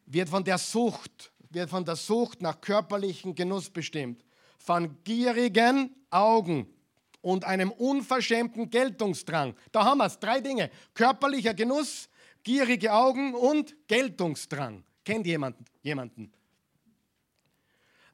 wird 0.06 0.30
von 0.30 0.42
der 0.42 0.56
Sucht, 0.56 1.30
wird 1.50 1.68
von 1.68 1.84
der 1.84 1.96
Sucht 1.96 2.40
nach 2.40 2.58
körperlichem 2.58 3.34
Genuss 3.34 3.68
bestimmt, 3.68 4.24
von 4.56 4.96
gierigen 5.04 5.94
Augen 6.08 6.72
und 7.20 7.44
einem 7.44 7.70
unverschämten 7.70 8.70
Geltungsdrang. 8.70 9.54
Da 9.72 9.84
haben 9.84 9.98
wir 9.98 10.06
es, 10.06 10.18
drei 10.18 10.40
Dinge. 10.40 10.70
Körperlicher 10.94 11.52
Genuss, 11.52 12.08
gierige 12.42 12.92
Augen 12.92 13.34
und 13.34 13.74
Geltungsdrang. 13.88 14.84
Kennt 15.04 15.26
jemand, 15.26 15.56
jemanden? 15.82 16.32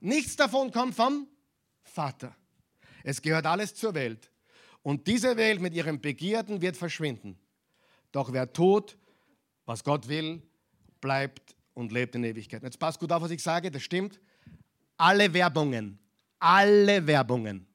Nichts 0.01 0.37
davon 0.37 0.71
kommt 0.71 0.95
vom 0.95 1.27
Vater. 1.83 2.35
Es 3.03 3.21
gehört 3.21 3.47
alles 3.47 3.75
zur 3.75 3.95
Welt. 3.95 4.31
Und 4.83 5.07
diese 5.07 5.37
Welt 5.37 5.61
mit 5.61 5.75
ihren 5.75 6.01
Begierden 6.01 6.61
wird 6.61 6.77
verschwinden. 6.77 7.39
Doch 8.13 8.33
wer 8.33 8.53
tut, 8.53 8.97
was 9.67 9.85
Gott 9.85 10.09
will, 10.09 10.43
bleibt 11.01 11.55
und 11.75 11.93
lebt 11.93 12.15
in 12.15 12.25
Ewigkeit. 12.25 12.63
Jetzt 12.63 12.79
passt 12.79 12.99
gut 12.99 13.13
auf, 13.13 13.23
was 13.23 13.31
ich 13.31 13.43
sage, 13.43 13.71
das 13.71 13.83
stimmt. 13.83 14.21
Alle 14.97 15.33
Werbungen, 15.35 15.99
alle 16.39 17.07
Werbungen, 17.07 17.67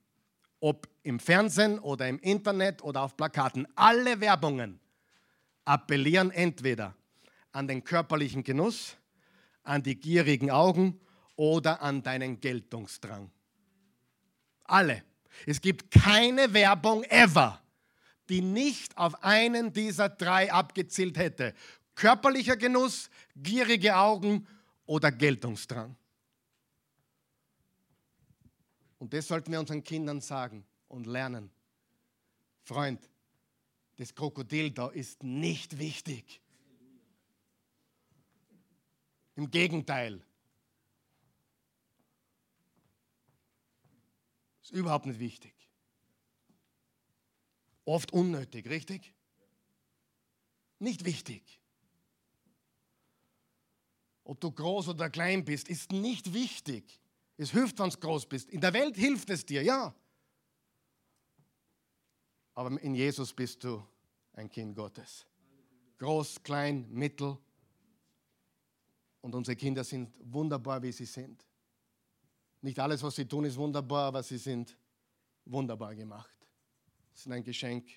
ob 0.60 0.88
im 1.04 1.20
Fernsehen 1.20 1.80
oder 1.80 2.08
im 2.08 2.20
Internet 2.20 2.84
oder 2.84 3.02
auf 3.02 3.16
Plakaten, 3.16 3.68
alle 3.76 4.20
Werbungen 4.20 4.80
appellieren 5.66 6.32
entweder 6.32 6.96
an 7.52 7.68
den 7.68 7.84
körperlichen 7.84 8.44
Genuss, 8.44 8.98
an 9.64 9.84
die 9.84 9.96
gierigen 9.96 10.52
Augen 10.52 11.00
oder 11.36 11.82
an 11.82 12.04
deinen 12.04 12.40
Geltungsdrang. 12.40 13.32
Alle. 14.64 15.04
Es 15.46 15.62
gibt 15.62 15.92
keine 15.92 16.54
Werbung 16.54 17.04
ever, 17.06 17.62
die 18.30 18.42
nicht 18.42 18.98
auf 18.98 19.24
einen 19.24 19.74
dieser 19.74 20.10
drei 20.10 20.52
abgezielt 20.52 21.18
hätte. 21.18 21.54
Körperlicher 21.96 22.56
Genuss, 22.56 23.10
gierige 23.36 23.96
Augen 23.98 24.48
oder 24.86 25.12
Geltungsdrang. 25.12 25.96
Und 29.00 29.14
das 29.14 29.28
sollten 29.28 29.52
wir 29.52 29.60
unseren 29.60 29.84
Kindern 29.84 30.22
sagen 30.22 30.66
und 30.88 31.08
lernen. 31.08 31.52
Freund, 32.64 33.10
das 34.04 34.16
Krokodil 34.16 34.70
da 34.72 34.90
ist 34.90 35.24
nicht 35.24 35.80
wichtig. 35.80 36.42
Im 39.36 39.50
Gegenteil, 39.50 40.22
Ist 44.62 44.72
überhaupt 44.72 45.06
nicht 45.06 45.20
wichtig. 45.20 45.54
Oft 47.84 48.14
unnötig, 48.14 48.70
richtig? 48.70 49.14
Nicht 50.80 51.04
wichtig. 51.04 51.60
Ob 54.24 54.40
du 54.40 54.52
groß 54.52 54.88
oder 54.88 55.10
klein 55.10 55.44
bist, 55.44 55.68
ist 55.68 55.92
nicht 55.92 56.34
wichtig. 56.34 57.02
Es 57.36 57.52
hilft, 57.52 57.80
wenn 57.80 57.90
du 57.90 57.98
groß 57.98 58.26
bist. 58.26 58.50
In 58.50 58.62
der 58.62 58.72
Welt 58.72 58.96
hilft 58.96 59.30
es 59.30 59.46
dir, 59.46 59.64
ja. 59.64 59.94
Aber 62.54 62.80
in 62.82 62.96
Jesus 62.96 63.34
bist 63.34 63.66
du 63.66 63.86
ein 64.34 64.50
Kind 64.50 64.76
Gottes. 64.76 65.26
Groß, 65.98 66.44
klein, 66.44 66.88
mittel. 66.90 67.38
Und 69.22 69.36
unsere 69.36 69.56
Kinder 69.56 69.84
sind 69.84 70.14
wunderbar, 70.20 70.82
wie 70.82 70.92
sie 70.92 71.06
sind. 71.06 71.46
Nicht 72.62 72.80
alles, 72.80 73.02
was 73.04 73.16
sie 73.16 73.26
tun, 73.26 73.46
ist 73.46 73.58
wunderbar, 73.58 74.08
aber 74.08 74.24
sie 74.24 74.38
sind 74.38 74.78
wunderbar 75.46 75.96
gemacht. 75.96 76.48
Sie 77.14 77.24
sind 77.24 77.34
ein 77.34 77.44
Geschenk 77.44 77.90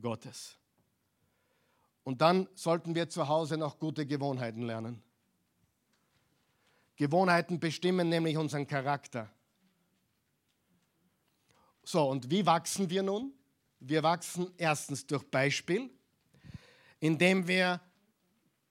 Gottes. 0.00 0.58
Und 2.04 2.20
dann 2.20 2.48
sollten 2.54 2.94
wir 2.94 3.08
zu 3.08 3.28
Hause 3.28 3.56
noch 3.56 3.78
gute 3.78 4.06
Gewohnheiten 4.06 4.62
lernen. 4.62 5.02
Gewohnheiten 6.96 7.60
bestimmen 7.60 8.08
nämlich 8.08 8.36
unseren 8.36 8.66
Charakter. 8.66 9.30
So, 11.84 12.08
und 12.08 12.30
wie 12.30 12.44
wachsen 12.46 12.90
wir 12.90 13.02
nun? 13.02 13.32
Wir 13.84 14.04
wachsen 14.04 14.48
erstens 14.58 15.04
durch 15.04 15.24
Beispiel, 15.24 15.90
indem 17.00 17.48
wir 17.48 17.80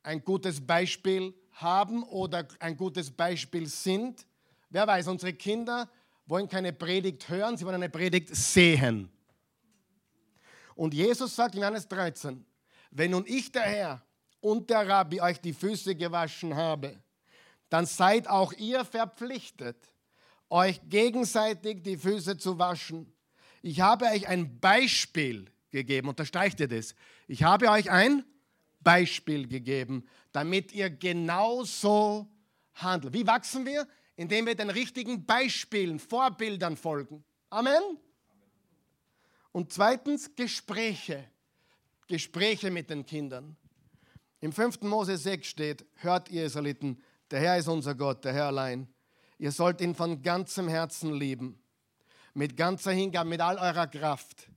ein 0.03 0.23
gutes 0.23 0.65
Beispiel 0.65 1.33
haben 1.51 2.03
oder 2.03 2.47
ein 2.59 2.77
gutes 2.77 3.11
Beispiel 3.11 3.67
sind. 3.67 4.25
Wer 4.69 4.87
weiß, 4.87 5.09
unsere 5.09 5.33
Kinder 5.33 5.89
wollen 6.27 6.47
keine 6.47 6.71
Predigt 6.71 7.27
hören, 7.27 7.57
sie 7.57 7.65
wollen 7.65 7.75
eine 7.75 7.89
Predigt 7.89 8.33
sehen. 8.33 9.11
Und 10.75 10.93
Jesus 10.93 11.35
sagt 11.35 11.55
in 11.55 11.61
Johannes 11.61 11.89
13, 11.89 12.45
wenn 12.91 13.11
nun 13.11 13.25
ich 13.27 13.51
der 13.51 13.63
Herr 13.63 14.05
und 14.39 14.69
der 14.69 14.87
Rabbi 14.87 15.19
euch 15.19 15.41
die 15.41 15.53
Füße 15.53 15.93
gewaschen 15.93 16.55
habe, 16.55 16.97
dann 17.67 17.85
seid 17.85 18.29
auch 18.29 18.53
ihr 18.53 18.85
verpflichtet, 18.85 19.75
euch 20.49 20.79
gegenseitig 20.87 21.83
die 21.83 21.97
Füße 21.97 22.37
zu 22.37 22.57
waschen. 22.57 23.11
Ich 23.61 23.81
habe 23.81 24.05
euch 24.05 24.27
ein 24.27 24.59
Beispiel 24.59 25.45
gegeben, 25.69 26.09
unterstreicht 26.09 26.59
ihr 26.59 26.67
das? 26.67 26.95
Ich 27.27 27.43
habe 27.43 27.69
euch 27.69 27.91
ein 27.91 28.25
Beispiel 28.81 29.47
gegeben, 29.47 30.07
damit 30.31 30.71
ihr 30.71 30.89
genauso 30.89 32.27
handelt. 32.75 33.13
Wie 33.13 33.27
wachsen 33.27 33.65
wir? 33.65 33.87
Indem 34.15 34.45
wir 34.45 34.55
den 34.55 34.69
richtigen 34.69 35.25
Beispielen, 35.25 35.99
Vorbildern 35.99 36.75
folgen. 36.75 37.23
Amen. 37.49 37.81
Und 39.51 39.73
zweitens 39.73 40.35
Gespräche. 40.35 41.23
Gespräche 42.07 42.71
mit 42.71 42.89
den 42.89 43.05
Kindern. 43.05 43.55
Im 44.41 44.51
5. 44.51 44.81
Mose 44.81 45.17
6 45.17 45.47
steht, 45.47 45.85
hört 45.95 46.29
ihr 46.29 46.45
Israeliten, 46.45 47.01
der 47.29 47.39
Herr 47.39 47.57
ist 47.57 47.67
unser 47.67 47.95
Gott, 47.95 48.25
der 48.25 48.33
Herr 48.33 48.47
allein. 48.47 48.87
Ihr 49.37 49.51
sollt 49.51 49.81
ihn 49.81 49.95
von 49.95 50.21
ganzem 50.21 50.67
Herzen 50.67 51.13
lieben, 51.13 51.60
mit 52.33 52.55
ganzer 52.55 52.91
Hingabe, 52.91 53.29
mit 53.29 53.41
all 53.41 53.57
eurer 53.57 53.87
Kraft. 53.87 54.49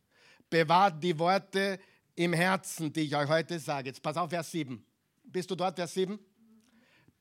Bewahrt 0.50 1.02
die 1.02 1.18
Worte 1.18 1.78
im 2.14 2.32
Herzen, 2.32 2.92
die 2.92 3.02
ich 3.02 3.16
euch 3.16 3.28
heute 3.28 3.58
sage. 3.58 3.88
Jetzt 3.88 4.02
pass 4.02 4.16
auf, 4.16 4.30
Vers 4.30 4.50
7. 4.50 4.84
Bist 5.24 5.50
du 5.50 5.54
dort, 5.54 5.76
Vers 5.76 5.94
7? 5.94 6.18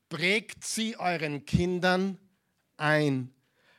Prägt 0.08 0.64
sie 0.64 0.96
euren 0.96 1.44
Kindern 1.44 2.18
ein. 2.76 3.34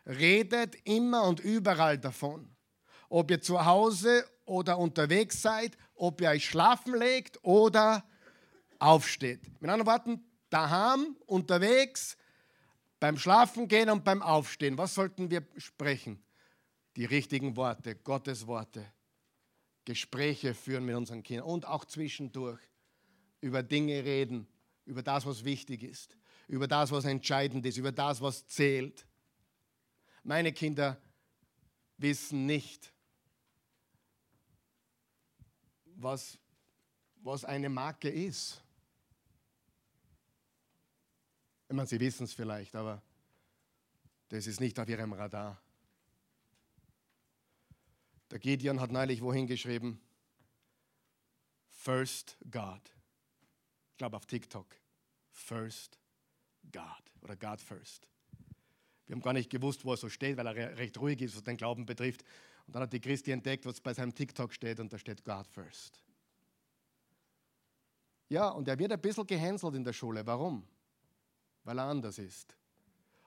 Redet 0.06 0.76
immer 0.84 1.24
und 1.24 1.40
überall 1.40 1.98
davon. 1.98 2.50
Ob 3.10 3.32
ihr 3.32 3.42
zu 3.42 3.66
Hause 3.66 4.26
oder 4.46 4.78
unterwegs 4.78 5.42
seid, 5.42 5.78
ob 5.96 6.22
ihr 6.22 6.30
euch 6.30 6.46
schlafen 6.46 6.98
legt 6.98 7.44
oder 7.44 8.04
aufsteht. 8.80 9.42
Mit 9.62 9.72
anderen 9.72 9.88
Worten, 9.88 10.26
daheim, 10.50 11.16
unterwegs, 11.26 12.18
beim 13.00 13.18
Schlafen 13.18 13.68
gehen 13.68 13.90
und 13.90 14.04
beim 14.04 14.22
Aufstehen. 14.22 14.78
Was 14.78 14.96
sollten 14.96 15.30
wir 15.30 15.46
sprechen? 15.58 16.25
Die 16.96 17.06
richtigen 17.06 17.56
Worte, 17.56 17.96
Gottes 17.96 18.48
Worte. 18.48 18.86
Gespräche 19.86 20.54
führen 20.54 20.86
mit 20.86 20.96
unseren 20.96 21.22
Kindern 21.22 21.48
und 21.48 21.66
auch 21.66 21.86
zwischendurch 21.86 22.60
über 23.40 23.62
Dinge 23.62 24.04
reden, 24.04 24.48
über 24.86 25.04
das, 25.04 25.26
was 25.26 25.44
wichtig 25.44 25.84
ist, 25.84 26.18
über 26.48 26.68
das, 26.68 26.92
was 26.92 27.06
entscheidend 27.06 27.66
ist, 27.66 27.78
über 27.78 27.92
das, 27.92 28.22
was 28.22 28.48
zählt. 28.48 29.06
Meine 30.24 30.52
Kinder 30.52 31.00
wissen 31.98 32.48
nicht, 32.48 32.92
was, 35.98 36.40
was 37.18 37.46
eine 37.46 37.70
Marke 37.70 38.10
ist. 38.10 38.62
Ich 41.68 41.76
meine, 41.76 41.88
sie 41.88 42.00
wissen 42.00 42.24
es 42.24 42.34
vielleicht, 42.34 42.76
aber 42.76 43.02
das 44.30 44.48
ist 44.48 44.60
nicht 44.60 44.80
auf 44.80 44.90
ihrem 44.90 45.14
Radar. 45.14 45.62
Der 48.32 48.40
Gideon 48.40 48.80
hat 48.80 48.92
neulich 48.92 49.22
wohin 49.22 49.48
geschrieben? 49.48 50.02
First 51.70 52.38
God. 52.50 52.82
Ich 53.92 53.98
glaube 53.98 54.18
auf 54.18 54.26
TikTok. 54.26 54.68
First 55.30 56.00
God 56.72 56.84
oder 57.22 57.36
God 57.36 57.62
First. 57.62 58.08
Wir 59.06 59.16
haben 59.16 59.22
gar 59.22 59.34
nicht 59.34 59.50
gewusst, 59.50 59.86
wo 59.86 59.92
er 59.92 59.98
so 59.98 60.10
steht, 60.10 60.38
weil 60.38 60.48
er 60.48 60.78
recht 60.78 60.98
ruhig 60.98 61.22
ist, 61.22 61.36
was 61.36 61.44
den 61.44 61.58
Glauben 61.58 61.86
betrifft. 61.86 62.24
Und 62.66 62.76
dann 62.76 62.84
hat 62.84 62.94
die 62.94 63.00
Christi 63.00 63.32
entdeckt, 63.32 63.66
was 63.66 63.80
bei 63.80 63.94
seinem 63.94 64.16
TikTok 64.16 64.52
steht 64.52 64.80
und 64.80 64.92
da 64.92 64.98
steht 64.98 65.24
God 65.24 65.48
First. 65.48 66.02
Ja, 68.30 68.50
und 68.50 68.68
er 68.68 68.80
wird 68.80 68.92
ein 68.92 69.02
bisschen 69.02 69.28
gehänselt 69.28 69.76
in 69.76 69.84
der 69.84 69.94
Schule. 69.94 70.26
Warum? 70.26 70.68
Weil 71.64 71.78
er 71.78 71.86
anders 71.86 72.18
ist. 72.18 72.58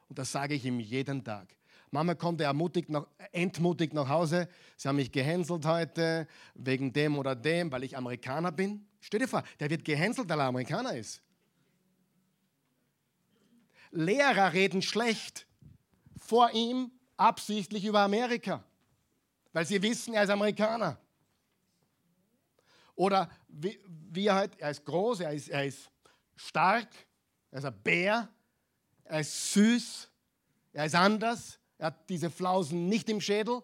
Und 0.08 0.18
das 0.18 0.32
sage 0.32 0.54
ich 0.54 0.64
ihm 0.64 0.80
jeden 0.80 1.22
Tag. 1.22 1.54
Mama 1.90 2.14
kommt 2.14 2.40
ermutigt 2.40 2.90
nach, 2.90 3.06
entmutigt 3.32 3.94
nach 3.94 4.08
Hause. 4.08 4.48
Sie 4.76 4.88
haben 4.88 4.96
mich 4.96 5.12
gehänselt 5.12 5.64
heute 5.64 6.28
wegen 6.54 6.92
dem 6.92 7.18
oder 7.18 7.34
dem, 7.34 7.72
weil 7.72 7.84
ich 7.84 7.96
Amerikaner 7.96 8.52
bin. 8.52 8.86
Stell 9.00 9.20
dir 9.20 9.28
vor, 9.28 9.42
der 9.60 9.70
wird 9.70 9.84
gehänselt, 9.84 10.28
weil 10.28 10.40
er 10.40 10.46
Amerikaner 10.46 10.96
ist. 10.96 11.22
Lehrer 13.90 14.52
reden 14.52 14.82
schlecht 14.82 15.46
vor 16.16 16.50
ihm 16.52 16.90
absichtlich 17.16 17.84
über 17.84 18.00
Amerika, 18.00 18.62
weil 19.52 19.66
sie 19.66 19.80
wissen, 19.80 20.14
er 20.14 20.24
ist 20.24 20.30
Amerikaner. 20.30 20.98
Oder 22.94 23.30
wie, 23.48 23.78
wie 23.86 24.26
er 24.26 24.34
halt, 24.34 24.58
er 24.58 24.70
ist 24.70 24.84
groß, 24.84 25.20
er 25.20 25.32
ist, 25.32 25.48
er 25.48 25.64
ist 25.64 25.90
stark, 26.36 26.88
er 27.50 27.58
ist 27.60 27.64
ein 27.64 27.82
Bär, 27.82 28.28
er 29.04 29.20
ist 29.20 29.52
süß, 29.52 30.10
er 30.72 30.84
ist 30.84 30.94
anders, 30.94 31.57
er 31.78 31.86
hat 31.86 32.10
diese 32.10 32.28
Flausen 32.28 32.88
nicht 32.88 33.08
im 33.08 33.20
Schädel 33.20 33.62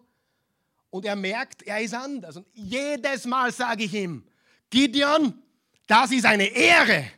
und 0.89 1.05
er 1.05 1.15
merkt, 1.15 1.63
er 1.63 1.81
ist 1.81 1.93
anders. 1.93 2.37
Und 2.37 2.47
jedes 2.53 3.25
Mal 3.25 3.51
sage 3.51 3.83
ich 3.83 3.93
ihm, 3.93 4.25
Gideon, 4.69 5.41
das 5.85 6.11
ist 6.11 6.25
eine 6.25 6.45
Ehre, 6.45 7.11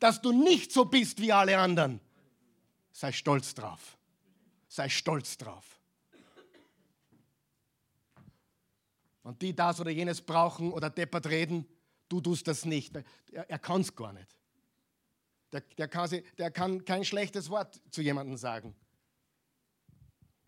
dass 0.00 0.20
du 0.20 0.32
nicht 0.32 0.72
so 0.72 0.84
bist 0.84 1.20
wie 1.20 1.32
alle 1.32 1.56
anderen. 1.56 2.00
Sei 2.92 3.12
stolz 3.12 3.54
drauf. 3.54 3.96
Sei 4.68 4.88
stolz 4.88 5.38
drauf. 5.38 5.64
Und 9.22 9.40
die 9.42 9.54
das 9.54 9.80
oder 9.80 9.90
jenes 9.90 10.20
brauchen 10.20 10.72
oder 10.72 10.90
deppert 10.90 11.26
reden, 11.26 11.66
du 12.08 12.20
tust 12.20 12.48
das 12.48 12.64
nicht. 12.64 12.96
Er, 13.30 13.48
er 13.48 13.58
kann 13.58 13.82
es 13.82 13.94
gar 13.94 14.12
nicht. 14.12 14.36
Der, 15.52 15.60
der, 15.60 15.88
kann 15.88 16.10
der 16.38 16.50
kann 16.50 16.84
kein 16.84 17.04
schlechtes 17.04 17.50
Wort 17.50 17.80
zu 17.90 18.02
jemandem 18.02 18.36
sagen. 18.36 18.74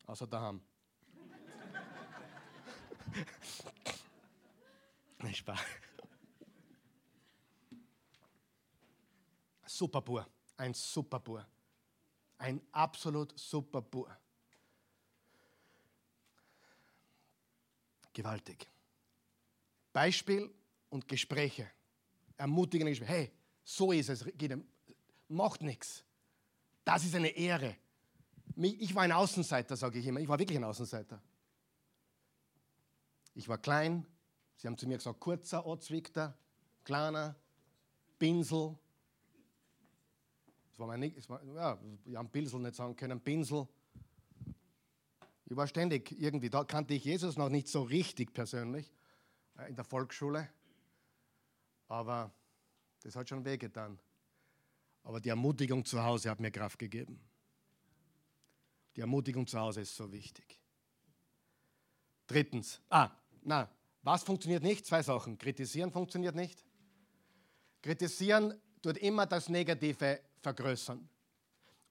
Außer 0.07 0.26
daheim. 0.26 0.61
Nicht 5.22 5.38
Spaß. 5.38 5.61
Super 9.66 10.00
Bur. 10.00 10.26
Ein 10.57 10.74
super 10.74 11.20
Bur. 11.20 11.46
Ein 12.38 12.61
absolut 12.72 13.38
super 13.38 13.80
Bur. 13.80 14.16
Gewaltig. 18.12 18.68
Beispiel 19.92 20.53
und 20.90 21.07
Gespräche. 21.09 21.70
Ermutigende 22.36 22.90
Gespräche. 22.90 23.12
Hey, 23.12 23.32
so 23.64 23.92
ist 23.92 24.09
es. 24.09 24.24
Macht 25.28 25.62
nichts. 25.62 26.05
Das 26.84 27.05
ist 27.05 27.14
eine 27.14 27.28
Ehre. 27.28 27.76
Ich 28.57 28.94
war 28.94 29.03
ein 29.03 29.12
Außenseiter, 29.12 29.76
sage 29.76 29.98
ich 29.98 30.07
immer. 30.07 30.20
Ich 30.20 30.28
war 30.28 30.38
wirklich 30.38 30.59
ein 30.59 30.64
Außenseiter. 30.64 31.20
Ich 33.34 33.48
war 33.48 33.59
klein. 33.59 34.07
Sie 34.57 34.66
haben 34.68 34.76
zu 34.76 34.86
mir 34.86 34.98
gesagt, 34.98 35.18
kurzer 35.18 35.66
Ortswichter, 35.66 36.36
kleiner, 36.84 37.34
Pinsel. 38.18 38.78
Das 40.70 40.78
war 40.78 40.86
mein, 40.86 41.14
das 41.14 41.28
war, 41.28 41.42
ja, 41.44 41.78
wir 42.05 42.18
haben 42.18 42.30
Pinsel 42.30 42.61
nicht 42.61 42.76
sagen 42.76 42.94
können, 42.94 43.20
Pinsel. 43.20 43.66
Ich 45.46 45.57
war 45.57 45.66
ständig 45.66 46.12
irgendwie, 46.12 46.48
da 46.48 46.64
kannte 46.64 46.94
ich 46.94 47.05
Jesus 47.05 47.36
noch 47.36 47.48
nicht 47.48 47.68
so 47.68 47.82
richtig 47.82 48.32
persönlich, 48.32 48.92
äh, 49.59 49.68
in 49.68 49.74
der 49.74 49.84
Volksschule. 49.84 50.48
Aber 51.88 52.32
das 53.03 53.16
hat 53.16 53.28
schon 53.28 53.44
wehgetan. 53.44 53.98
Aber 55.03 55.20
die 55.20 55.30
Ermutigung 55.30 55.84
zu 55.84 56.03
Hause 56.03 56.30
hat 56.30 56.40
mir 56.40 56.50
Kraft 56.50 56.78
gegeben. 56.78 57.20
Die 58.97 59.01
Ermutigung 59.01 59.47
zu 59.47 59.59
Hause 59.59 59.80
ist 59.80 59.97
so 59.97 60.11
wichtig. 60.12 60.59
Drittens, 62.26 62.80
ah, 62.88 63.11
na, 63.43 63.68
was 64.03 64.22
funktioniert 64.22 64.62
nicht? 64.62 64.86
Zwei 64.86 65.03
Sachen. 65.03 65.38
Kritisieren 65.38 65.90
funktioniert 65.90 66.34
nicht. 66.34 66.64
Kritisieren 67.82 68.55
tut 68.80 68.99
immer 68.99 69.26
das 69.26 69.49
Negative 69.49 70.20
vergrößern. 70.40 71.09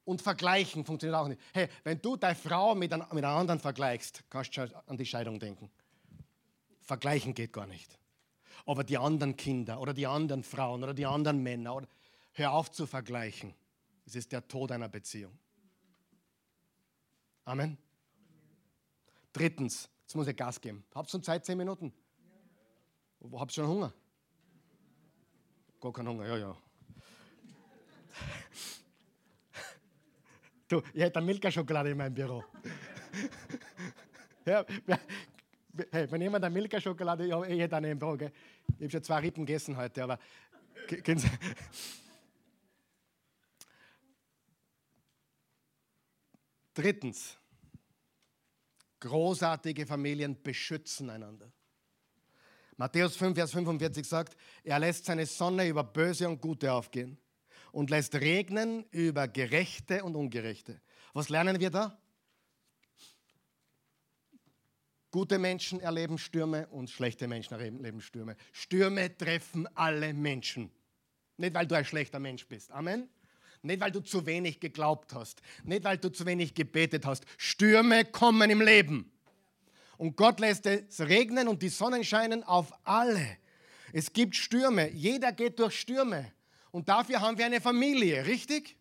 Und 0.03 0.21
vergleichen 0.21 0.83
funktioniert 0.83 1.19
auch 1.19 1.27
nicht. 1.27 1.41
Hey, 1.53 1.69
wenn 1.83 2.01
du 2.01 2.15
deine 2.15 2.35
Frau 2.35 2.75
mit, 2.75 2.91
ein, 2.91 2.99
mit 3.11 3.23
einer 3.23 3.35
anderen 3.35 3.59
vergleichst, 3.59 4.23
kannst 4.29 4.57
du 4.57 4.83
an 4.87 4.97
die 4.97 5.05
Scheidung 5.05 5.39
denken. 5.39 5.69
Vergleichen 6.81 7.33
geht 7.33 7.53
gar 7.53 7.67
nicht. 7.67 7.97
Aber 8.65 8.83
die 8.83 8.97
anderen 8.97 9.37
Kinder 9.37 9.79
oder 9.79 9.93
die 9.93 10.07
anderen 10.07 10.43
Frauen 10.43 10.83
oder 10.83 10.93
die 10.93 11.05
anderen 11.05 11.41
Männer, 11.41 11.75
oder, 11.75 11.87
hör 12.33 12.53
auf 12.53 12.71
zu 12.71 12.85
vergleichen. 12.85 13.53
Es 14.05 14.15
ist 14.15 14.31
der 14.31 14.47
Tod 14.47 14.71
einer 14.71 14.89
Beziehung. 14.89 15.37
Amen. 17.45 17.77
Drittens, 19.33 19.89
jetzt 20.01 20.15
muss 20.15 20.27
ich 20.27 20.35
Gas 20.35 20.59
geben. 20.59 20.83
Habt 20.93 21.07
ihr 21.07 21.11
schon 21.11 21.23
Zeit, 21.23 21.45
zehn 21.45 21.57
Minuten? 21.57 21.93
Habt 23.33 23.51
ihr 23.51 23.55
schon 23.55 23.67
Hunger? 23.67 23.93
Gar 25.79 25.93
keinen 25.93 26.09
Hunger, 26.09 26.27
ja, 26.27 26.37
ja. 26.37 26.57
Du, 30.67 30.81
ich 30.93 31.01
hätte 31.01 31.17
eine 31.17 31.25
Milka-Schokolade 31.25 31.89
in 31.89 31.97
meinem 31.97 32.13
Büro. 32.13 32.43
ja, 34.45 34.65
hey, 35.91 36.09
wenn 36.09 36.21
jemand 36.21 36.45
eine 36.45 36.53
Milka-Schokolade, 36.53 37.25
ich 37.25 37.59
hätte 37.59 37.75
eine 37.75 37.91
im 37.91 37.99
Büro, 37.99 38.15
gell? 38.15 38.31
Ich 38.77 38.83
habe 38.83 38.91
schon 38.91 39.03
zwei 39.03 39.19
Rippen 39.19 39.45
gegessen 39.45 39.75
heute, 39.75 40.03
aber. 40.03 40.17
Drittens, 46.73 47.37
großartige 48.99 49.85
Familien 49.85 50.41
beschützen 50.41 51.09
einander. 51.09 51.51
Matthäus 52.77 53.15
5, 53.15 53.35
Vers 53.35 53.51
45 53.51 54.07
sagt, 54.07 54.37
er 54.63 54.79
lässt 54.79 55.05
seine 55.05 55.25
Sonne 55.25 55.67
über 55.67 55.83
Böse 55.83 56.27
und 56.27 56.41
Gute 56.41 56.71
aufgehen 56.71 57.17
und 57.71 57.89
lässt 57.89 58.15
regnen 58.15 58.85
über 58.91 59.27
Gerechte 59.27 60.03
und 60.03 60.15
Ungerechte. 60.15 60.81
Was 61.13 61.29
lernen 61.29 61.59
wir 61.59 61.69
da? 61.69 61.97
Gute 65.11 65.37
Menschen 65.39 65.81
erleben 65.81 66.17
Stürme 66.17 66.67
und 66.69 66.89
schlechte 66.89 67.27
Menschen 67.27 67.53
erleben 67.53 67.99
Stürme. 67.99 68.37
Stürme 68.53 69.15
treffen 69.17 69.67
alle 69.75 70.13
Menschen. 70.13 70.71
Nicht, 71.35 71.53
weil 71.53 71.67
du 71.67 71.75
ein 71.75 71.83
schlechter 71.83 72.19
Mensch 72.19 72.47
bist. 72.47 72.71
Amen. 72.71 73.09
Nicht, 73.63 73.79
weil 73.79 73.91
du 73.91 73.99
zu 73.99 74.25
wenig 74.25 74.59
geglaubt 74.59 75.13
hast. 75.13 75.41
Nicht, 75.63 75.83
weil 75.83 75.97
du 75.97 76.09
zu 76.09 76.25
wenig 76.25 76.55
gebetet 76.55 77.05
hast. 77.05 77.25
Stürme 77.37 78.05
kommen 78.05 78.49
im 78.49 78.61
Leben. 78.61 79.11
Und 79.97 80.15
Gott 80.17 80.39
lässt 80.39 80.65
es 80.65 80.99
regnen 80.99 81.47
und 81.47 81.61
die 81.61 81.69
Sonne 81.69 82.03
scheinen 82.03 82.43
auf 82.43 82.73
alle. 82.83 83.37
Es 83.93 84.13
gibt 84.13 84.35
Stürme. 84.35 84.89
Jeder 84.89 85.31
geht 85.31 85.59
durch 85.59 85.79
Stürme. 85.79 86.31
Und 86.71 86.89
dafür 86.89 87.21
haben 87.21 87.37
wir 87.37 87.45
eine 87.45 87.61
Familie, 87.61 88.25
richtig? 88.25 88.77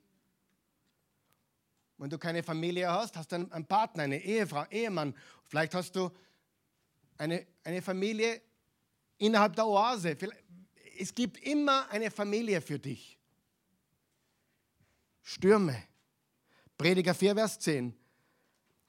Wenn 1.98 2.08
du 2.08 2.16
keine 2.16 2.42
Familie 2.42 2.90
hast, 2.90 3.18
hast 3.18 3.32
du 3.32 3.36
einen 3.36 3.66
Partner, 3.66 4.04
eine 4.04 4.18
Ehefrau, 4.18 4.64
Ehemann. 4.70 5.14
Vielleicht 5.44 5.74
hast 5.74 5.94
du 5.94 6.10
eine, 7.18 7.46
eine 7.64 7.82
Familie 7.82 8.40
innerhalb 9.18 9.54
der 9.56 9.66
Oase. 9.66 10.16
Es 10.98 11.14
gibt 11.14 11.36
immer 11.44 11.86
eine 11.90 12.10
Familie 12.10 12.62
für 12.62 12.78
dich. 12.78 13.19
Stürme. 15.22 15.82
Prediger 16.76 17.14
4, 17.14 17.34
Vers 17.34 17.58
10. 17.60 17.94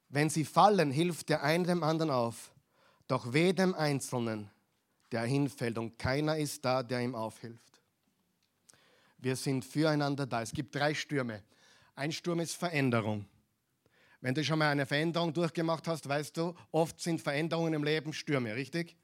Wenn 0.09 0.29
sie 0.29 0.45
fallen, 0.45 0.91
hilft 0.91 1.29
der 1.29 1.43
eine 1.43 1.65
dem 1.65 1.83
anderen 1.83 2.11
auf. 2.11 2.51
Doch 3.07 3.33
weh 3.33 3.53
dem 3.53 3.73
Einzelnen, 3.73 4.49
der 5.11 5.23
hinfällt 5.23 5.77
und 5.77 5.97
keiner 5.97 6.37
ist 6.37 6.63
da, 6.63 6.83
der 6.83 7.01
ihm 7.01 7.15
aufhilft. 7.15 7.81
Wir 9.17 9.35
sind 9.35 9.63
füreinander 9.63 10.25
da. 10.25 10.41
Es 10.41 10.51
gibt 10.51 10.73
drei 10.73 10.93
Stürme. 10.93 11.43
Ein 11.95 12.11
Sturm 12.11 12.39
ist 12.39 12.55
Veränderung. 12.55 13.25
Wenn 14.19 14.33
du 14.33 14.43
schon 14.43 14.59
mal 14.59 14.69
eine 14.69 14.85
Veränderung 14.85 15.33
durchgemacht 15.33 15.87
hast, 15.87 16.07
weißt 16.07 16.37
du, 16.37 16.55
oft 16.71 16.99
sind 16.99 17.21
Veränderungen 17.21 17.73
im 17.73 17.83
Leben 17.83 18.13
Stürme, 18.13 18.55
richtig? 18.55 18.95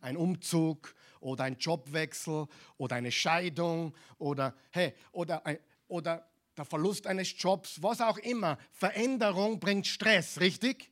Ein 0.00 0.16
Umzug 0.16 0.94
oder 1.20 1.44
ein 1.44 1.56
Jobwechsel 1.58 2.46
oder 2.76 2.96
eine 2.96 3.10
Scheidung 3.10 3.94
oder, 4.18 4.54
hey, 4.70 4.94
oder, 5.12 5.42
oder 5.88 6.27
der 6.58 6.64
Verlust 6.64 7.06
eines 7.06 7.34
Jobs, 7.40 7.82
was 7.82 8.00
auch 8.00 8.18
immer. 8.18 8.58
Veränderung 8.72 9.60
bringt 9.60 9.86
Stress, 9.86 10.40
richtig? 10.40 10.90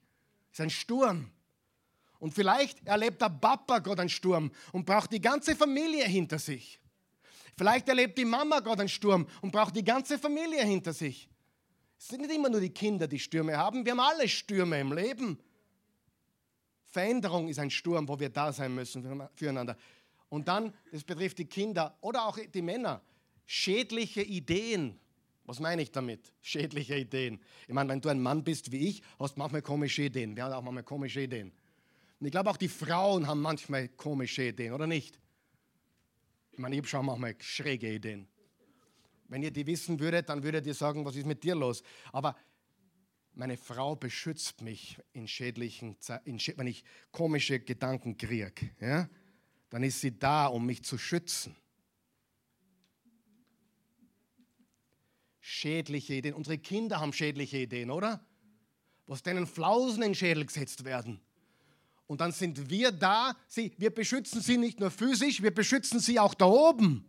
Ist 0.52 0.60
ein 0.60 0.70
Sturm. 0.70 1.30
Und 2.18 2.32
vielleicht 2.32 2.86
erlebt 2.86 3.20
der 3.20 3.28
Papa 3.28 3.80
gerade 3.80 4.02
einen 4.02 4.08
Sturm 4.08 4.50
und 4.72 4.86
braucht 4.86 5.12
die 5.12 5.20
ganze 5.20 5.54
Familie 5.54 6.04
hinter 6.04 6.38
sich. 6.38 6.80
Vielleicht 7.56 7.88
erlebt 7.88 8.18
die 8.18 8.24
Mama 8.24 8.60
gerade 8.60 8.80
einen 8.80 8.88
Sturm 8.88 9.26
und 9.42 9.50
braucht 9.50 9.76
die 9.76 9.84
ganze 9.84 10.18
Familie 10.18 10.62
hinter 10.64 10.92
sich. 10.92 11.28
Es 11.98 12.08
sind 12.08 12.20
nicht 12.20 12.34
immer 12.34 12.48
nur 12.48 12.60
die 12.60 12.70
Kinder, 12.70 13.06
die 13.08 13.18
Stürme 13.18 13.56
haben. 13.56 13.84
Wir 13.84 13.92
haben 13.92 14.00
alle 14.00 14.28
Stürme 14.28 14.78
im 14.78 14.92
Leben. 14.92 15.38
Veränderung 16.84 17.48
ist 17.48 17.58
ein 17.58 17.70
Sturm, 17.70 18.08
wo 18.08 18.18
wir 18.18 18.28
da 18.28 18.52
sein 18.52 18.74
müssen 18.74 19.02
füreinander. 19.34 19.76
Und 20.28 20.48
dann, 20.48 20.72
das 20.92 21.04
betrifft 21.04 21.38
die 21.38 21.46
Kinder 21.46 21.96
oder 22.00 22.26
auch 22.26 22.38
die 22.38 22.62
Männer, 22.62 23.00
schädliche 23.46 24.22
Ideen 24.22 24.98
was 25.46 25.60
meine 25.60 25.82
ich 25.82 25.92
damit? 25.92 26.32
Schädliche 26.42 26.96
Ideen. 26.96 27.40
Ich 27.68 27.74
meine, 27.74 27.88
wenn 27.90 28.00
du 28.00 28.08
ein 28.08 28.20
Mann 28.20 28.42
bist 28.42 28.72
wie 28.72 28.88
ich, 28.88 29.02
hast 29.18 29.36
manchmal 29.36 29.62
komische 29.62 30.02
Ideen. 30.02 30.36
Wir 30.36 30.44
haben 30.44 30.52
auch 30.52 30.62
manchmal 30.62 30.82
komische 30.82 31.22
Ideen. 31.22 31.52
Und 32.18 32.26
ich 32.26 32.32
glaube, 32.32 32.50
auch 32.50 32.56
die 32.56 32.68
Frauen 32.68 33.26
haben 33.26 33.40
manchmal 33.40 33.88
komische 33.88 34.48
Ideen, 34.48 34.72
oder 34.72 34.86
nicht? 34.86 35.18
Ich 36.52 36.58
meine, 36.58 36.74
ich 36.74 36.80
habe 36.80 36.88
schon 36.88 37.06
manchmal 37.06 37.36
schräge 37.38 37.92
Ideen. 37.92 38.26
Wenn 39.28 39.42
ihr 39.42 39.50
die 39.50 39.66
wissen 39.66 40.00
würdet, 40.00 40.28
dann 40.28 40.42
würdet 40.42 40.66
ihr 40.66 40.74
sagen, 40.74 41.04
was 41.04 41.16
ist 41.16 41.26
mit 41.26 41.42
dir 41.42 41.54
los? 41.54 41.82
Aber 42.12 42.36
meine 43.34 43.56
Frau 43.56 43.94
beschützt 43.94 44.62
mich 44.62 44.98
in 45.12 45.28
schädlichen, 45.28 45.96
in, 46.24 46.38
wenn 46.56 46.66
ich 46.66 46.82
komische 47.12 47.60
Gedanken 47.60 48.16
kriege. 48.16 48.70
Ja? 48.80 49.08
Dann 49.68 49.82
ist 49.82 50.00
sie 50.00 50.18
da, 50.18 50.46
um 50.46 50.64
mich 50.64 50.82
zu 50.82 50.96
schützen. 50.96 51.54
Schädliche 55.56 56.14
Ideen. 56.14 56.34
Unsere 56.34 56.58
Kinder 56.58 57.00
haben 57.00 57.12
schädliche 57.12 57.58
Ideen, 57.58 57.90
oder? 57.90 58.24
Was 59.06 59.22
denen 59.22 59.46
Flausen 59.46 60.02
in 60.02 60.10
den 60.10 60.14
Schädel 60.14 60.44
gesetzt 60.44 60.84
werden. 60.84 61.20
Und 62.06 62.20
dann 62.20 62.32
sind 62.32 62.70
wir 62.70 62.92
da, 62.92 63.36
sie, 63.48 63.72
wir 63.78 63.92
beschützen 63.92 64.40
sie 64.40 64.58
nicht 64.58 64.78
nur 64.78 64.90
physisch, 64.90 65.42
wir 65.42 65.52
beschützen 65.52 65.98
sie 65.98 66.20
auch 66.20 66.34
da 66.34 66.46
oben. 66.46 67.08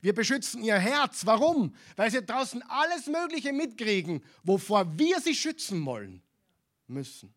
Wir 0.00 0.14
beschützen 0.14 0.62
ihr 0.62 0.78
Herz. 0.78 1.26
Warum? 1.26 1.74
Weil 1.96 2.10
sie 2.10 2.24
draußen 2.24 2.62
alles 2.62 3.06
Mögliche 3.06 3.52
mitkriegen, 3.52 4.22
wovor 4.42 4.98
wir 4.98 5.20
sie 5.20 5.34
schützen 5.34 5.84
wollen 5.84 6.22
müssen. 6.86 7.34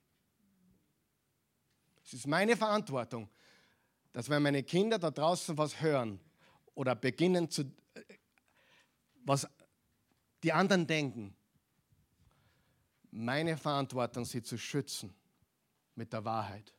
Es 2.04 2.14
ist 2.14 2.28
meine 2.28 2.56
Verantwortung, 2.56 3.30
dass 4.14 4.30
wenn 4.30 4.44
meine 4.44 4.64
Kinder 4.64 5.00
da 5.00 5.12
draußen 5.12 5.58
was 5.58 5.82
hören 5.82 6.20
oder 6.76 6.96
beginnen 6.96 7.50
zu 7.50 7.64
äh, 7.64 8.02
was 9.24 9.48
die 10.46 10.54
anderen 10.54 10.86
denken. 10.86 11.36
Meine 13.10 13.58
Verantwortung, 13.58 14.26
sie 14.26 14.44
zu 14.44 14.60
schützen 14.60 15.12
mit 15.96 16.14
der 16.14 16.24
Wahrheit. 16.24 16.72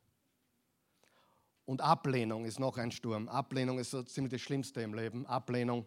Und 1.65 1.81
Ablehnung 1.81 2.45
ist 2.45 2.61
noch 2.61 2.79
ein 2.79 2.93
Sturm. 2.93 3.29
Ablehnung 3.29 3.81
ist 3.81 3.91
so 3.91 4.05
ziemlich 4.05 4.31
das 4.31 4.41
Schlimmste 4.43 4.83
im 4.83 4.95
Leben. 4.95 5.27
Ablehnung, 5.27 5.85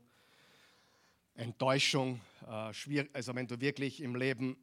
Enttäuschung, 1.35 2.19
äh, 2.45 2.73
schwierig, 2.73 3.11
also 3.13 3.33
wenn 3.33 3.47
du 3.47 3.61
wirklich 3.61 4.01
im 4.01 4.13
Leben 4.17 4.57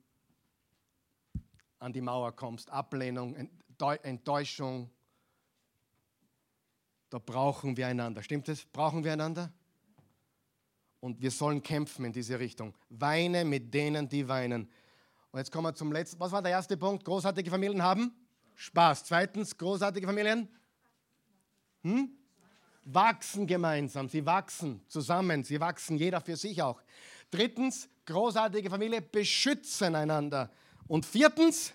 an 1.78 1.94
die 1.94 2.02
Mauer 2.02 2.36
kommst. 2.36 2.68
Ablehnung, 2.68 3.48
Enttäuschung, 4.02 4.90
da 7.08 7.18
brauchen 7.18 7.78
wir 7.78 7.86
einander. 7.86 8.22
Stimmt 8.22 8.50
es? 8.50 8.66
Brauchen 8.66 9.04
wir 9.04 9.14
einander? 9.14 9.50
Und 11.07 11.22
wir 11.22 11.30
sollen 11.30 11.62
kämpfen 11.62 12.04
in 12.04 12.12
diese 12.12 12.36
Richtung. 12.36 12.74
Weine 12.88 13.44
mit 13.44 13.72
denen, 13.72 14.09
die 14.09 14.26
weinen. 14.26 14.68
Und 15.30 15.38
jetzt 15.38 15.52
kommen 15.52 15.68
wir 15.68 15.72
zum 15.72 15.92
letzten. 15.92 16.18
Was 16.18 16.32
war 16.32 16.42
der 16.42 16.50
erste 16.50 16.76
Punkt? 16.76 17.04
Großartige 17.04 17.48
Familien 17.48 17.80
haben 17.80 18.12
Spaß. 18.57 19.04
Zweitens, 19.04 19.57
großartige 19.57 20.04
Familien 20.04 20.48
hm? 21.84 22.11
wachsen 22.82 23.46
gemeinsam. 23.46 24.09
Sie 24.09 24.26
wachsen 24.26 24.80
zusammen. 24.88 25.44
Sie 25.44 25.61
wachsen 25.61 25.96
jeder 25.96 26.20
für 26.20 26.34
sich 26.34 26.61
auch. 26.61 26.82
Drittens, 27.30 27.88
großartige 28.04 28.68
Familien 28.68 29.04
beschützen 29.09 29.94
einander. 29.94 30.50
Und 30.88 31.07
viertens, 31.07 31.72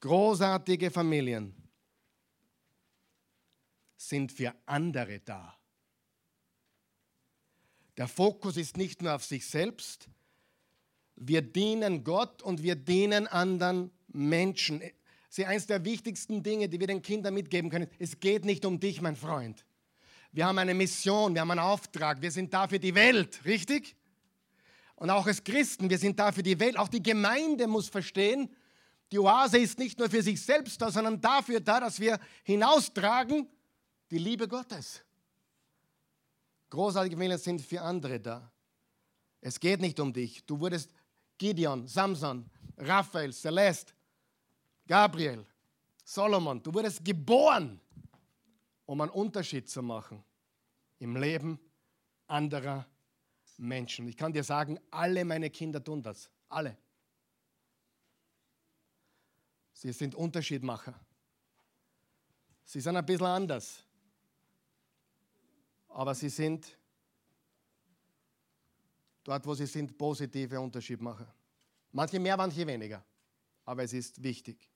großartige 0.00 0.90
Familien 0.90 1.54
sind 3.94 4.32
für 4.32 4.54
andere 4.64 5.20
da. 5.20 5.54
Der 7.96 8.08
Fokus 8.08 8.56
ist 8.56 8.76
nicht 8.76 9.02
nur 9.02 9.14
auf 9.14 9.24
sich 9.24 9.46
selbst. 9.46 10.08
Wir 11.16 11.42
dienen 11.42 12.04
Gott 12.04 12.42
und 12.42 12.62
wir 12.62 12.74
dienen 12.74 13.26
anderen 13.26 13.90
Menschen. 14.08 14.82
Ist 15.28 15.40
eines 15.40 15.66
der 15.66 15.84
wichtigsten 15.84 16.42
Dinge, 16.42 16.68
die 16.68 16.80
wir 16.80 16.86
den 16.86 17.02
Kindern 17.02 17.34
mitgeben 17.34 17.70
können. 17.70 17.88
Es 17.98 18.20
geht 18.20 18.44
nicht 18.44 18.64
um 18.64 18.80
dich, 18.80 19.00
mein 19.00 19.16
Freund. 19.16 19.64
Wir 20.32 20.46
haben 20.46 20.58
eine 20.58 20.74
Mission, 20.74 21.34
wir 21.34 21.42
haben 21.42 21.50
einen 21.50 21.60
Auftrag, 21.60 22.22
wir 22.22 22.30
sind 22.30 22.54
da 22.54 22.66
für 22.66 22.78
die 22.78 22.94
Welt, 22.94 23.44
richtig? 23.44 23.94
Und 24.94 25.10
auch 25.10 25.26
als 25.26 25.44
Christen, 25.44 25.90
wir 25.90 25.98
sind 25.98 26.18
da 26.18 26.32
für 26.32 26.42
die 26.42 26.58
Welt. 26.58 26.78
Auch 26.78 26.88
die 26.88 27.02
Gemeinde 27.02 27.66
muss 27.66 27.88
verstehen, 27.88 28.48
die 29.10 29.18
Oase 29.18 29.58
ist 29.58 29.78
nicht 29.78 29.98
nur 29.98 30.08
für 30.08 30.22
sich 30.22 30.40
selbst 30.42 30.80
da, 30.80 30.90
sondern 30.90 31.20
dafür 31.20 31.60
da, 31.60 31.80
dass 31.80 32.00
wir 32.00 32.18
hinaustragen 32.44 33.46
die 34.10 34.18
Liebe 34.18 34.48
Gottes. 34.48 35.02
Großartige 36.72 37.16
Familien 37.16 37.36
sind 37.36 37.60
für 37.60 37.82
andere 37.82 38.18
da. 38.18 38.50
Es 39.42 39.60
geht 39.60 39.82
nicht 39.82 40.00
um 40.00 40.10
dich. 40.10 40.42
Du 40.46 40.58
wurdest 40.58 40.90
Gideon, 41.36 41.86
Samson, 41.86 42.50
Raphael, 42.78 43.30
Celeste, 43.30 43.92
Gabriel, 44.86 45.44
Solomon. 46.02 46.62
Du 46.62 46.72
wurdest 46.72 47.04
geboren, 47.04 47.78
um 48.86 49.02
einen 49.02 49.10
Unterschied 49.10 49.68
zu 49.68 49.82
machen 49.82 50.24
im 50.98 51.14
Leben 51.14 51.60
anderer 52.26 52.86
Menschen. 53.58 54.08
Ich 54.08 54.16
kann 54.16 54.32
dir 54.32 54.42
sagen, 54.42 54.80
alle 54.90 55.26
meine 55.26 55.50
Kinder 55.50 55.84
tun 55.84 56.02
das. 56.02 56.30
Alle. 56.48 56.78
Sie 59.74 59.92
sind 59.92 60.14
Unterschiedmacher. 60.14 60.94
Sie 62.64 62.80
sind 62.80 62.96
ein 62.96 63.04
bisschen 63.04 63.26
anders. 63.26 63.84
Aber 65.94 66.14
sie 66.14 66.28
sind 66.28 66.76
dort, 69.24 69.46
wo 69.46 69.54
sie 69.54 69.66
sind, 69.66 69.96
positive 69.96 70.60
Unterschiedmacher. 70.60 71.32
Manche 71.92 72.18
mehr, 72.18 72.36
manche 72.36 72.66
weniger. 72.66 73.04
Aber 73.64 73.82
es 73.84 73.92
ist 73.92 74.22
wichtig. 74.22 74.68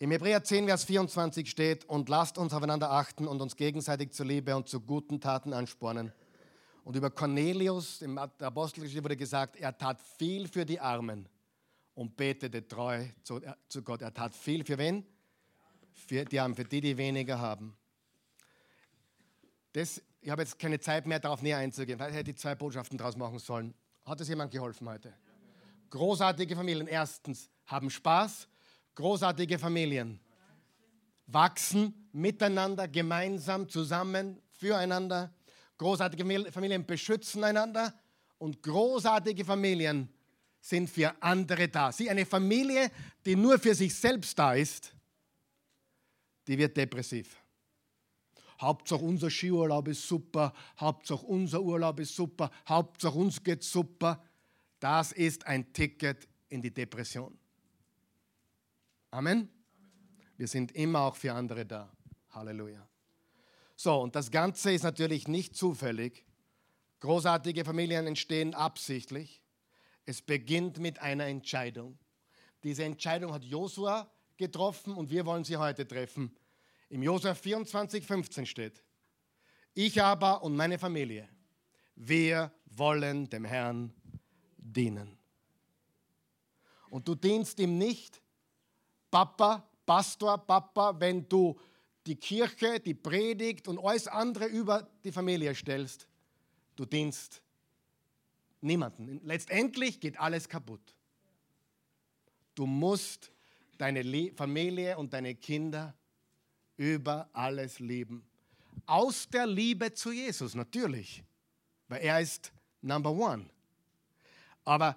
Im 0.00 0.10
Hebräer 0.10 0.42
10, 0.42 0.66
Vers 0.66 0.84
24 0.84 1.50
steht, 1.50 1.84
und 1.86 2.08
lasst 2.08 2.38
uns 2.38 2.52
aufeinander 2.54 2.90
achten 2.90 3.26
und 3.26 3.40
uns 3.40 3.56
gegenseitig 3.56 4.12
zur 4.12 4.26
Liebe 4.26 4.54
und 4.56 4.68
zu 4.68 4.80
guten 4.80 5.20
Taten 5.20 5.52
anspornen. 5.52 6.12
Und 6.84 6.96
über 6.96 7.10
Cornelius, 7.10 8.00
im 8.00 8.16
Apostelgeschichte 8.16 9.02
wurde 9.04 9.16
gesagt, 9.16 9.56
er 9.56 9.76
tat 9.76 10.00
viel 10.00 10.48
für 10.48 10.64
die 10.64 10.80
Armen 10.80 11.28
und 11.94 12.16
betete 12.16 12.66
treu 12.66 13.04
zu, 13.22 13.42
äh, 13.42 13.82
Gott. 13.82 14.00
Er 14.00 14.14
tat 14.14 14.34
viel 14.34 14.64
für 14.64 14.78
wen? 14.78 15.04
Für 15.92 16.24
die 16.24 16.38
Armen, 16.38 16.54
für 16.54 16.64
die, 16.64 16.80
die 16.80 16.96
weniger 16.96 17.40
haben. 17.40 17.76
Das, 19.78 20.02
ich 20.20 20.28
habe 20.28 20.42
jetzt 20.42 20.58
keine 20.58 20.80
Zeit 20.80 21.06
mehr, 21.06 21.20
darauf 21.20 21.40
näher 21.40 21.58
einzugehen. 21.58 22.00
Vielleicht 22.00 22.16
hätte 22.16 22.32
ich 22.32 22.36
zwei 22.36 22.56
Botschaften 22.56 22.98
daraus 22.98 23.16
machen 23.16 23.38
sollen. 23.38 23.72
Hat 24.04 24.20
es 24.20 24.26
jemand 24.26 24.50
geholfen 24.50 24.88
heute? 24.88 25.14
Großartige 25.90 26.56
Familien, 26.56 26.88
erstens, 26.88 27.48
haben 27.64 27.88
Spaß. 27.88 28.48
Großartige 28.96 29.56
Familien 29.56 30.18
wachsen 31.28 32.08
miteinander, 32.10 32.88
gemeinsam, 32.88 33.68
zusammen, 33.68 34.42
füreinander. 34.50 35.32
Großartige 35.76 36.50
Familien 36.50 36.84
beschützen 36.84 37.44
einander 37.44 37.94
und 38.38 38.60
großartige 38.60 39.44
Familien 39.44 40.12
sind 40.60 40.90
für 40.90 41.14
andere 41.22 41.68
da. 41.68 41.92
Sie, 41.92 42.10
eine 42.10 42.26
Familie, 42.26 42.90
die 43.24 43.36
nur 43.36 43.60
für 43.60 43.76
sich 43.76 43.94
selbst 43.94 44.36
da 44.36 44.54
ist, 44.54 44.92
die 46.48 46.58
wird 46.58 46.76
depressiv. 46.76 47.36
Hauptsache 48.60 49.04
unser 49.04 49.30
Skiurlaub 49.30 49.88
ist 49.88 50.06
super, 50.06 50.52
Hauptsache 50.78 51.24
unser 51.24 51.62
Urlaub 51.62 52.00
ist 52.00 52.14
super, 52.14 52.50
Hauptsache 52.68 53.16
uns 53.16 53.42
geht 53.42 53.62
super. 53.62 54.22
Das 54.80 55.12
ist 55.12 55.46
ein 55.46 55.72
Ticket 55.72 56.28
in 56.48 56.62
die 56.62 56.72
Depression. 56.72 57.38
Amen. 59.10 59.48
Wir 60.36 60.46
sind 60.46 60.72
immer 60.72 61.00
auch 61.00 61.16
für 61.16 61.32
andere 61.32 61.66
da. 61.66 61.90
Halleluja. 62.30 62.86
So, 63.74 64.00
und 64.00 64.14
das 64.14 64.30
Ganze 64.30 64.72
ist 64.72 64.82
natürlich 64.82 65.28
nicht 65.28 65.56
zufällig. 65.56 66.24
Großartige 67.00 67.64
Familien 67.64 68.06
entstehen 68.06 68.54
absichtlich. 68.54 69.40
Es 70.04 70.20
beginnt 70.20 70.78
mit 70.78 71.00
einer 71.00 71.26
Entscheidung. 71.26 71.98
Diese 72.64 72.84
Entscheidung 72.84 73.32
hat 73.32 73.44
Josua 73.44 74.10
getroffen 74.36 74.94
und 74.94 75.10
wir 75.10 75.26
wollen 75.26 75.44
sie 75.44 75.56
heute 75.56 75.86
treffen. 75.86 76.36
Im 76.90 77.02
Josua 77.02 77.34
24, 77.34 78.04
15 78.04 78.46
steht, 78.46 78.82
ich 79.74 80.02
aber 80.02 80.42
und 80.42 80.56
meine 80.56 80.78
Familie, 80.78 81.28
wir 81.94 82.50
wollen 82.66 83.28
dem 83.28 83.44
Herrn 83.44 83.92
dienen. 84.56 85.18
Und 86.90 87.06
du 87.06 87.14
dienst 87.14 87.58
ihm 87.60 87.76
nicht, 87.76 88.22
Papa, 89.10 89.68
Pastor, 89.84 90.38
Papa, 90.38 90.98
wenn 90.98 91.28
du 91.28 91.58
die 92.06 92.16
Kirche, 92.16 92.80
die 92.80 92.94
Predigt 92.94 93.68
und 93.68 93.78
alles 93.78 94.08
andere 94.08 94.46
über 94.46 94.88
die 95.04 95.12
Familie 95.12 95.54
stellst, 95.54 96.08
du 96.76 96.84
dienst 96.84 97.42
niemanden. 98.60 99.20
Letztendlich 99.24 100.00
geht 100.00 100.18
alles 100.18 100.48
kaputt. 100.48 100.94
Du 102.54 102.66
musst 102.66 103.30
deine 103.76 104.32
Familie 104.34 104.96
und 104.96 105.12
deine 105.12 105.34
Kinder 105.34 105.94
über 106.78 107.28
alles 107.34 107.78
lieben. 107.80 108.24
Aus 108.86 109.28
der 109.28 109.46
Liebe 109.46 109.92
zu 109.92 110.12
Jesus, 110.12 110.54
natürlich, 110.54 111.22
weil 111.88 112.00
er 112.00 112.20
ist 112.20 112.50
Number 112.80 113.10
One. 113.10 113.50
Aber 114.64 114.96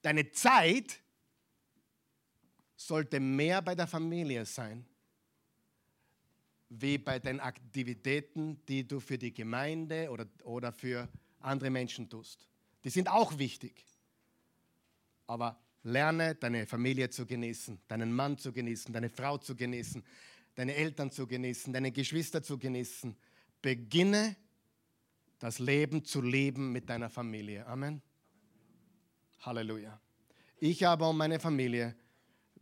deine 0.00 0.30
Zeit 0.30 1.00
sollte 2.76 3.20
mehr 3.20 3.60
bei 3.60 3.74
der 3.74 3.86
Familie 3.86 4.46
sein, 4.46 4.86
wie 6.68 6.96
bei 6.96 7.18
den 7.18 7.40
Aktivitäten, 7.40 8.64
die 8.66 8.86
du 8.86 9.00
für 9.00 9.18
die 9.18 9.34
Gemeinde 9.34 10.08
oder, 10.10 10.26
oder 10.44 10.72
für 10.72 11.08
andere 11.40 11.70
Menschen 11.70 12.08
tust. 12.08 12.48
Die 12.84 12.90
sind 12.90 13.08
auch 13.08 13.36
wichtig. 13.38 13.84
Aber 15.26 15.61
lerne 15.82 16.34
deine 16.34 16.66
Familie 16.66 17.10
zu 17.10 17.26
genießen, 17.26 17.80
deinen 17.88 18.12
Mann 18.12 18.38
zu 18.38 18.52
genießen, 18.52 18.92
deine 18.92 19.10
Frau 19.10 19.38
zu 19.38 19.56
genießen, 19.56 20.02
deine 20.54 20.74
Eltern 20.74 21.10
zu 21.10 21.26
genießen, 21.26 21.72
deine 21.72 21.92
Geschwister 21.92 22.42
zu 22.42 22.58
genießen. 22.58 23.16
Beginne 23.60 24.36
das 25.38 25.58
Leben 25.58 26.04
zu 26.04 26.20
leben 26.20 26.72
mit 26.72 26.88
deiner 26.88 27.10
Familie. 27.10 27.66
Amen. 27.66 28.00
Halleluja. 29.40 30.00
Ich 30.58 30.86
aber 30.86 31.10
und 31.10 31.16
meine 31.16 31.40
Familie 31.40 31.96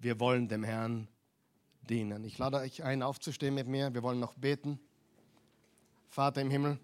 wir 0.00 0.18
wollen 0.18 0.48
dem 0.48 0.64
Herrn 0.64 1.08
dienen. 1.82 2.24
Ich 2.24 2.38
lade 2.38 2.56
euch 2.56 2.82
ein, 2.82 3.02
aufzustehen 3.02 3.54
mit 3.54 3.68
mir. 3.68 3.92
Wir 3.92 4.02
wollen 4.02 4.18
noch 4.18 4.34
beten. 4.34 4.80
Vater 6.08 6.40
im 6.40 6.50
Himmel, 6.50 6.78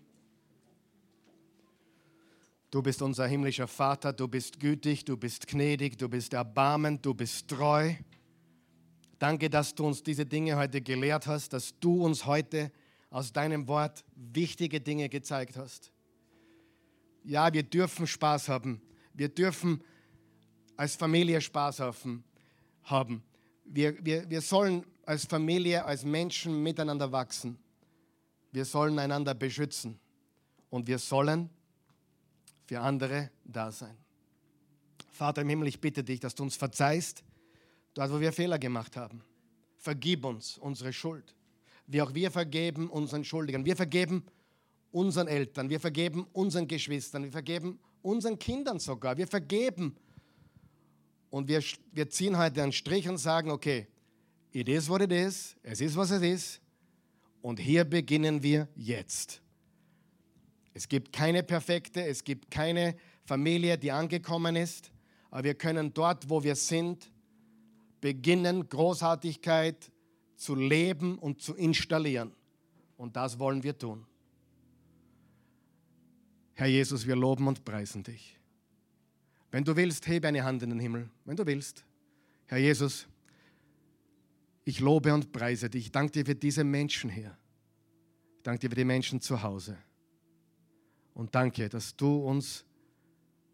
du 2.71 2.83
bist 2.83 3.03
unser 3.03 3.27
himmlischer 3.27 3.69
Vater, 3.69 4.13
du 4.13 4.29
bist 4.29 4.61
gütig, 4.61 5.05
du 5.05 5.17
bist 5.17 5.47
gnädig, 5.47 5.99
du 5.99 6.09
bist 6.09 6.33
erbarmend, 6.33 7.05
du 7.05 7.15
bist 7.15 7.49
treu. 7.49 7.95
Danke, 9.19 9.49
dass 9.49 9.75
du 9.75 9.87
uns 9.87 10.03
diese 10.03 10.27
Dinge 10.27 10.57
heute 10.57 10.81
gelehrt 10.81 11.27
hast, 11.27 11.53
dass 11.53 11.79
du 11.79 12.05
uns 12.05 12.27
heute 12.27 12.71
aus 13.11 13.33
deinem 13.33 13.67
Wort 13.67 14.05
wichtige 14.15 14.81
Dinge 14.81 15.09
gezeigt 15.09 15.57
hast. 15.57 15.91
Ja, 17.25 17.53
wir 17.53 17.63
dürfen 17.63 18.07
Spaß 18.07 18.49
haben. 18.49 18.81
Wir 19.15 19.29
dürfen 19.29 19.83
als 20.77 20.97
Familie 20.97 21.41
Spaß 21.41 21.83
haben. 22.85 23.23
Wir, 23.65 24.05
wir, 24.05 24.29
wir 24.29 24.41
sollen 24.41 24.85
als 25.05 25.25
Familie, 25.25 25.85
als 25.85 26.05
Menschen 26.05 26.63
miteinander 26.63 27.11
wachsen. 27.11 27.59
Wir 28.53 28.65
sollen 28.65 28.99
einander 28.99 29.35
beschützen 29.35 29.99
und 30.71 30.87
wir 30.87 30.99
sollen 30.99 31.51
für 32.67 32.81
andere 32.81 33.31
da 33.45 33.73
sein. 33.73 33.97
Vater 35.11 35.43
im 35.43 35.49
Himmel, 35.49 35.69
ich 35.69 35.81
bitte 35.81 36.05
dich, 36.05 36.21
dass 36.21 36.35
du 36.35 36.43
uns 36.43 36.57
verzeihst, 36.57 37.25
dort 37.95 38.13
wo 38.13 38.21
wir 38.21 38.33
Fehler 38.33 38.59
gemacht 38.59 38.97
haben. 38.97 39.23
Vergib 39.79 40.25
uns 40.25 40.59
unsere 40.59 40.93
Schuld. 40.93 41.35
Wie 41.87 42.03
auch 42.03 42.13
wir 42.13 42.31
vergeben 42.31 42.91
unseren 42.91 43.25
Schuldigen. 43.25 43.65
Wir 43.65 43.77
vergeben 43.77 44.25
unseren 44.91 45.29
Eltern, 45.29 45.71
wir 45.71 45.81
vergeben 45.81 46.27
unseren 46.33 46.67
Geschwistern, 46.67 47.25
wir 47.25 47.33
vergeben 47.33 47.79
unseren 48.03 48.39
Kindern 48.39 48.79
sogar. 48.79 49.17
Wir 49.17 49.27
vergeben 49.27 49.97
und 51.31 51.49
wir, 51.49 51.63
wir 51.93 52.11
ziehen 52.11 52.37
heute 52.37 52.63
einen 52.63 52.73
Strich 52.73 53.09
und 53.09 53.19
sagen, 53.19 53.51
okay, 53.51 53.87
it 54.53 54.69
is 54.69 54.89
what 54.89 55.03
it 55.03 55.13
is, 55.13 55.57
es 55.63 55.81
ist, 55.81 55.97
was 55.97 56.11
es 56.11 56.23
ist. 56.23 56.61
Und 57.43 57.61
hier 57.61 57.85
beginnen 57.85 58.43
wir 58.43 58.69
jetzt. 58.75 59.41
Es 60.77 60.91
gibt 60.91 61.11
keine 61.11 61.43
perfekte, 61.43 62.05
es 62.05 62.23
gibt 62.23 62.51
keine 62.51 62.97
Familie, 63.25 63.79
die 63.79 63.93
angekommen 63.93 64.57
ist, 64.57 64.93
aber 65.31 65.45
wir 65.45 65.55
können 65.55 65.95
dort, 65.95 66.29
wo 66.29 66.45
wir 66.45 66.55
sind, 66.55 67.11
beginnen, 68.03 68.69
Großartigkeit 68.69 69.91
zu 70.35 70.55
leben 70.55 71.19
und 71.19 71.41
zu 71.41 71.55
installieren. 71.55 72.31
Und 72.99 73.17
das 73.17 73.39
wollen 73.39 73.63
wir 73.63 73.79
tun. 73.79 74.05
Herr 76.53 76.67
Jesus, 76.67 77.07
wir 77.07 77.17
loben 77.17 77.49
und 77.49 77.65
preisen 77.65 78.03
dich. 78.03 78.39
Wenn 79.51 79.65
du 79.65 79.75
willst, 79.77 80.07
hebe 80.07 80.29
eine 80.29 80.45
Hand 80.45 80.63
in 80.63 80.69
den 80.69 80.79
Himmel. 80.79 81.09
Wenn 81.25 81.37
du 81.37 81.47
willst. 81.47 81.87
Herr 82.45 82.59
Jesus, 82.59 83.07
ich 84.67 84.81
lobe 84.81 85.15
und 85.15 85.33
preise 85.33 85.71
dich. 85.71 85.87
Ich 85.87 85.93
danke 85.93 86.13
dir 86.13 86.27
für 86.27 86.35
diese 86.35 86.65
Menschen 86.65 87.09
hier. 87.09 87.35
Ich 88.37 88.43
danke 88.43 88.59
dir 88.59 88.69
für 88.69 88.77
die 88.77 88.85
Menschen 88.85 89.23
zu 89.23 89.43
Hause. 89.43 89.79
Und 91.17 91.35
danke, 91.35 91.69
dass 91.69 91.97
du 91.97 92.19
uns 92.19 92.65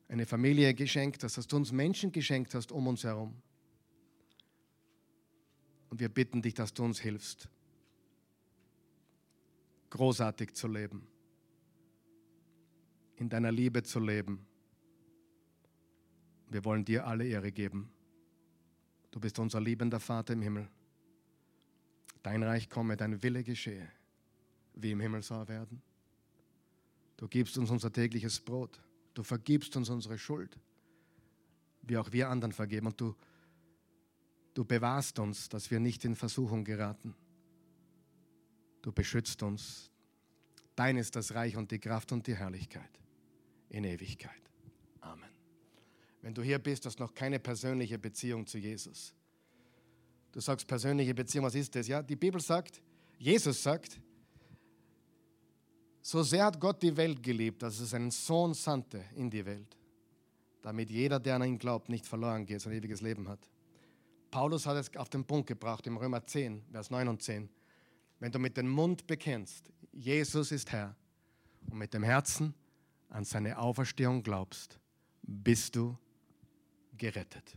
eine 0.08 0.26
Familie 0.26 0.74
geschenkt 0.74 1.24
hast, 1.24 1.38
dass 1.38 1.46
du 1.46 1.56
uns 1.56 1.72
Menschen 1.72 2.12
geschenkt 2.12 2.54
hast 2.54 2.70
um 2.70 2.86
uns 2.86 3.04
herum. 3.04 3.34
Und 5.88 5.98
wir 6.00 6.10
bitten 6.10 6.42
dich, 6.42 6.52
dass 6.52 6.74
du 6.74 6.84
uns 6.84 7.00
hilfst, 7.00 7.48
großartig 9.88 10.52
zu 10.52 10.68
leben, 10.68 11.06
in 13.16 13.30
deiner 13.30 13.52
Liebe 13.52 13.82
zu 13.82 14.00
leben 14.00 14.46
wir 16.52 16.66
wollen 16.66 16.84
dir 16.84 17.06
alle 17.06 17.26
Ehre 17.26 17.50
geben. 17.50 17.90
Du 19.10 19.18
bist 19.18 19.38
unser 19.38 19.58
liebender 19.58 19.98
Vater 19.98 20.34
im 20.34 20.42
Himmel. 20.42 20.68
Dein 22.22 22.42
Reich 22.42 22.68
komme, 22.68 22.94
dein 22.94 23.22
Wille 23.22 23.42
geschehe, 23.42 23.88
wie 24.74 24.90
im 24.90 25.00
Himmel 25.00 25.22
soll 25.22 25.48
werden. 25.48 25.82
Du 27.22 27.28
gibst 27.28 27.56
uns 27.56 27.70
unser 27.70 27.92
tägliches 27.92 28.40
Brot. 28.40 28.80
Du 29.14 29.22
vergibst 29.22 29.76
uns 29.76 29.88
unsere 29.88 30.18
Schuld, 30.18 30.58
wie 31.82 31.96
auch 31.96 32.10
wir 32.10 32.28
anderen 32.28 32.50
vergeben. 32.50 32.88
Und 32.88 33.00
du 33.00 33.14
Du 34.54 34.64
bewahrst 34.64 35.18
uns, 35.18 35.48
dass 35.48 35.70
wir 35.70 35.80
nicht 35.80 36.04
in 36.04 36.14
Versuchung 36.14 36.64
geraten. 36.64 37.14
Du 38.82 38.92
beschützt 38.92 39.42
uns. 39.42 39.90
Dein 40.74 40.96
ist 40.96 41.16
das 41.16 41.34
Reich 41.34 41.56
und 41.56 41.70
die 41.70 41.78
Kraft 41.78 42.12
und 42.12 42.26
die 42.26 42.34
Herrlichkeit 42.34 42.90
in 43.70 43.84
Ewigkeit. 43.84 44.42
Amen. 45.00 45.30
Wenn 46.20 46.34
du 46.34 46.42
hier 46.42 46.58
bist, 46.58 46.84
hast 46.84 46.98
noch 46.98 47.14
keine 47.14 47.38
persönliche 47.38 47.98
Beziehung 47.98 48.46
zu 48.46 48.58
Jesus. 48.58 49.14
Du 50.32 50.40
sagst 50.40 50.66
persönliche 50.66 51.14
Beziehung, 51.14 51.46
was 51.46 51.54
ist 51.54 51.74
das? 51.74 51.88
Ja, 51.88 52.02
die 52.02 52.16
Bibel 52.16 52.40
sagt, 52.40 52.82
Jesus 53.18 53.62
sagt, 53.62 54.00
so 56.02 56.22
sehr 56.22 56.44
hat 56.44 56.60
Gott 56.60 56.82
die 56.82 56.96
Welt 56.96 57.22
geliebt, 57.22 57.62
dass 57.62 57.80
er 57.80 57.86
seinen 57.86 58.10
Sohn 58.10 58.54
sandte 58.54 59.04
in 59.14 59.30
die 59.30 59.46
Welt, 59.46 59.76
damit 60.60 60.90
jeder, 60.90 61.20
der 61.20 61.36
an 61.36 61.44
ihn 61.44 61.58
glaubt, 61.58 61.88
nicht 61.88 62.06
verloren 62.06 62.44
geht, 62.44 62.60
sondern 62.60 62.80
ewiges 62.80 63.00
Leben 63.00 63.28
hat. 63.28 63.48
Paulus 64.30 64.66
hat 64.66 64.76
es 64.76 64.94
auf 64.96 65.08
den 65.08 65.24
Punkt 65.24 65.46
gebracht 65.46 65.86
im 65.86 65.96
Römer 65.96 66.26
10, 66.26 66.64
Vers 66.72 66.90
9 66.90 67.06
und 67.08 67.22
10. 67.22 67.48
Wenn 68.18 68.32
du 68.32 68.38
mit 68.38 68.56
dem 68.56 68.68
Mund 68.68 69.06
bekennst, 69.06 69.70
Jesus 69.92 70.50
ist 70.52 70.72
Herr, 70.72 70.96
und 71.70 71.78
mit 71.78 71.94
dem 71.94 72.02
Herzen 72.02 72.54
an 73.08 73.24
seine 73.24 73.58
Auferstehung 73.58 74.22
glaubst, 74.22 74.78
bist 75.22 75.76
du 75.76 75.96
gerettet. 76.96 77.56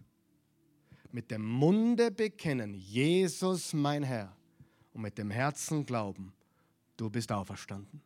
Mit 1.12 1.32
dem 1.32 1.44
Munde 1.44 2.12
bekennen, 2.12 2.74
Jesus 2.74 3.74
mein 3.74 4.04
Herr, 4.04 4.36
und 4.94 5.02
mit 5.02 5.18
dem 5.18 5.32
Herzen 5.32 5.86
glauben, 5.86 6.34
du 6.98 7.10
bist 7.10 7.32
auferstanden. 7.32 8.02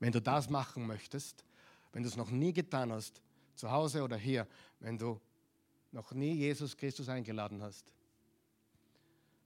Wenn 0.00 0.12
du 0.12 0.20
das 0.20 0.48
machen 0.48 0.86
möchtest, 0.86 1.44
wenn 1.92 2.02
du 2.02 2.08
es 2.08 2.16
noch 2.16 2.30
nie 2.30 2.52
getan 2.52 2.90
hast, 2.90 3.22
zu 3.54 3.70
Hause 3.70 4.02
oder 4.02 4.16
hier, 4.16 4.48
wenn 4.80 4.96
du 4.96 5.20
noch 5.92 6.12
nie 6.12 6.32
Jesus 6.32 6.76
Christus 6.76 7.08
eingeladen 7.08 7.62
hast, 7.62 7.92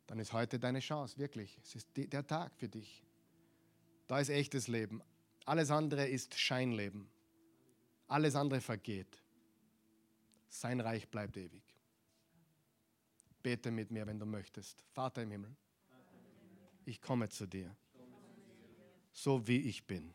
dann 0.07 0.19
ist 0.21 0.33
heute 0.33 0.59
deine 0.59 0.79
Chance, 0.79 1.19
wirklich. 1.19 1.59
Es 1.63 1.75
ist 1.75 1.89
der 1.97 2.27
Tag 2.27 2.53
für 2.57 2.69
dich. 2.69 3.03
Da 4.07 4.21
ist 4.21 4.29
echtes 4.29 4.69
Leben. 4.69 5.03
Alles 5.45 5.71
andere 5.71 6.07
ist 6.07 6.39
Scheinleben. 6.39 7.09
Alles 8.07 8.37
andere 8.37 8.61
vergeht. 8.61 9.23
Sein 10.49 10.81
Reich 10.81 11.09
bleibt 11.09 11.37
ewig. 11.37 11.63
Bete 13.43 13.71
mit 13.71 13.91
mir, 13.91 14.07
wenn 14.07 14.19
du 14.19 14.27
möchtest. 14.27 14.85
Vater 14.93 15.23
im 15.23 15.33
Himmel, 15.33 15.57
ich 16.85 17.01
komme 17.01 17.29
zu 17.29 17.47
dir, 17.47 17.75
so 19.13 19.47
wie 19.49 19.59
ich 19.59 19.85
bin 19.87 20.15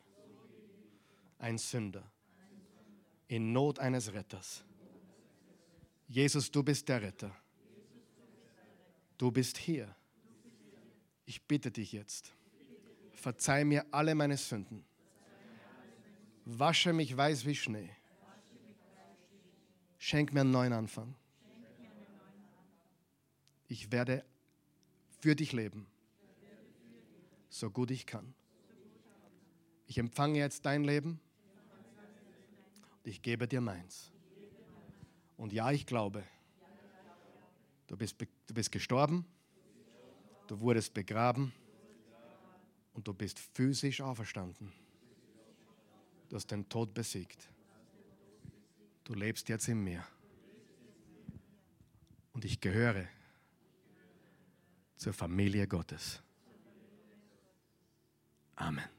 ein 1.40 1.58
Sünder 1.58 2.04
in 3.28 3.52
Not 3.54 3.80
eines 3.80 4.14
Retters. 4.14 4.64
Jesus, 6.08 6.52
du 6.52 6.64
bist 6.64 6.88
der 6.90 7.02
Retter. 7.02 7.36
Du 9.18 9.32
bist 9.32 9.58
hier. 9.58 9.96
Ich 11.26 11.44
bitte 11.44 11.70
dich 11.70 11.92
jetzt, 11.92 12.34
verzeih 13.12 13.64
mir 13.64 13.86
alle 13.92 14.16
meine 14.16 14.38
Sünden. 14.38 14.84
Wasche 16.46 16.94
mich 16.94 17.16
weiß 17.16 17.46
wie 17.46 17.56
Schnee. 17.56 17.90
Schenk 20.00 20.34
mir 20.34 20.42
einen 20.42 20.52
neuen 20.52 20.74
Anfang. 20.74 21.16
Ich 23.68 23.92
werde 23.92 24.26
für 25.20 25.36
dich 25.36 25.54
leben, 25.54 25.86
so 27.50 27.70
gut 27.70 27.92
ich 27.92 28.08
kann. 28.08 28.34
Ich 29.86 30.00
empfange 30.00 30.40
jetzt 30.40 30.66
dein 30.66 30.84
Leben 30.84 31.20
ich 33.04 33.22
gebe 33.22 33.48
dir 33.48 33.62
meins. 33.62 34.12
Und 35.38 35.54
ja, 35.54 35.72
ich 35.72 35.86
glaube, 35.86 36.24
du 37.88 37.96
bist, 37.96 38.16
du 38.20 38.54
bist 38.54 38.72
gestorben, 38.72 39.26
du 40.48 40.60
wurdest 40.60 40.94
begraben 40.94 41.54
und 42.94 43.08
du 43.08 43.14
bist 43.14 43.40
physisch 43.40 44.02
auferstanden. 44.02 44.72
Du 46.28 46.36
hast 46.36 46.48
den 46.52 46.68
Tod 46.70 46.94
besiegt. 46.94 47.50
Du 49.04 49.14
lebst 49.14 49.50
jetzt 49.50 49.68
in 49.68 49.84
mir. 49.84 50.06
Und 52.34 52.46
ich 52.46 52.62
gehöre 52.62 53.08
zur 54.96 55.14
Familie 55.14 55.68
Gottes. 55.68 56.22
Amen. 58.56 58.99